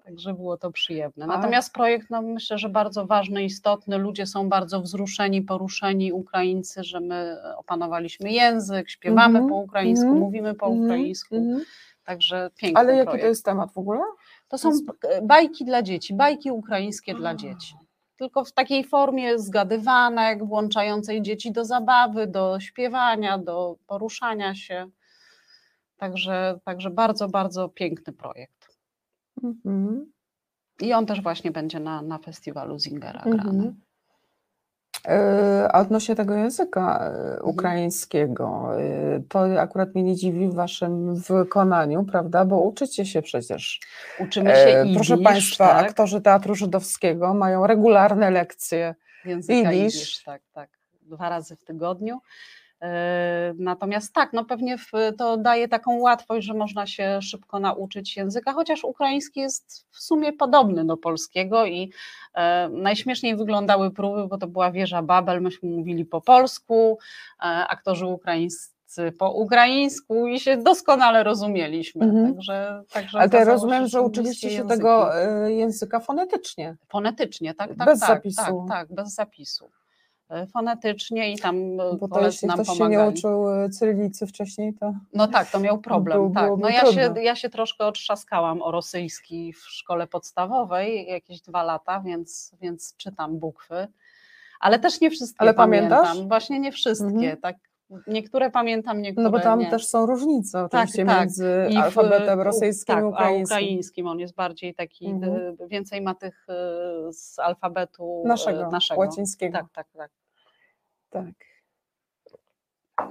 Także 0.05 0.35
było 0.35 0.57
to 0.57 0.71
przyjemne. 0.71 1.27
Natomiast 1.27 1.73
projekt, 1.73 2.11
no 2.11 2.23
myślę, 2.23 2.59
że 2.59 2.69
bardzo 2.69 3.07
ważny, 3.07 3.45
istotny. 3.45 3.99
Ludzie 3.99 4.27
są 4.27 4.49
bardzo 4.49 4.81
wzruszeni, 4.81 5.43
poruszeni, 5.43 6.13
Ukraińcy, 6.13 6.85
że 6.85 7.01
my 7.01 7.37
opanowaliśmy 7.57 8.31
język, 8.33 8.91
śpiewamy 8.91 9.39
Mhm, 9.39 9.49
po 9.49 9.55
ukraińsku, 9.57 10.05
mhm, 10.07 10.21
mówimy 10.23 10.55
po 10.55 10.67
mhm, 10.67 10.85
ukraińsku. 10.85 11.37
mhm. 11.37 11.65
Także 12.05 12.51
piękny 12.57 12.81
Ale 12.81 12.93
jaki 12.93 13.05
projekt. 13.05 13.23
to 13.25 13.29
jest 13.29 13.45
temat 13.45 13.73
w 13.73 13.79
ogóle? 13.79 14.01
To 14.49 14.59
są 14.59 14.71
b- 14.71 15.23
bajki 15.23 15.65
dla 15.65 15.83
dzieci, 15.83 16.15
bajki 16.15 16.51
ukraińskie 16.51 17.15
dla 17.15 17.35
dzieci. 17.35 17.75
Tylko 18.19 18.45
w 18.45 18.53
takiej 18.53 18.85
formie 18.85 19.39
zgadywanek, 19.39 20.45
włączającej 20.45 21.23
dzieci 21.23 21.53
do 21.53 21.65
zabawy, 21.65 22.27
do 22.27 22.61
śpiewania, 22.61 23.39
do 23.39 23.77
poruszania 23.87 24.55
się. 24.55 24.91
Także, 25.97 26.59
także 26.65 26.91
bardzo, 26.91 27.29
bardzo 27.29 27.69
piękny 27.69 28.13
projekt. 28.13 28.79
Mhm. 29.43 30.13
I 30.81 30.93
on 30.93 31.07
też 31.07 31.23
właśnie 31.23 31.51
będzie 31.51 31.81
na, 31.81 32.03
na 32.03 32.19
festiwalu 32.19 32.79
Zingera 32.79 33.23
grany. 33.23 33.51
Mhm. 33.51 33.81
E, 35.07 35.69
A 35.73 35.81
odnośnie 35.81 36.15
tego 36.17 36.35
języka 36.35 36.99
e, 37.01 37.07
Mhm. 37.07 37.49
ukraińskiego, 37.49 38.71
e, 38.81 39.21
to 39.29 39.61
akurat 39.61 39.95
mnie 39.95 40.05
nie 40.05 40.17
dziwi 40.17 40.49
w 40.49 40.55
waszym 40.55 41.15
wykonaniu, 41.15 42.05
prawda? 42.05 42.45
Bo 42.45 42.61
uczycie 42.61 43.07
się 43.07 43.23
przecież. 43.23 43.81
Uczymy 44.21 44.51
się 44.51 44.57
E, 44.57 44.95
Proszę 44.95 45.19
Państwa, 45.19 45.69
tak? 45.69 45.87
aktorzy 45.87 46.21
Teatru 46.21 46.55
Żydowskiego 46.55 47.35
mają 47.35 47.67
regularne 47.67 48.31
lekcje 48.31 48.95
Języka 49.25 49.73
jidysz, 49.73 50.23
tak, 50.25 50.43
tak. 50.53 50.71
Dwa 51.03 51.29
razy 51.29 51.57
w 51.57 51.65
tygodniu. 51.65 52.21
E, 52.87 53.55
natomiast 53.59 54.13
tak, 54.15 54.33
no 54.33 54.45
pewnie 54.45 54.77
to 55.19 55.37
daje 55.37 55.69
taką 55.69 55.99
łatwość, 55.99 56.47
że 56.47 56.55
można 56.55 56.87
się 56.87 57.23
szybko 57.23 57.61
nauczyć 57.61 58.17
języka, 58.17 58.53
chociaż 58.53 58.85
ukraiński 58.85 59.41
jest 59.41 59.87
w 59.91 60.01
sumie 60.01 60.33
podobny 60.33 60.85
do 60.85 60.97
polskiego 60.97 61.67
i 61.67 61.93
e, 62.35 62.69
najśmieszniej 62.69 63.37
wyglądały 63.37 63.91
próby, 63.91 64.29
bo 64.29 64.39
to 64.39 64.47
była 64.47 64.73
wieża 64.73 65.03
Babel, 65.03 65.43
myśmy 65.43 65.69
mówili 65.69 66.05
po 66.05 66.21
polsku, 66.21 66.99
e, 67.41 67.43
aktorzy 67.45 68.07
ukraińscy 68.07 68.77
po 69.19 69.31
ukraińsku 69.31 70.27
i 70.27 70.41
się 70.41 70.57
doskonale 70.57 71.25
rozumieliśmy. 71.25 72.05
Mhm. 72.05 72.35
Także, 72.35 72.83
także 72.93 73.19
Ale 73.19 73.45
rozumiem, 73.45 73.87
że 73.87 74.03
uczyliście 74.03 74.51
się 74.51 74.67
tego 74.67 75.11
języka 75.47 76.01
fonetycznie. 76.01 76.77
Fonetycznie, 76.89 77.55
tak, 77.55 77.69
tak, 77.75 77.87
Bez 77.87 78.01
tak, 78.01 78.09
zapisu. 78.09 78.67
tak, 78.69 78.79
tak, 78.89 78.95
bez 78.95 79.15
zapisu. 79.15 79.71
E, 80.31 80.47
Fonetycznie 80.47 81.33
i 81.33 81.39
tam 81.39 81.57
e, 81.81 81.97
Bo 82.01 82.09
to 82.09 82.27
jeśli 82.27 82.49
nam 82.49 82.57
ktoś 82.57 82.67
się 82.67 82.73
nie 82.73 82.79
pomagali. 82.79 83.19
uczył 83.19 83.51
e, 83.51 83.69
cyrylicy 83.71 84.27
wcześniej, 84.27 84.75
to... 84.75 84.95
No 85.13 85.27
tak, 85.29 85.51
to 85.51 85.61
miał 85.61 85.79
problem. 85.79 86.19
Był- 86.19 86.35
tak. 86.35 86.51
No 86.59 86.69
ja 86.69 86.93
się, 86.93 87.15
ja 87.23 87.37
się 87.37 87.49
troszkę 87.49 87.87
otrzaskałam 87.87 88.63
o 88.63 88.71
rosyjski 88.71 89.53
w 89.53 89.59
szkole 89.59 90.07
podstawowej, 90.07 91.07
jakieś 91.07 91.41
dwa 91.41 91.63
lata, 91.63 92.01
więc, 92.01 92.53
więc 92.61 92.97
czytam 92.97 93.39
bukwy. 93.39 93.89
Ale 94.61 94.79
też 94.79 95.01
nie 95.01 95.11
wszystkie 95.11 95.41
Ale 95.41 95.55
pamiętam. 95.55 96.05
pamiętasz? 96.05 96.29
Właśnie 96.29 96.61
nie 96.61 96.73
wszystkie. 96.73 97.07
Mhm. 97.07 97.37
Tak. 97.37 97.57
Niektóre 98.07 98.51
pamiętam, 98.51 99.03
niektóre 99.03 99.25
No 99.25 99.31
bo 99.31 99.41
tam 99.41 99.59
nie. 99.59 99.71
też 99.71 99.87
są 99.87 100.07
różnice 100.07 100.65
oczywiście 100.65 101.05
między 101.05 101.67
I 101.71 101.75
w- 101.75 101.79
alfabetem 101.79 102.41
rosyjskim 102.41 102.95
tak, 102.95 103.05
i 103.05 103.07
A 103.07 103.09
ukraińskim. 103.09 103.45
ukraińskim 103.57 104.07
on 104.07 104.19
jest 104.19 104.35
bardziej 104.35 104.75
taki, 104.75 105.07
Mhm. 105.07 105.57
więcej 105.69 106.01
ma 106.01 106.15
tych 106.15 106.47
y, 107.09 107.13
z 107.13 107.39
alfabetu 107.39 108.23
y, 108.25 108.29
Naszego, 108.29 108.71
naszego. 108.71 109.01
łacińskiego. 109.01 109.59
Tak, 109.59 109.67
tak, 109.73 109.87
tak. 109.97 110.11
Tak. 111.11 111.35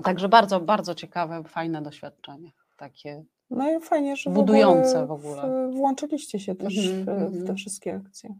Także 0.03 0.29
bardzo, 0.29 0.59
bardzo 0.59 0.95
ciekawe, 0.95 1.43
fajne 1.43 1.81
doświadczenie. 1.81 2.51
Takie 2.77 3.23
No 3.49 3.71
i 3.71 3.79
fajnie, 3.81 4.15
że 4.15 4.29
budujące 4.29 5.05
w 5.05 5.07
w 5.07 5.11
ogóle. 5.11 5.69
W, 5.71 5.75
włączyliście 5.75 6.39
się 6.39 6.55
też 6.55 6.77
Mhm, 6.87 7.03
w, 7.19 7.29
w 7.31 7.33
te 7.33 7.39
mhm. 7.39 7.55
wszystkie 7.57 7.95
akcje. 7.95 8.35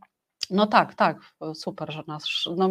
No 0.49 0.67
tak, 0.67 0.95
tak, 0.95 1.17
super, 1.53 1.93
że 1.93 2.03
nas. 2.07 2.25
No, 2.57 2.69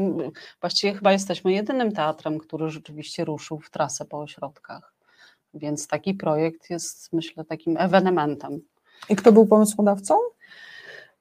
właściwie 0.60 0.94
chyba 0.94 1.12
jesteśmy 1.12 1.52
jedynym 1.52 1.92
teatrem, 1.92 2.38
który 2.38 2.70
rzeczywiście 2.70 3.24
ruszył 3.24 3.60
w 3.60 3.70
trasę 3.70 4.04
po 4.04 4.20
ośrodkach. 4.20 4.94
Więc 5.54 5.86
taki 5.86 6.14
projekt 6.14 6.70
jest, 6.70 7.12
myślę, 7.12 7.44
takim 7.44 7.76
ewenementem. 7.76 8.60
I 9.08 9.16
kto 9.16 9.32
był 9.32 9.46
pomysłodawcą? 9.46 10.14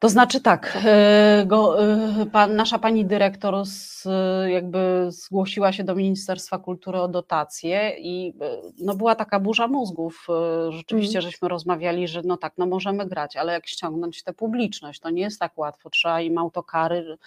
To 0.03 0.09
znaczy 0.09 0.41
tak, 0.41 0.77
e, 0.85 1.43
go, 1.47 1.83
e, 1.83 2.25
pan, 2.25 2.55
nasza 2.55 2.79
pani 2.79 3.05
dyrektor 3.05 3.65
z, 3.65 4.07
jakby 4.49 5.05
zgłosiła 5.09 5.71
się 5.71 5.83
do 5.83 5.95
Ministerstwa 5.95 6.57
Kultury 6.59 6.99
o 6.99 7.07
dotację 7.07 7.95
i 7.99 8.33
e, 8.41 8.57
no 8.79 8.95
była 8.95 9.15
taka 9.15 9.39
burza 9.39 9.67
mózgów. 9.67 10.27
Rzeczywiście, 10.69 11.17
Mhm. 11.17 11.31
żeśmy 11.31 11.47
rozmawiali, 11.47 12.07
że 12.07 12.21
no 12.25 12.37
tak, 12.37 12.53
no 12.57 12.65
możemy 12.65 13.05
grać, 13.05 13.37
ale 13.37 13.53
jak 13.53 13.67
ściągnąć 13.67 14.23
tę 14.23 14.33
publiczność, 14.33 14.99
to 14.99 15.09
nie 15.09 15.21
jest 15.21 15.39
tak 15.39 15.57
łatwo. 15.57 15.89
Trzeba 15.89 16.21
im 16.21 16.37
autokary 16.37 17.17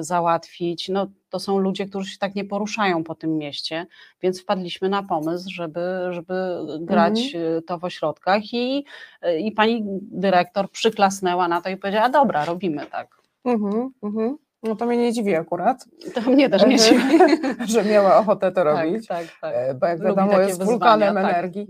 załatwić. 0.00 0.88
No, 0.88 1.06
to 1.30 1.38
są 1.40 1.58
ludzie, 1.58 1.86
którzy 1.86 2.10
się 2.10 2.18
tak 2.18 2.34
nie 2.34 2.44
poruszają 2.44 3.04
po 3.04 3.14
tym 3.14 3.38
mieście, 3.38 3.86
więc 4.22 4.42
wpadliśmy 4.42 4.88
na 4.88 5.02
pomysł, 5.02 5.50
żeby, 5.54 5.80
żeby 6.10 6.34
grać 6.80 7.20
Mhm. 7.34 7.58
e, 7.58 7.62
to 7.62 7.78
w 7.78 7.84
ośrodkach 7.84 8.52
i, 8.54 8.84
e, 9.22 9.38
i 9.40 9.52
pani 9.52 9.82
dyrektor 10.00 10.70
przyklasnęła 10.70 11.48
na 11.48 11.60
to 11.60 11.68
i 11.68 11.76
powiedziała, 11.76 12.08
dobra, 12.08 12.44
robimy 12.44 12.86
tak. 12.86 13.08
Mhm, 13.44 13.90
mhm. 14.02 14.36
No 14.62 14.76
to 14.76 14.86
mnie 14.86 14.96
nie 14.96 15.12
dziwi 15.12 15.34
akurat. 15.34 15.84
To 16.14 16.20
mnie 16.30 16.50
też 16.50 16.66
nie 16.66 16.78
dziwi. 16.78 17.02
że 17.72 17.84
miała 17.84 18.16
ochotę 18.18 18.52
to 18.52 18.64
Tak, 18.64 18.84
robić. 18.86 19.06
tak, 19.06 19.26
tak. 19.40 19.54
E, 19.56 19.74
Bo 19.74 19.86
jak 19.86 19.98
Lubi 19.98 20.08
wiadomo, 20.08 20.40
jest 20.40 20.50
wyzwania, 20.58 20.70
wulkanem 20.70 21.14
tak. 21.14 21.24
energii 21.24 21.66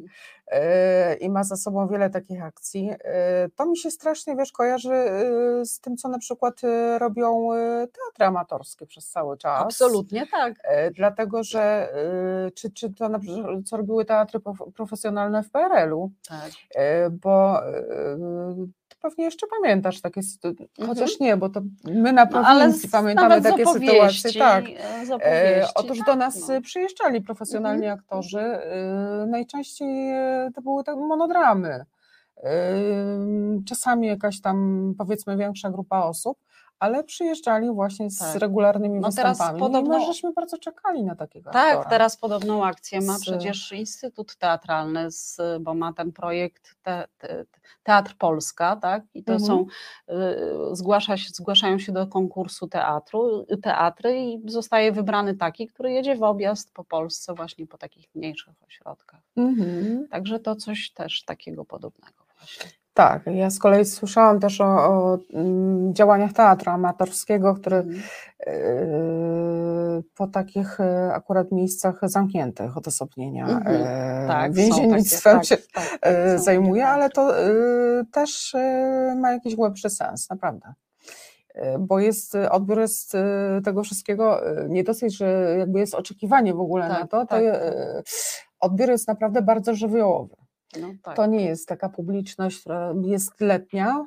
i 1.21 1.31
ma 1.31 1.45
za 1.45 1.57
sobą 1.57 1.89
wiele 1.89 2.11
takich 2.11 2.43
akcji. 2.45 2.91
E, 3.05 3.49
To 3.49 3.67
mi 3.67 3.77
się 3.77 3.91
strasznie, 3.91 4.37
wiesz, 4.37 4.53
kojarzy 4.53 4.93
e, 4.95 5.65
z 5.65 5.81
tym, 5.81 5.97
co 5.97 6.09
na 6.09 6.19
przykład 6.19 6.65
e, 6.65 6.99
robią 6.99 7.49
teatry 7.81 8.25
amatorskie 8.27 8.87
przez 8.87 9.09
cały 9.11 9.37
czas. 9.39 9.63
Absolutnie 9.63 10.27
tak. 10.27 10.55
Dlatego, 10.95 11.43
że 11.43 11.93
czy, 12.55 12.71
czy 12.71 12.93
to 12.95 13.09
na 13.09 13.19
przykład, 13.19 13.65
co 13.67 13.77
robiły 13.77 14.05
teatry 14.05 14.41
prof- 14.41 14.73
profesjonalne 14.75 15.43
w 15.43 15.51
PRL-u, 15.51 16.11
Tak. 16.29 16.51
Bo 17.11 17.61
pewnie 19.03 19.25
jeszcze 19.25 19.47
pamiętasz 19.61 20.01
takie 20.01 20.23
sytuacje, 20.23 20.67
chociaż 20.87 21.21
nie, 21.21 21.37
bo 21.37 21.49
to 21.49 21.61
my 21.85 22.13
na 22.13 22.23
Mhm. 22.23 22.29
No, 22.45 22.59
prowincji 22.59 22.89
z- 22.89 22.93
pamiętamy 22.93 23.43
takie 23.43 23.67
sytuacje, 23.67 24.33
tak. 24.41 24.65
e, 24.69 25.21
E, 25.25 25.67
Otóż 25.75 25.99
tak, 25.99 26.07
do 26.07 26.17
nas 26.17 26.49
no. 26.49 26.61
przyjeżdżali 26.61 27.21
profesjonalni 27.21 27.87
Mhm. 27.87 27.99
aktorzy, 27.99 28.41
e, 28.41 29.27
najczęściej 29.29 30.11
e, 30.11 30.51
to 30.55 30.63
były 30.63 30.85
tak 30.85 30.97
monodramy, 30.97 31.85
E, 32.43 32.73
czasami 33.69 34.07
jakaś 34.07 34.41
tam 34.41 34.95
powiedzmy 34.99 35.37
większa 35.37 35.71
grupa 35.71 35.99
osób, 36.03 36.39
ale 36.81 37.05
przyjeżdżali 37.05 37.71
właśnie 37.71 38.11
z 38.11 38.19
Tak. 38.19 38.35
regularnymi 38.41 39.01
No 39.01 39.11
teraz 39.13 39.39
występami 39.39 39.61
podobno- 39.61 39.97
i 39.97 40.01
my 40.01 40.07
żeśmy 40.07 40.33
bardzo 40.33 40.59
czekali 40.59 41.05
na 41.05 41.15
takiego 41.17 41.51
Tak, 41.51 41.73
aktora. 41.73 41.91
teraz 41.91 42.17
podobną 42.17 42.65
akcję 42.65 43.01
ma 43.01 43.19
Z- 43.19 43.21
przecież 43.23 43.73
Instytut 43.73 44.37
Teatralny, 44.37 45.11
z, 45.11 45.39
bo 45.61 45.75
ma 45.75 45.93
ten 45.93 46.13
projekt 46.13 46.75
te, 46.83 47.09
te, 47.19 47.45
Teatr 47.83 48.15
Polska, 48.19 48.77
tak? 48.77 49.05
I 49.15 49.25
to 49.25 49.33
Mhm. 49.33 49.47
są, 49.49 49.67
y, 50.15 50.17
zgłasza 50.77 51.17
się, 51.17 51.29
zgłaszają 51.35 51.79
się 51.79 51.93
do 51.93 52.07
konkursu 52.07 52.69
teatru, 52.69 53.47
teatry 53.63 54.21
i 54.21 54.43
zostaje 54.51 54.93
wybrany 54.93 55.35
taki, 55.35 55.67
który 55.67 55.93
jedzie 55.93 56.17
w 56.17 56.23
objazd 56.23 56.73
po 56.73 56.85
Polsce 56.85 57.35
właśnie 57.35 57.67
po 57.67 57.79
takich 57.79 58.15
mniejszych 58.15 58.55
ośrodkach. 58.69 59.21
Mhm. 59.37 60.09
Także 60.09 60.39
to 60.39 60.57
coś 60.57 60.93
też 60.93 61.25
takiego 61.25 61.65
podobnego 61.65 62.25
właśnie. 62.39 62.71
Tak, 62.95 63.23
ja 63.27 63.51
z 63.51 63.59
kolei 63.59 63.85
słyszałam 63.85 64.41
też 64.41 64.61
o, 64.61 64.65
o 64.65 65.19
mm, 65.35 65.95
działaniach 65.95 66.33
teatru 66.33 66.71
amatorskiego, 66.71 67.55
który 67.55 67.77
Mhm. 67.77 68.01
e, 68.47 70.03
po 70.17 70.27
takich 70.27 70.81
e, 70.81 71.13
akurat 71.15 71.53
miejscach 71.53 71.99
zamkniętych 72.03 72.77
odosobnienia 72.77 73.49
Mhm. 73.49 73.77
e, 73.77 74.27
Tak, 74.29 74.53
więziennictwem 74.53 75.35
takie, 75.37 75.47
się 75.49 75.57
tak, 75.57 75.85
tak, 75.89 75.99
e, 76.03 76.39
zajmuje, 76.39 76.87
ale 76.87 77.11
to 77.11 77.39
e, 77.41 77.51
też 78.13 78.55
e, 78.55 79.15
ma 79.21 79.33
jakiś 79.33 79.57
głębszy 79.57 79.91
sens, 79.91 80.31
naprawdę. 80.31 80.73
E, 81.55 81.79
Bo 81.79 81.99
jest, 82.01 82.35
odbiór 82.51 82.81
jest 82.81 83.17
tego 83.65 83.83
wszystkiego 83.83 84.41
nie 84.69 84.85
dosyć, 84.85 85.17
że 85.17 85.55
jakby 85.59 85.81
jest 85.81 85.95
oczekiwanie 85.95 86.55
w 86.55 86.61
ogóle 86.61 86.89
na 86.89 86.95
Tak, 86.95 87.11
to, 87.11 87.21
to 87.21 87.27
tak. 87.27 87.43
odbiór 88.61 88.89
jest 88.91 89.09
naprawdę 89.09 89.43
bardzo 89.43 89.75
żywiołowy. 89.75 90.37
No, 90.79 90.89
tak. 91.03 91.17
To 91.17 91.27
nie 91.27 91.45
jest 91.45 91.69
taka 91.69 91.89
publiczność, 91.89 92.61
która 92.61 92.95
jest 93.03 93.41
letnia, 93.41 94.07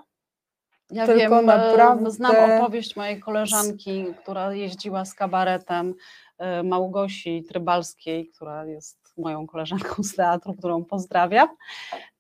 Ja 0.92 1.06
tylko 1.06 1.36
wiem, 1.36 1.50
e, 1.50 1.58
naprawdę... 1.58 2.12
znam 2.12 2.36
opowieść 2.52 2.96
mojej 2.96 3.20
koleżanki, 3.20 4.06
która 4.22 4.54
jeździła 4.54 5.06
z 5.06 5.14
kabaretem 5.14 5.94
e, 6.38 6.64
Małgosi 6.64 7.44
Trybalskiej, 7.44 8.30
która 8.30 8.66
jest 8.66 9.14
moją 9.18 9.48
koleżanką 9.48 10.04
z 10.04 10.16
teatru, 10.16 10.54
którą 10.54 10.86
pozdrawiam. 10.86 11.48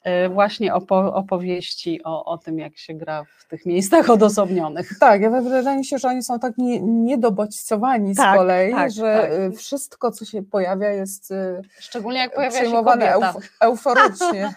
E, 0.04 0.30
Właśnie 0.30 0.74
opo 0.74 1.14
opowieści 1.14 2.04
o, 2.04 2.26
o 2.26 2.38
tym, 2.38 2.60
jak 2.60 2.78
się 2.78 2.93
gra 2.93 3.24
w 3.39 3.47
tych 3.47 3.66
miejscach 3.66 4.10
odosobnionych. 4.10 4.99
Tak, 4.99 5.22
ja 5.22 5.30
wydaje 5.41 5.78
mi 5.78 5.86
się, 5.86 5.97
że 5.97 6.08
oni 6.08 6.24
są 6.24 6.39
tak 6.39 6.58
nie, 6.58 6.82
niedobodźcowani 6.82 8.16
Tak, 8.16 8.36
z 8.36 8.38
kolei, 8.38 8.72
tak, 8.72 8.91
że 8.91 9.20
tak. 9.22 9.32
y, 9.54 9.58
wszystko, 9.58 10.12
co 10.12 10.26
się 10.26 10.43
pojawia, 10.43 10.89
jest 10.91 11.32
y, 11.32 11.62
Szczególnie 11.80 12.20
jak 12.20 12.36
pojawia 12.36 12.56
się 12.58 12.62
przyjmowane 12.64 13.08
kobieta. 13.14 13.32
euf 13.34 13.49
euforycznie. 13.62 14.54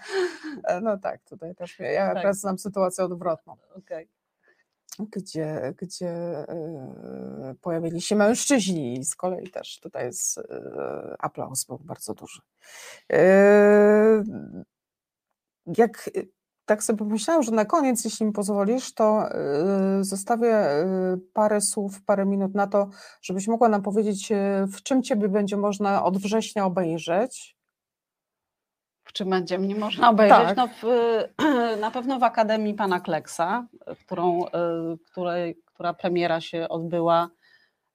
E, 0.64 0.80
No 0.80 0.98
tak, 0.98 1.20
tutaj 1.24 1.54
też 1.54 1.78
ja 1.78 2.06
Tak. 2.08 2.16
akurat 2.16 2.36
znam 2.36 2.58
sytuację 2.58 3.04
odwrotną, 3.04 3.56
Okej. 3.78 4.08
gdzie, 4.98 5.74
gdzie 5.78 6.40
y, 6.40 7.54
pojawili 7.62 8.00
się 8.00 8.16
mężczyźni 8.16 8.98
i 8.98 9.04
z 9.04 9.16
kolei 9.16 9.50
też 9.50 9.80
tutaj 9.80 10.04
jest 10.04 10.38
y, 10.38 10.42
aplauz 11.18 11.64
był 11.64 11.78
bardzo 11.78 12.14
duży. 12.14 12.40
Jak 15.66 16.10
y, 16.16 16.28
tak 16.64 16.82
sobie 16.82 16.98
pomyślałam, 16.98 17.42
że 17.42 17.52
na 17.52 17.64
koniec, 17.64 18.04
jeśli 18.04 18.26
mi 18.26 18.32
pozwolisz, 18.32 18.94
to 18.94 19.28
y, 20.00 20.04
zostawię 20.04 20.82
y, 20.82 21.18
parę 21.32 21.60
słów, 21.60 22.04
parę 22.04 22.26
minut 22.26 22.54
na 22.54 22.66
to, 22.66 22.88
żebyś 23.22 23.48
mogła 23.48 23.68
nam 23.68 23.82
powiedzieć, 23.82 24.32
w 24.66 24.82
czym 24.82 25.02
Ciebie 25.02 25.28
będzie 25.28 25.56
można 25.56 26.04
od 26.04 26.18
września 26.18 26.64
obejrzeć. 26.64 27.56
W 29.04 29.12
czym 29.12 29.30
będzie 29.30 29.58
mnie 29.58 29.74
można 29.74 30.10
obejrzeć? 30.10 30.38
Tak. 30.38 30.56
No 30.56 30.68
w, 30.68 30.84
na 31.80 31.90
pewno 31.90 32.18
w 32.18 32.22
Akademii 32.22 32.74
Pana 32.74 33.00
Kleksa, 33.00 33.66
którą, 34.00 34.44
której, 35.10 35.62
która 35.64 35.94
premiera 35.94 36.40
się 36.40 36.68
odbyła 36.68 37.30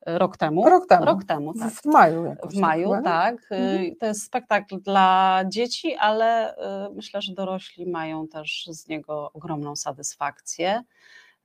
rok 0.06 0.38
temu. 0.38 0.70
Rok 0.70 0.88
temu. 0.88 1.06
Rok 1.06 1.24
temu, 1.24 1.54
tak. 1.54 1.72
W 1.72 1.86
maju 1.86 2.26
jakoś. 2.26 2.56
W 2.56 2.60
maju, 2.60 2.84
chyba, 2.88 2.98
nie? 3.00 3.04
tak. 3.04 3.36
Mhm. 3.52 3.62
Y, 3.84 3.96
To 4.00 4.06
jest 4.06 4.24
spektakl 4.24 4.80
dla 4.82 5.42
dzieci, 5.48 5.96
ale 5.96 6.56
y, 6.56 6.94
myślę, 6.96 7.22
że 7.22 7.34
dorośli 7.34 7.86
mają 7.92 8.28
też 8.28 8.66
z 8.70 8.88
niego 8.88 9.32
ogromną 9.34 9.76
satysfakcję. 9.76 10.82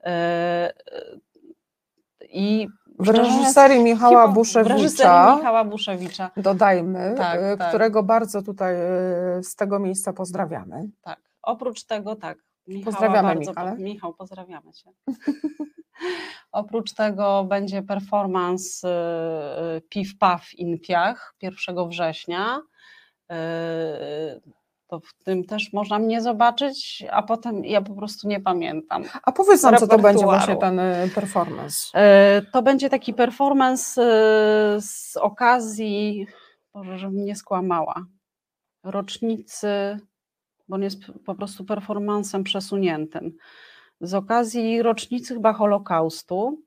Y, 0.00 0.10
I 2.28 2.68
w 2.98 3.08
reżyserii 3.08 3.82
Michała 3.84 4.28
Buszewicza, 4.28 4.74
reżyserii 4.74 5.36
Michała 5.36 5.64
Buszewicza. 5.64 6.30
dodajmy, 6.36 7.14
Tak, 7.16 7.40
tak. 7.58 7.68
którego 7.68 8.02
bardzo 8.02 8.42
tutaj 8.42 8.74
z 9.42 9.56
tego 9.56 9.78
miejsca 9.78 10.12
pozdrawiamy. 10.12 10.88
Tak. 11.02 11.18
Oprócz 11.42 11.84
tego, 11.84 12.16
tak. 12.16 12.38
Michała 12.66 12.84
Pozdrawiamy, 12.92 13.28
bardzo, 13.28 13.50
Michale. 13.50 13.76
Michał, 13.78 14.14
pozdrawiamy 14.14 14.72
cię. 14.72 14.90
Oprócz 16.52 16.92
tego 16.94 17.44
będzie 17.44 17.82
performance 17.82 18.88
y, 18.88 19.76
y, 19.76 19.80
Piw 19.80 20.18
Paw 20.18 20.54
in 20.54 20.78
Piach 20.80 21.34
1 21.42 21.88
września. 21.88 22.60
Y, 23.32 23.36
To 24.88 25.00
w 25.00 25.14
tym 25.24 25.44
też 25.44 25.72
można 25.72 25.98
mnie 25.98 26.22
zobaczyć, 26.22 27.04
a 27.10 27.22
potem 27.22 27.64
ja 27.64 27.80
po 27.82 27.94
prostu 27.94 28.28
nie 28.28 28.40
pamiętam. 28.40 29.04
A 29.22 29.32
powiedz 29.32 29.62
nam, 29.62 29.76
co 29.76 29.86
to 29.86 29.98
będzie 29.98 30.26
repertuaru. 30.26 30.38
właśnie 30.38 30.56
ten 30.56 30.80
performance. 31.14 31.78
To 32.52 32.62
będzie 32.62 32.90
taki 32.90 33.14
performance 33.14 34.02
z 34.80 35.16
okazji, 35.16 36.26
Boże, 36.74 36.98
żebym 36.98 37.24
nie 37.24 37.36
skłamała, 37.36 38.04
rocznicy, 38.84 39.98
bo 40.68 40.74
on 40.74 40.82
jest 40.82 40.98
po 41.26 41.34
prostu 41.34 41.64
performancem 41.64 42.44
przesuniętym, 42.44 43.32
z 44.00 44.14
okazji 44.14 44.82
rocznicy 44.82 45.34
chyba 45.34 45.52
Holokaustu. 45.52 46.58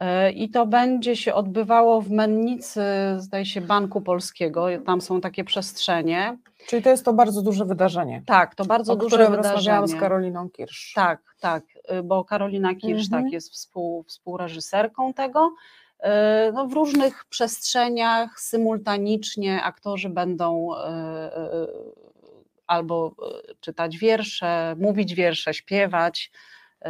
E, 0.00 0.32
I 0.32 0.50
to 0.50 0.66
będzie 0.66 1.16
się 1.16 1.34
odbywało 1.34 2.00
w 2.00 2.10
mennicy, 2.10 2.82
zdaje 3.16 3.46
się, 3.46 3.60
Banku 3.60 4.00
Polskiego. 4.00 4.66
Tam 4.86 5.00
są 5.00 5.20
takie 5.20 5.44
przestrzenie. 5.44 6.38
Czyli 6.66 6.82
to 6.82 6.90
jest 6.90 7.04
to 7.04 7.12
bardzo 7.12 7.42
duże 7.42 7.64
wydarzenie. 7.64 8.22
Tak, 8.26 8.54
to 8.54 8.64
bardzo 8.64 8.92
o 8.92 8.96
duże 8.96 9.08
którym 9.16 9.30
wydarzenie. 9.30 9.54
rozmawiałam 9.56 9.88
z 9.88 9.94
Karoliną 9.94 10.50
Kirsz. 10.50 10.92
Tak, 10.94 11.20
tak, 11.40 11.64
y, 11.98 12.02
bo 12.02 12.24
Karolina 12.24 12.74
Kirsz 12.74 13.04
Mhm. 13.04 13.24
tak, 13.24 13.32
jest 13.32 13.52
współ, 13.52 14.02
współreżyserką 14.02 15.12
tego. 15.14 15.52
Y, 16.04 16.08
No, 16.52 16.66
w 16.66 16.72
różnych 16.72 17.24
przestrzeniach 17.24 18.40
symultanicznie 18.40 19.62
aktorzy 19.62 20.08
będą 20.08 20.74
y, 20.74 20.78
albo 22.66 23.14
y, 23.50 23.54
czytać 23.60 23.98
wiersze, 23.98 24.76
mówić 24.78 25.14
wiersze, 25.14 25.54
śpiewać, 25.54 26.30
y, 26.80 26.88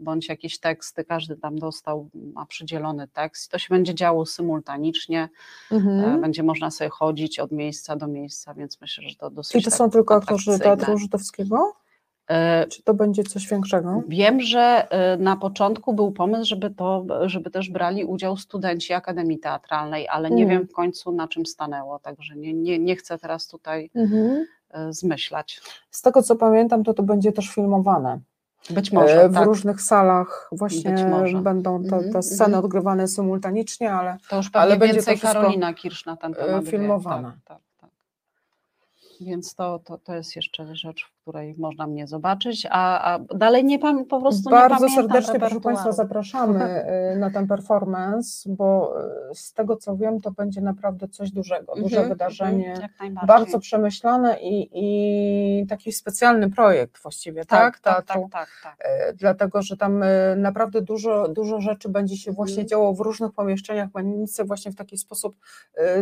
bądź 0.00 0.28
jakieś 0.28 0.60
teksty. 0.60 1.04
Każdy 1.04 1.36
tam 1.36 1.58
dostał, 1.58 2.08
ma 2.14 2.46
przydzielony 2.46 3.08
tekst. 3.08 3.50
To 3.50 3.58
się 3.58 3.66
będzie 3.70 3.94
działo 3.94 4.26
symultanicznie. 4.26 5.28
Mhm. 5.72 6.14
E, 6.14 6.18
Będzie 6.20 6.42
można 6.42 6.70
sobie 6.70 6.90
chodzić 6.90 7.38
od 7.38 7.52
miejsca 7.52 7.96
do 7.96 8.06
miejsca, 8.06 8.54
więc 8.54 8.80
myślę, 8.80 9.08
że 9.08 9.16
to 9.16 9.30
dosyć 9.30 9.52
Czyli 9.52 9.64
to 9.64 9.70
tak 9.70 9.78
są 9.78 9.90
tylko 9.90 10.14
aktorzy. 10.14 10.58
Teatru 10.58 10.98
Żydowskiego? 10.98 11.72
E, 12.28 12.66
Czy 12.66 12.82
to 12.82 12.94
będzie 12.94 13.24
coś 13.24 13.48
większego? 13.48 14.02
Wiem, 14.08 14.40
że 14.40 14.88
na 15.18 15.36
początku 15.36 15.94
był 15.94 16.12
pomysł, 16.12 16.44
żeby, 16.44 16.70
to, 16.70 17.04
żeby 17.26 17.50
też 17.50 17.70
brali 17.70 18.04
udział 18.04 18.36
studenci 18.36 18.92
Akademii 18.92 19.38
Teatralnej, 19.38 20.08
ale 20.08 20.30
nie 20.30 20.42
Mhm. 20.42 20.58
wiem 20.60 20.68
w 20.68 20.72
końcu 20.72 21.12
na 21.12 21.28
czym 21.28 21.46
stanęło, 21.46 21.98
także 21.98 22.36
nie, 22.36 22.54
nie, 22.54 22.78
nie 22.78 22.96
chcę 22.96 23.18
teraz 23.18 23.48
tutaj 23.48 23.90
Mhm. 23.94 24.22
y, 24.26 24.46
zmyślać. 24.90 25.60
Z 25.90 26.02
tego 26.02 26.22
co 26.22 26.36
pamiętam, 26.36 26.84
to 26.84 26.94
to 26.94 27.02
będzie 27.02 27.32
też 27.32 27.48
filmowane. 27.48 28.20
Być 28.70 28.92
może, 28.92 29.22
E, 29.22 29.28
W 29.28 29.34
tak. 29.34 29.44
różnych 29.46 29.82
salach 29.82 30.48
właśnie 30.52 30.90
Być 30.92 31.02
może. 31.04 31.38
będą 31.38 31.82
te, 31.84 31.96
Mhm, 31.96 32.12
te 32.12 32.22
sceny 32.22 32.44
mhm. 32.44 32.64
odgrywane 32.64 33.08
symultanicznie, 33.08 33.92
ale, 33.94 34.16
To 34.30 34.36
już 34.36 34.50
pewnie 34.50 34.62
ale 34.62 34.76
będzie 34.76 34.88
to 34.94 34.96
więcej 34.96 35.16
wszystko 35.16 35.38
Karolina 35.40 35.74
Kirsz 35.74 36.06
na 36.06 36.16
ten 36.16 36.32
e, 36.32 36.34
temat 36.34 36.64
wie. 36.64 36.70
filmowane. 36.70 37.28
Tak, 37.28 37.38
tak, 37.44 37.58
tak. 39.18 39.28
Więc 39.28 39.54
to, 39.54 39.78
to, 39.84 39.98
to 39.98 40.14
jest 40.14 40.36
jeszcze 40.36 40.76
rzecz, 40.76 41.04
w 41.04 41.22
której 41.22 41.54
można 41.58 41.86
mnie 41.86 42.06
zobaczyć, 42.06 42.66
a, 42.70 43.14
a 43.14 43.18
dalej 43.18 43.64
nie 43.64 43.78
pam, 43.78 44.04
po 44.04 44.20
prostu 44.20 44.50
nie 44.50 44.56
Bardzo 44.56 44.74
pamiętam 44.86 44.96
serdecznie, 45.08 45.40
proszę. 45.40 45.60
Państwa, 45.60 45.92
zapraszamy 45.92 46.64
e, 46.64 47.16
na 47.20 47.30
ten 47.30 47.46
performance, 47.46 48.50
bo 48.52 48.94
e, 49.30 49.34
z 49.34 49.52
tego 49.52 49.76
co 49.76 49.96
wiem, 49.96 50.20
to 50.20 50.30
będzie 50.30 50.60
naprawdę 50.60 51.08
coś 51.08 51.30
dużego, 51.30 51.74
duże 51.74 51.96
Mhm, 51.96 52.08
wydarzenie, 52.08 52.88
najbardziej. 53.00 53.26
bardzo 53.26 53.58
przemyślane 53.58 54.40
i, 54.40 54.68
i 54.72 55.66
taki 55.66 55.92
specjalny 55.92 56.50
projekt 56.50 57.02
właściwie, 57.02 57.44
tak? 57.44 57.78
tak, 57.78 57.80
tak, 57.80 58.06
Teatru. 58.06 58.28
tak, 58.32 58.48
tak. 58.62 58.76
E, 58.78 59.12
Dlatego, 59.12 59.62
że 59.62 59.76
tam 59.76 60.04
naprawdę 60.36 60.82
dużo, 60.82 61.28
dużo 61.28 61.60
rzeczy 61.60 61.88
będzie 61.88 62.16
się 62.16 62.32
właśnie 62.32 62.52
Mhm. 62.62 62.68
działo 62.68 62.94
w 62.94 63.00
różnych 63.00 63.32
pomieszczeniach 63.32 63.88
mennicy 63.94 64.44
właśnie 64.44 64.72
w 64.72 64.76
taki 64.76 64.98
sposób 64.98 65.36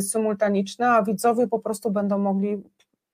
symultaniczny, 0.00 0.88
a 0.88 1.02
widzowie 1.02 1.46
po 1.46 1.58
prostu 1.58 1.90
będą 1.90 2.18
mogli 2.18 2.62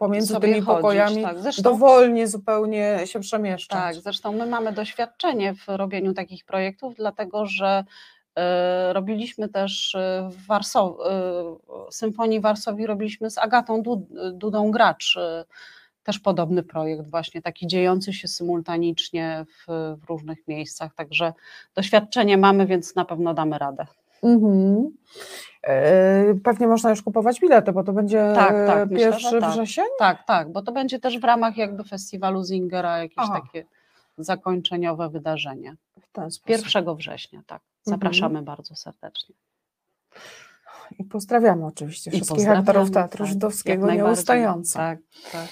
pomiędzy 0.02 0.40
tymi 0.40 0.60
chodzić, 0.60 0.66
pokojami 0.66 1.22
tak. 1.22 1.38
Zresztą- 1.38 1.62
dowolnie 1.62 2.28
zupełnie 2.28 2.98
się 3.04 3.20
przemieszczać. 3.20 3.78
Tak, 3.78 3.94
zresztą 3.94 4.32
my 4.32 4.46
mamy 4.46 4.72
doświadczenie 4.72 5.54
w 5.54 5.68
robieniu 5.68 6.14
takich 6.14 6.44
projektów, 6.44 6.94
dlatego 6.94 7.46
że 7.46 7.84
e, 8.36 8.92
robiliśmy 8.92 9.48
też 9.48 9.94
e, 9.94 10.28
w 10.32 10.46
Warsow, 10.46 10.96
e, 11.00 11.12
Symfonii 11.90 12.40
Warszawi 12.40 12.86
robiliśmy 12.86 13.30
z 13.30 13.38
Agatą 13.38 13.82
Dud, 13.82 14.00
Dudą 14.32 14.70
Gracz 14.70 15.18
też 16.02 16.18
podobny 16.18 16.62
projekt 16.62 17.10
właśnie, 17.10 17.42
taki 17.42 17.66
dziejący 17.66 18.12
się 18.12 18.28
symultanicznie 18.28 19.44
w, 19.48 19.66
w 20.00 20.08
różnych 20.08 20.48
miejscach, 20.48 20.94
także 20.94 21.32
doświadczenie 21.74 22.38
mamy, 22.38 22.66
więc 22.66 22.94
na 22.94 23.04
pewno 23.04 23.34
damy 23.34 23.58
radę. 23.58 23.86
Mhm. 24.22 24.90
E, 25.62 26.34
Pewnie 26.44 26.66
można 26.66 26.90
już 26.90 27.02
kupować 27.02 27.40
bilety, 27.40 27.72
bo 27.72 27.84
to 27.84 27.92
będzie 27.92 28.32
Tak, 28.34 28.52
e, 28.54 28.66
tak, 28.66 28.90
myślę, 28.90 29.06
pierwszy 29.06 29.30
że 29.30 29.40
tak. 29.40 29.50
wrzesień. 29.50 29.84
Tak, 29.98 30.26
tak, 30.26 30.52
bo 30.52 30.62
to 30.62 30.72
będzie 30.72 30.98
też 30.98 31.18
w 31.18 31.24
ramach 31.24 31.56
jakby 31.56 31.84
festiwalu 31.84 32.44
Zingera 32.44 32.98
jakieś 32.98 33.18
Aha. 33.18 33.40
takie 33.40 33.64
zakończeniowe 34.18 35.08
wydarzenie. 35.08 35.76
W 36.00 36.12
ten 36.12 36.30
sposób. 36.30 36.50
1 36.74 36.96
września, 36.96 37.42
tak. 37.46 37.62
Zapraszamy 37.82 38.42
bardzo 38.42 38.74
serdecznie. 38.76 39.34
I 40.98 41.04
pozdrawiamy 41.04 41.66
oczywiście 41.66 42.10
wszystkich 42.10 42.48
aktorów 42.48 42.90
Teatru 42.90 43.18
tak, 43.18 43.26
Żydowskiego 43.26 43.92
nieustająco. 43.92 44.78
Tak, 44.78 44.98
tak. 45.32 45.48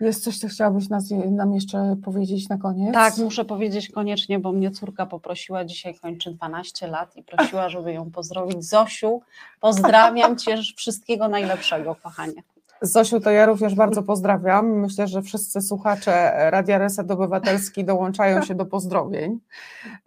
Jest 0.00 0.24
coś, 0.24 0.38
co 0.38 0.48
chciałabyś 0.48 0.88
nas, 0.88 1.10
nam 1.30 1.54
jeszcze 1.54 1.96
powiedzieć 2.04 2.48
na 2.48 2.58
koniec? 2.58 2.94
Tak, 2.94 3.16
muszę 3.18 3.44
powiedzieć 3.44 3.90
koniecznie, 3.90 4.38
bo 4.38 4.52
mnie 4.52 4.70
córka 4.70 5.06
poprosiła, 5.06 5.64
dzisiaj 5.64 5.94
kończy 5.94 6.30
12 6.30 6.86
lat 6.86 7.16
i 7.16 7.22
prosiła, 7.22 7.68
żeby 7.68 7.92
ją 7.92 8.10
pozdrowić. 8.10 8.64
Zosiu, 8.64 9.22
pozdrawiam 9.60 10.38
Cię, 10.38 10.56
wszystkiego 10.76 11.28
najlepszego, 11.28 11.94
kochanie. 12.02 12.42
Zosiu, 12.82 13.20
to 13.20 13.30
ja 13.30 13.46
również 13.46 13.74
bardzo 13.74 14.02
pozdrawiam. 14.02 14.80
Myślę, 14.80 15.08
że 15.08 15.22
wszyscy 15.22 15.60
słuchacze 15.60 16.32
Radia 16.50 16.78
Reset 16.78 17.10
Obywatelski 17.10 17.84
dołączają 17.84 18.42
się 18.42 18.54
do 18.54 18.66
pozdrowień. 18.66 19.38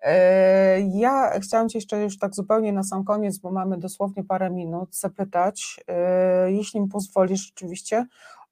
E, 0.02 0.80
Ja 0.82 1.40
chciałam 1.40 1.70
Cię 1.70 1.78
jeszcze 1.78 2.02
już 2.02 2.20
tak 2.20 2.36
zupełnie 2.36 2.74
na 2.74 2.84
sam 2.84 3.04
koniec, 3.04 3.38
bo 3.38 3.52
mamy 3.52 3.78
dosłownie 3.78 4.24
parę 4.24 4.50
minut, 4.50 4.96
zapytać, 4.96 5.80
e, 5.88 6.52
jeśli 6.52 6.82
mi 6.82 6.88
pozwolisz 6.88 7.52
oczywiście, 7.56 8.06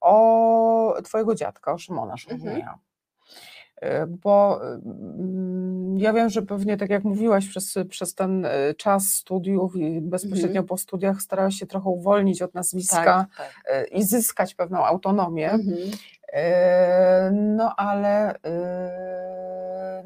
o 0.05 0.93
Twojego 1.03 1.35
dziadka, 1.35 1.73
o 1.73 1.77
Szymona 1.77 2.17
Szumnieja. 2.17 2.79
E, 3.81 4.07
Bo 4.07 4.61
mm, 4.63 5.97
ja 5.97 6.13
wiem, 6.13 6.29
że 6.29 6.41
pewnie 6.41 6.77
tak 6.77 6.89
jak 6.89 7.03
mówiłaś 7.03 7.47
przez, 7.47 7.75
przez 7.89 8.15
ten 8.15 8.45
e, 8.45 8.73
czas 8.73 9.03
studiów 9.03 9.75
i 9.75 10.01
bezpośrednio 10.01 10.63
po 10.63 10.77
studiach 10.77 11.21
starałeś 11.21 11.55
się 11.55 11.65
trochę 11.65 11.89
uwolnić 11.89 12.41
od 12.41 12.53
nazwiska 12.53 13.03
Tak, 13.03 13.27
tak. 13.37 13.63
e, 13.69 13.87
i 13.87 14.03
zyskać 14.03 14.55
pewną 14.55 14.85
autonomię. 14.85 15.51
Mhm. 15.51 15.77
No 17.55 17.75
ale 17.77 18.35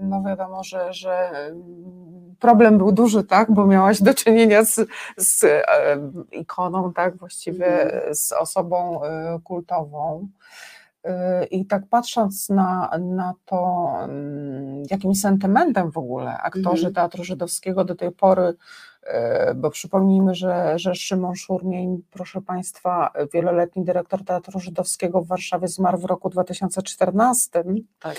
no 0.02 0.24
wiadomo, 0.24 0.64
że, 0.64 0.94
że 0.94 1.32
problem 2.40 2.78
był 2.78 2.92
duży, 2.92 3.24
tak, 3.24 3.52
bo 3.52 3.66
miałaś 3.66 4.02
do 4.02 4.14
czynienia 4.14 4.64
z, 4.66 4.88
z 5.18 5.44
e, 5.44 5.64
ikoną, 6.32 6.94
tak, 6.94 7.18
właściwie 7.18 7.92
z 8.12 8.32
osobą 8.32 9.04
e, 9.04 9.40
kultową. 9.44 10.28
E, 11.04 11.46
I 11.46 11.66
tak 11.66 11.84
patrząc 11.90 12.50
na, 12.50 12.92
na 13.00 13.34
to, 13.46 13.90
mm, 14.04 14.84
jakim 14.92 15.16
sentymentem 15.16 15.92
w 15.92 15.98
ogóle 15.98 16.38
aktorzy 16.38 16.88
Mhm. 16.88 16.94
Teatru 16.94 17.24
Żydowskiego 17.24 17.84
do 17.84 17.96
tej 17.96 18.12
pory, 18.12 18.54
bo 19.56 19.70
przypomnijmy, 19.70 20.36
że, 20.36 20.80
że 20.80 20.96
Szymon 20.96 21.36
Szurmień, 21.36 22.02
proszę 22.12 22.42
Państwa, 22.42 23.12
wieloletni 23.34 23.84
dyrektor 23.84 24.26
Teatru 24.26 24.60
Żydowskiego 24.60 25.22
w 25.22 25.28
Warszawie 25.28 25.68
zmarł 25.68 25.98
w 25.98 26.06
roku 26.06 26.30
2014. 26.30 27.64
Tak. 28.00 28.16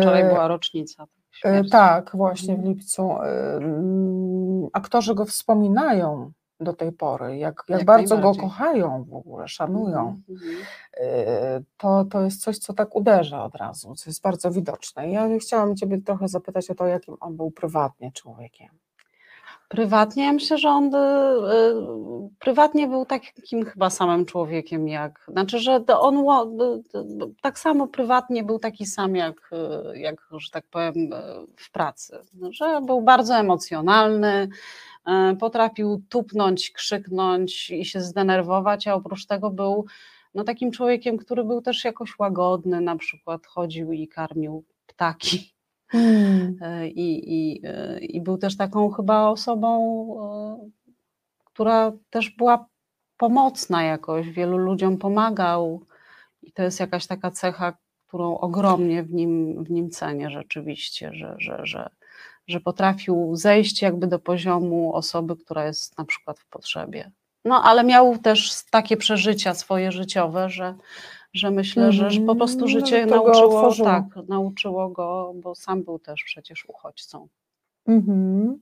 Wczoraj 0.00 0.24
była 0.24 0.48
rocznica. 0.48 1.06
E, 1.44 1.64
Tak, 1.64 2.10
właśnie 2.14 2.56
w 2.56 2.64
lipcu. 2.64 3.12
E, 3.22 3.56
mm, 3.56 4.68
Aktorzy 4.72 5.14
go 5.14 5.24
wspominają 5.24 6.32
do 6.60 6.72
tej 6.72 6.92
pory, 6.92 7.36
jak, 7.38 7.64
jak, 7.68 7.78
Jak 7.78 7.86
bardzo 7.86 8.18
go 8.18 8.34
kochają 8.34 9.04
w 9.04 9.14
ogóle, 9.14 9.48
szanują. 9.48 10.22
Mhm. 10.28 10.56
E, 10.96 11.62
To, 11.76 12.04
to 12.04 12.20
jest 12.22 12.42
coś, 12.42 12.58
co 12.58 12.72
tak 12.72 12.96
uderza 12.96 13.44
od 13.44 13.54
razu, 13.54 13.94
co 13.94 14.10
jest 14.10 14.22
bardzo 14.22 14.50
widoczne. 14.50 15.10
Ja 15.10 15.38
chciałam 15.38 15.76
Ciebie 15.76 16.00
trochę 16.02 16.28
zapytać 16.28 16.70
o 16.70 16.74
to, 16.74 16.86
jakim 16.86 17.16
on 17.20 17.36
był 17.36 17.50
prywatnie 17.50 18.12
człowiekiem. 18.12 18.68
Prywatnie, 19.72 20.24
ja 20.24 20.32
myślę, 20.32 20.58
że 20.58 20.68
on 20.68 20.94
y, 20.94 20.98
y, 20.98 22.30
prywatnie 22.38 22.88
był 22.88 23.06
takim 23.06 23.64
chyba 23.64 23.90
samym 23.90 24.26
człowiekiem 24.26 24.88
jak, 24.88 25.26
znaczy, 25.28 25.58
że 25.58 25.84
on 25.86 26.16
y, 26.16 26.82
tak 27.42 27.58
samo 27.58 27.86
prywatnie 27.86 28.44
był 28.44 28.58
taki 28.58 28.86
sam 28.86 29.16
jak, 29.16 29.50
jak 29.94 30.28
że 30.38 30.50
tak 30.50 30.64
powiem, 30.70 30.94
w 31.56 31.70
pracy, 31.70 32.18
No, 32.34 32.52
że 32.52 32.80
był 32.86 33.02
bardzo 33.02 33.36
emocjonalny, 33.36 34.48
potrafił 35.40 36.02
tupnąć, 36.08 36.70
krzyknąć 36.70 37.70
i 37.70 37.84
się 37.84 38.00
zdenerwować, 38.00 38.88
a 38.88 38.94
oprócz 38.94 39.26
tego 39.26 39.50
był 39.50 39.86
no, 40.34 40.44
takim 40.44 40.70
człowiekiem, 40.70 41.18
który 41.18 41.44
był 41.44 41.62
też 41.62 41.84
jakoś 41.84 42.18
łagodny, 42.18 42.80
na 42.80 42.96
przykład 42.96 43.46
chodził 43.46 43.92
i 43.92 44.08
karmił 44.08 44.64
ptaki. 44.86 45.51
E, 46.60 46.88
I, 46.88 47.34
i, 47.34 47.60
e, 47.64 47.98
I 47.98 48.20
był 48.20 48.38
też 48.38 48.56
taką 48.56 48.90
chyba 48.90 49.28
osobą, 49.28 50.06
która 51.44 51.92
też 52.10 52.30
była 52.30 52.66
pomocna 53.16 53.82
jakoś, 53.82 54.30
wielu 54.30 54.58
ludziom 54.58 54.98
pomagał. 54.98 55.80
I 56.42 56.52
to 56.52 56.62
jest 56.62 56.80
jakaś 56.80 57.06
taka 57.06 57.30
cecha, 57.30 57.76
którą 58.06 58.38
ogromnie 58.38 59.02
w 59.02 59.12
nim, 59.12 59.64
w 59.64 59.70
nim 59.70 59.90
cenię 59.90 60.30
rzeczywiście, 60.30 61.10
że, 61.14 61.34
że, 61.38 61.60
że, 61.62 61.90
że 62.46 62.60
potrafił 62.60 63.36
zejść 63.36 63.82
jakby 63.82 64.06
do 64.06 64.18
poziomu 64.18 64.94
osoby, 64.94 65.36
która 65.36 65.66
jest 65.66 65.98
na 65.98 66.04
przykład 66.04 66.38
w 66.38 66.46
potrzebie. 66.46 67.10
No 67.44 67.62
ale 67.62 67.84
miał 67.84 68.18
też 68.18 68.64
takie 68.70 68.96
przeżycia 68.96 69.54
swoje 69.54 69.92
życiowe, 69.92 70.50
że, 70.50 70.74
że 71.32 71.50
myślę, 71.50 71.92
że, 71.92 72.10
że 72.10 72.20
po 72.20 72.36
prostu 72.36 72.64
Mhm. 72.64 72.70
życie 72.80 73.06
go 73.06 73.14
nauczyło, 73.16 73.44
otworzyło. 73.58 73.88
tak, 73.88 74.28
nauczyło 74.28 74.88
go, 74.88 75.32
bo 75.42 75.54
sam 75.54 75.82
był 75.82 75.98
też 75.98 76.22
przecież 76.24 76.64
uchodźcą. 76.68 77.28
Mhm. 77.86 78.58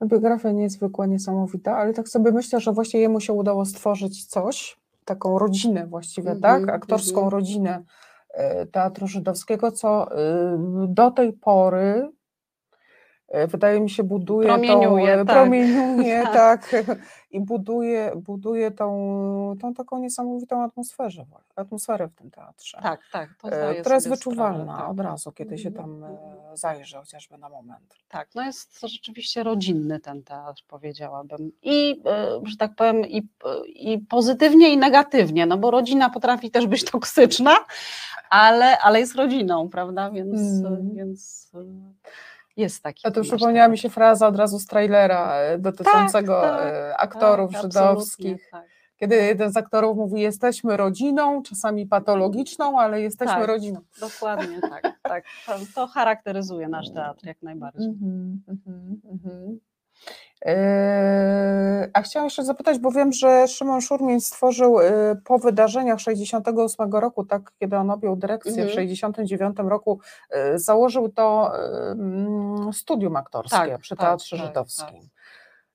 No, 0.00 0.06
Biografia 0.06 0.50
niezwykła, 0.52 1.06
niesamowita, 1.06 1.76
ale 1.76 1.92
tak 1.92 2.08
sobie 2.08 2.32
myślę, 2.32 2.60
że 2.60 2.72
właśnie 2.72 3.00
jemu 3.00 3.20
się 3.20 3.32
udało 3.32 3.64
stworzyć 3.64 4.26
coś, 4.26 4.76
taką 5.04 5.38
rodzinę 5.38 5.86
właściwie, 5.86 6.30
Mhm, 6.30 6.64
tak? 6.66 6.74
Aktorską 6.74 7.16
mhm. 7.24 7.28
rodzinę 7.32 7.82
e, 8.34 8.66
Teatru 8.66 9.06
Żydowskiego, 9.06 9.72
co 9.72 10.16
e, 10.16 10.86
do 10.88 11.10
tej 11.10 11.32
pory 11.32 12.10
wydaje 13.30 13.80
mi 13.80 13.90
się 13.90 14.02
buduje 14.02 14.48
tą, 14.48 14.54
Promieniuje, 14.54 15.12
e, 15.12 15.24
tak. 15.24 15.36
promieniuje 15.36 16.22
Tak. 16.32 16.68
tak, 16.70 16.86
i 17.30 17.40
buduje, 17.40 18.12
buduje 18.16 18.70
tą, 18.70 19.56
tą 19.60 19.74
taką 19.74 19.98
niesamowitą 19.98 20.62
atmosferę, 20.62 21.24
atmosferę 21.56 22.08
w 22.08 22.14
tym 22.14 22.30
teatrze. 22.30 22.78
Tak, 22.82 23.00
tak, 23.12 23.30
to 23.42 23.48
e, 23.48 23.80
która 23.80 23.94
jest 23.94 24.08
wyczuwalna 24.08 24.64
sprawę, 24.64 24.80
tak. 24.82 24.90
od 24.90 25.00
razu, 25.00 25.32
kiedy 25.32 25.58
się 25.58 25.68
Mhm, 25.68 25.86
tam 25.86 26.04
e, 26.04 26.56
zajrzy 26.56 26.96
chociażby 26.96 27.38
na 27.38 27.48
moment. 27.48 27.94
Tak, 28.08 28.28
no 28.34 28.42
jest 28.42 28.80
to 28.80 28.88
rzeczywiście 28.88 29.42
rodzinny 29.42 30.00
ten 30.00 30.22
teatr, 30.22 30.62
powiedziałabym. 30.68 31.52
I, 31.62 32.02
e, 32.06 32.40
że 32.44 32.56
tak 32.56 32.74
powiem, 32.74 33.06
i, 33.06 33.28
i 33.66 33.98
pozytywnie, 33.98 34.72
i 34.72 34.76
negatywnie, 34.76 35.46
no 35.46 35.58
bo 35.58 35.70
rodzina 35.70 36.10
potrafi 36.10 36.50
też 36.50 36.66
być 36.66 36.84
toksyczna, 36.84 37.52
ale, 38.30 38.78
ale 38.78 39.00
jest 39.00 39.14
rodziną, 39.14 39.68
prawda? 39.68 40.10
Więc, 40.10 40.40
Mm. 40.40 40.94
więc 40.94 41.50
e, 41.54 41.58
jest 42.60 42.82
taki. 42.82 43.08
A 43.08 43.10
to 43.10 43.22
przypomniała 43.22 43.68
mi 43.68 43.78
się 43.78 43.90
fraza 43.90 44.26
od 44.26 44.36
razu 44.36 44.58
z 44.58 44.66
trailera 44.66 45.34
e, 45.34 45.58
dotyczącego 45.58 46.40
tak, 46.40 46.60
e, 46.64 46.96
aktorów 46.96 47.52
tak, 47.52 47.62
żydowskich. 47.62 48.48
tak. 48.50 48.64
Kiedy 49.00 49.16
jeden 49.16 49.52
z 49.52 49.56
aktorów 49.56 49.96
mówi, 49.96 50.20
jesteśmy 50.20 50.76
rodziną, 50.76 51.42
czasami 51.42 51.86
patologiczną, 51.86 52.80
ale 52.80 53.00
jesteśmy 53.00 53.34
Tak, 53.34 53.46
rodziną. 53.46 53.80
Dokładnie 54.00 54.60
tak, 54.60 54.82
tak. 55.02 55.24
To, 55.46 55.52
to 55.74 55.86
charakteryzuje 55.86 56.68
nasz 56.68 56.90
teatr 56.90 57.26
jak 57.26 57.42
najbardziej. 57.42 57.88
Mhm, 57.88 58.42
mhm, 58.48 59.00
mhm. 59.12 59.48
E, 59.54 59.69
A 61.92 62.02
chciałam 62.02 62.26
jeszcze 62.26 62.44
zapytać, 62.44 62.78
bo 62.78 62.90
wiem, 62.90 63.12
że 63.12 63.48
Szymon 63.48 63.80
Szurmin 63.80 64.20
stworzył 64.20 64.80
e, 64.80 65.16
po 65.24 65.38
wydarzeniach 65.38 66.00
68 66.00 66.92
roku, 66.92 67.24
tak 67.24 67.52
kiedy 67.58 67.76
on 67.76 67.90
objął 67.90 68.16
dyrekcję 68.16 68.52
w 68.52 68.58
Mhm. 68.58 68.74
69 68.74 69.56
roku, 69.58 70.00
e, 70.30 70.58
założył 70.58 71.08
to 71.08 71.52
studium 72.72 73.16
aktorskie 73.16 73.56
Tak, 73.56 73.78
przy 73.80 73.96
tak, 73.96 74.06
Teatrze 74.08 74.36
tak, 74.36 74.46
Żydowskim. 74.46 75.08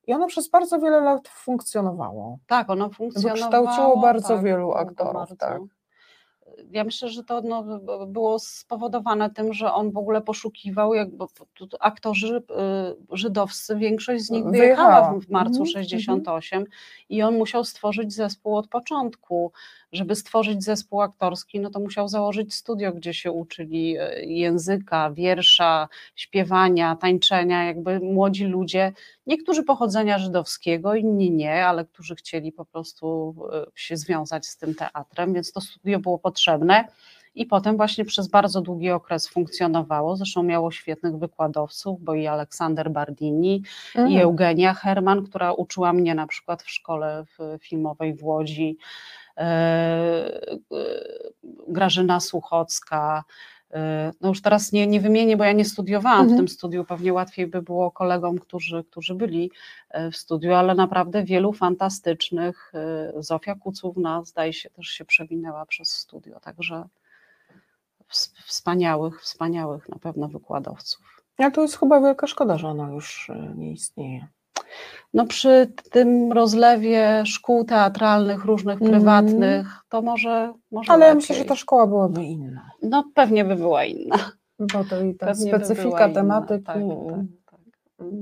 I 0.07 0.13
ono 0.13 0.27
przez 0.27 0.49
bardzo 0.49 0.79
wiele 0.79 1.01
lat 1.01 1.27
funkcjonowało. 1.27 2.37
Tak, 2.47 2.69
ono 2.69 2.89
funkcjonowało. 2.89 3.35
Wykształciło 3.35 4.01
bardzo 4.01 4.27
tak, 4.35 4.43
wielu 4.43 4.73
aktorów, 4.73 5.13
bardzo. 5.13 5.35
tak. 5.35 5.61
Ja 6.71 6.83
myślę, 6.83 7.09
że 7.09 7.23
to 7.23 7.41
no, 7.41 7.63
było 8.07 8.39
spowodowane 8.39 9.29
tym, 9.29 9.53
że 9.53 9.73
on 9.73 9.91
w 9.91 9.97
ogóle 9.97 10.21
poszukiwał, 10.21 10.93
jakby 10.93 11.25
aktorzy 11.79 12.37
y, 12.37 12.41
żydowscy, 13.11 13.75
większość 13.75 14.23
z 14.23 14.29
nich 14.29 14.45
wyjechała 14.45 15.13
w, 15.13 15.25
w 15.25 15.29
marcu 15.29 15.59
Mhm, 15.59 15.65
68 15.65 16.65
i 17.09 17.21
on 17.21 17.37
musiał 17.37 17.63
stworzyć 17.63 18.13
zespół 18.13 18.57
od 18.57 18.67
początku. 18.67 19.51
Żeby 19.95 20.15
stworzyć 20.15 20.63
zespół 20.63 21.01
aktorski, 21.01 21.59
no 21.59 21.69
to 21.69 21.79
musiał 21.79 22.07
założyć 22.07 22.53
studio, 22.53 22.91
gdzie 22.91 23.13
się 23.13 23.31
uczyli 23.31 23.97
y, 23.99 24.25
języka, 24.25 25.11
wiersza, 25.11 25.87
śpiewania, 26.15 26.95
tańczenia, 26.95 27.65
jakby 27.65 27.99
młodzi 27.99 28.45
ludzie, 28.45 28.93
niektórzy 29.27 29.63
pochodzenia 29.63 30.19
żydowskiego, 30.19 30.95
inni 30.95 31.31
nie, 31.31 31.65
ale 31.65 31.85
którzy 31.85 32.15
chcieli 32.15 32.51
po 32.51 32.65
prostu 32.65 33.35
y, 33.67 33.71
się 33.75 33.97
związać 33.97 34.45
z 34.45 34.57
tym 34.57 34.75
teatrem, 34.75 35.33
więc 35.33 35.51
to 35.51 35.61
studio 35.61 35.99
było 35.99 36.19
potrzebne. 36.19 36.87
I 37.35 37.45
potem 37.45 37.77
właśnie 37.77 38.05
przez 38.05 38.27
bardzo 38.27 38.61
długi 38.61 38.91
okres 38.91 39.27
funkcjonowało. 39.27 40.15
Zresztą 40.15 40.43
miało 40.43 40.71
świetnych 40.71 41.17
wykładowców, 41.17 42.03
bo 42.03 42.13
i 42.13 42.27
Aleksander 42.27 42.91
Bardini, 42.91 43.55
i 43.95 43.99
Mhm. 43.99 44.21
Eugenia 44.21 44.73
Herman, 44.73 45.25
która 45.25 45.53
uczyła 45.53 45.93
mnie 45.93 46.15
na 46.15 46.27
przykład 46.27 46.63
w 46.63 46.69
szkole 46.69 47.25
filmowej 47.59 48.13
w 48.13 48.23
Łodzi, 48.23 48.77
e, 48.77 49.24
e, 49.24 49.24
Grażyna 51.67 52.19
Słuchocka. 52.19 53.23
e, 53.71 54.11
No 54.21 54.29
już 54.29 54.41
teraz 54.41 54.71
nie, 54.71 54.87
nie 54.87 55.01
wymienię, 55.01 55.37
bo 55.37 55.43
ja 55.43 55.51
nie 55.51 55.65
studiowałam 55.65 56.19
w 56.19 56.29
Mhm. 56.29 56.37
tym 56.37 56.47
studiu, 56.47 56.85
pewnie 56.85 57.13
łatwiej 57.13 57.47
by 57.47 57.61
było 57.61 57.91
kolegom, 57.91 58.39
którzy, 58.39 58.83
którzy 58.83 59.15
byli 59.15 59.51
e, 59.89 60.11
w 60.11 60.17
studiu, 60.17 60.53
ale 60.53 60.75
naprawdę 60.75 61.23
wielu 61.23 61.53
fantastycznych. 61.53 62.71
e, 62.75 63.23
Zofia 63.23 63.55
Kucówna 63.55 64.23
zdaje 64.23 64.53
się 64.53 64.69
też 64.69 64.87
się 64.87 65.05
przewinęła 65.05 65.65
przez 65.65 65.91
studio, 65.91 66.39
także 66.39 66.83
ws- 68.09 68.33
wspaniałych, 68.45 69.21
wspaniałych 69.21 69.89
na 69.89 69.99
pewno 69.99 70.27
wykładowców. 70.27 71.23
Ale 71.37 71.51
to 71.51 71.61
jest 71.61 71.77
chyba 71.79 72.01
wielka 72.01 72.27
szkoda, 72.27 72.57
że 72.57 72.67
ona 72.67 72.89
już 72.91 73.29
e, 73.29 73.53
nie 73.55 73.71
istnieje. 73.71 74.27
No 75.13 75.25
przy 75.25 75.71
tym 75.91 76.31
rozlewie 76.31 77.23
szkół 77.25 77.63
teatralnych, 77.65 78.45
różnych 78.45 78.81
Mhm. 78.81 78.91
prywatnych, 78.91 79.67
to 79.89 80.01
może, 80.01 80.53
może 80.71 80.91
Ale 80.93 81.05
lepiej. 81.05 81.15
myślę, 81.15 81.35
że 81.35 81.45
ta 81.45 81.55
szkoła 81.55 81.87
byłaby 81.87 82.23
inna. 82.23 82.71
No 82.81 83.03
pewnie 83.13 83.45
by 83.45 83.55
była 83.55 83.83
inna. 83.85 84.31
Bo 84.59 84.83
to 84.83 85.01
i 85.03 85.15
ta 85.15 85.25
Pewnie 85.25 85.51
by 85.51 85.65
specyfika 85.65 86.05
inna, 86.07 86.15
tematyki. 86.15 86.63
tak, 86.65 86.77
Tak, 87.45 87.59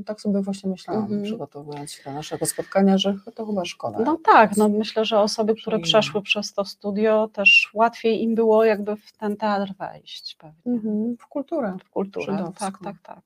tak 0.06 0.22
sobie 0.22 0.42
właśnie 0.42 0.70
myślałam, 0.70 1.04
Mhm. 1.04 1.24
przygotowując 1.24 1.92
się 1.92 2.04
do 2.04 2.12
naszego 2.12 2.46
spotkania, 2.46 2.98
że 2.98 3.16
to 3.36 3.46
chyba 3.46 3.66
szkoda. 3.66 4.00
No 4.00 4.18
tak, 4.24 4.58
no 4.58 4.70
myślę, 4.70 5.06
że 5.06 5.20
osoby, 5.20 5.56
które 5.56 5.80
przeszły 5.80 6.22
przez 6.22 6.54
to 6.54 6.66
studio, 6.66 7.30
też 7.34 7.72
łatwiej 7.74 8.24
im 8.24 8.36
było 8.36 8.66
jakby 8.66 8.96
w 8.96 9.12
ten 9.18 9.38
teatr 9.38 9.74
wejść 9.80 10.36
pewnie. 10.40 10.74
Mhm, 10.76 11.16
w 11.20 11.28
kulturę. 11.28 11.78
W 11.86 11.90
kulturę, 11.90 12.38
tak, 12.38 12.60
tak, 12.60 12.80
tak, 12.84 12.96
tak. 13.04 13.20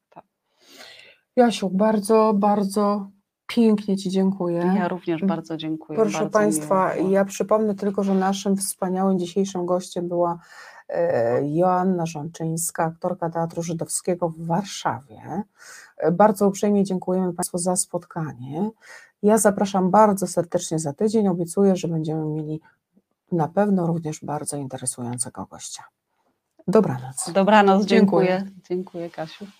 Jasiu, 1.37 1.69
bardzo, 1.69 2.33
bardzo 2.35 3.07
pięknie 3.47 3.97
Ci 3.97 4.09
dziękuję. 4.09 4.73
Ja 4.75 4.87
również 4.87 5.23
bardzo 5.25 5.57
dziękuję. 5.57 5.99
Proszę 5.99 6.17
bardzo 6.17 6.31
Państwa, 6.33 6.95
ja 6.95 7.25
przypomnę 7.25 7.75
tylko, 7.75 8.03
że 8.03 8.13
naszym 8.13 8.57
wspaniałym 8.57 9.19
dzisiejszym 9.19 9.65
gościem 9.65 10.07
była 10.07 10.39
e, 10.89 11.41
Joanna 11.55 12.05
Rzączyńska, 12.05 12.83
aktorka 12.83 13.29
Teatru 13.29 13.63
Żydowskiego 13.63 14.29
w 14.29 14.45
Warszawie. 14.45 15.43
E, 15.97 16.11
Bardzo 16.11 16.47
uprzejmie 16.47 16.83
dziękujemy 16.83 17.33
Państwu 17.33 17.57
za 17.57 17.75
spotkanie. 17.75 18.69
Ja 19.23 19.37
zapraszam 19.37 19.91
bardzo 19.91 20.27
serdecznie 20.27 20.79
za 20.79 20.93
tydzień. 20.93 21.27
Obiecuję, 21.27 21.75
że 21.75 21.87
będziemy 21.87 22.25
mieli 22.25 22.61
na 23.31 23.47
pewno 23.47 23.87
również 23.87 24.19
bardzo 24.25 24.57
interesującego 24.57 25.45
gościa. 25.45 25.83
Dobranoc. 26.67 27.31
Dobranoc, 27.33 27.85
Dziękuję. 27.85 28.27
dziękuję. 28.27 28.61
Dziękuję, 28.69 29.09
Kasiu. 29.09 29.47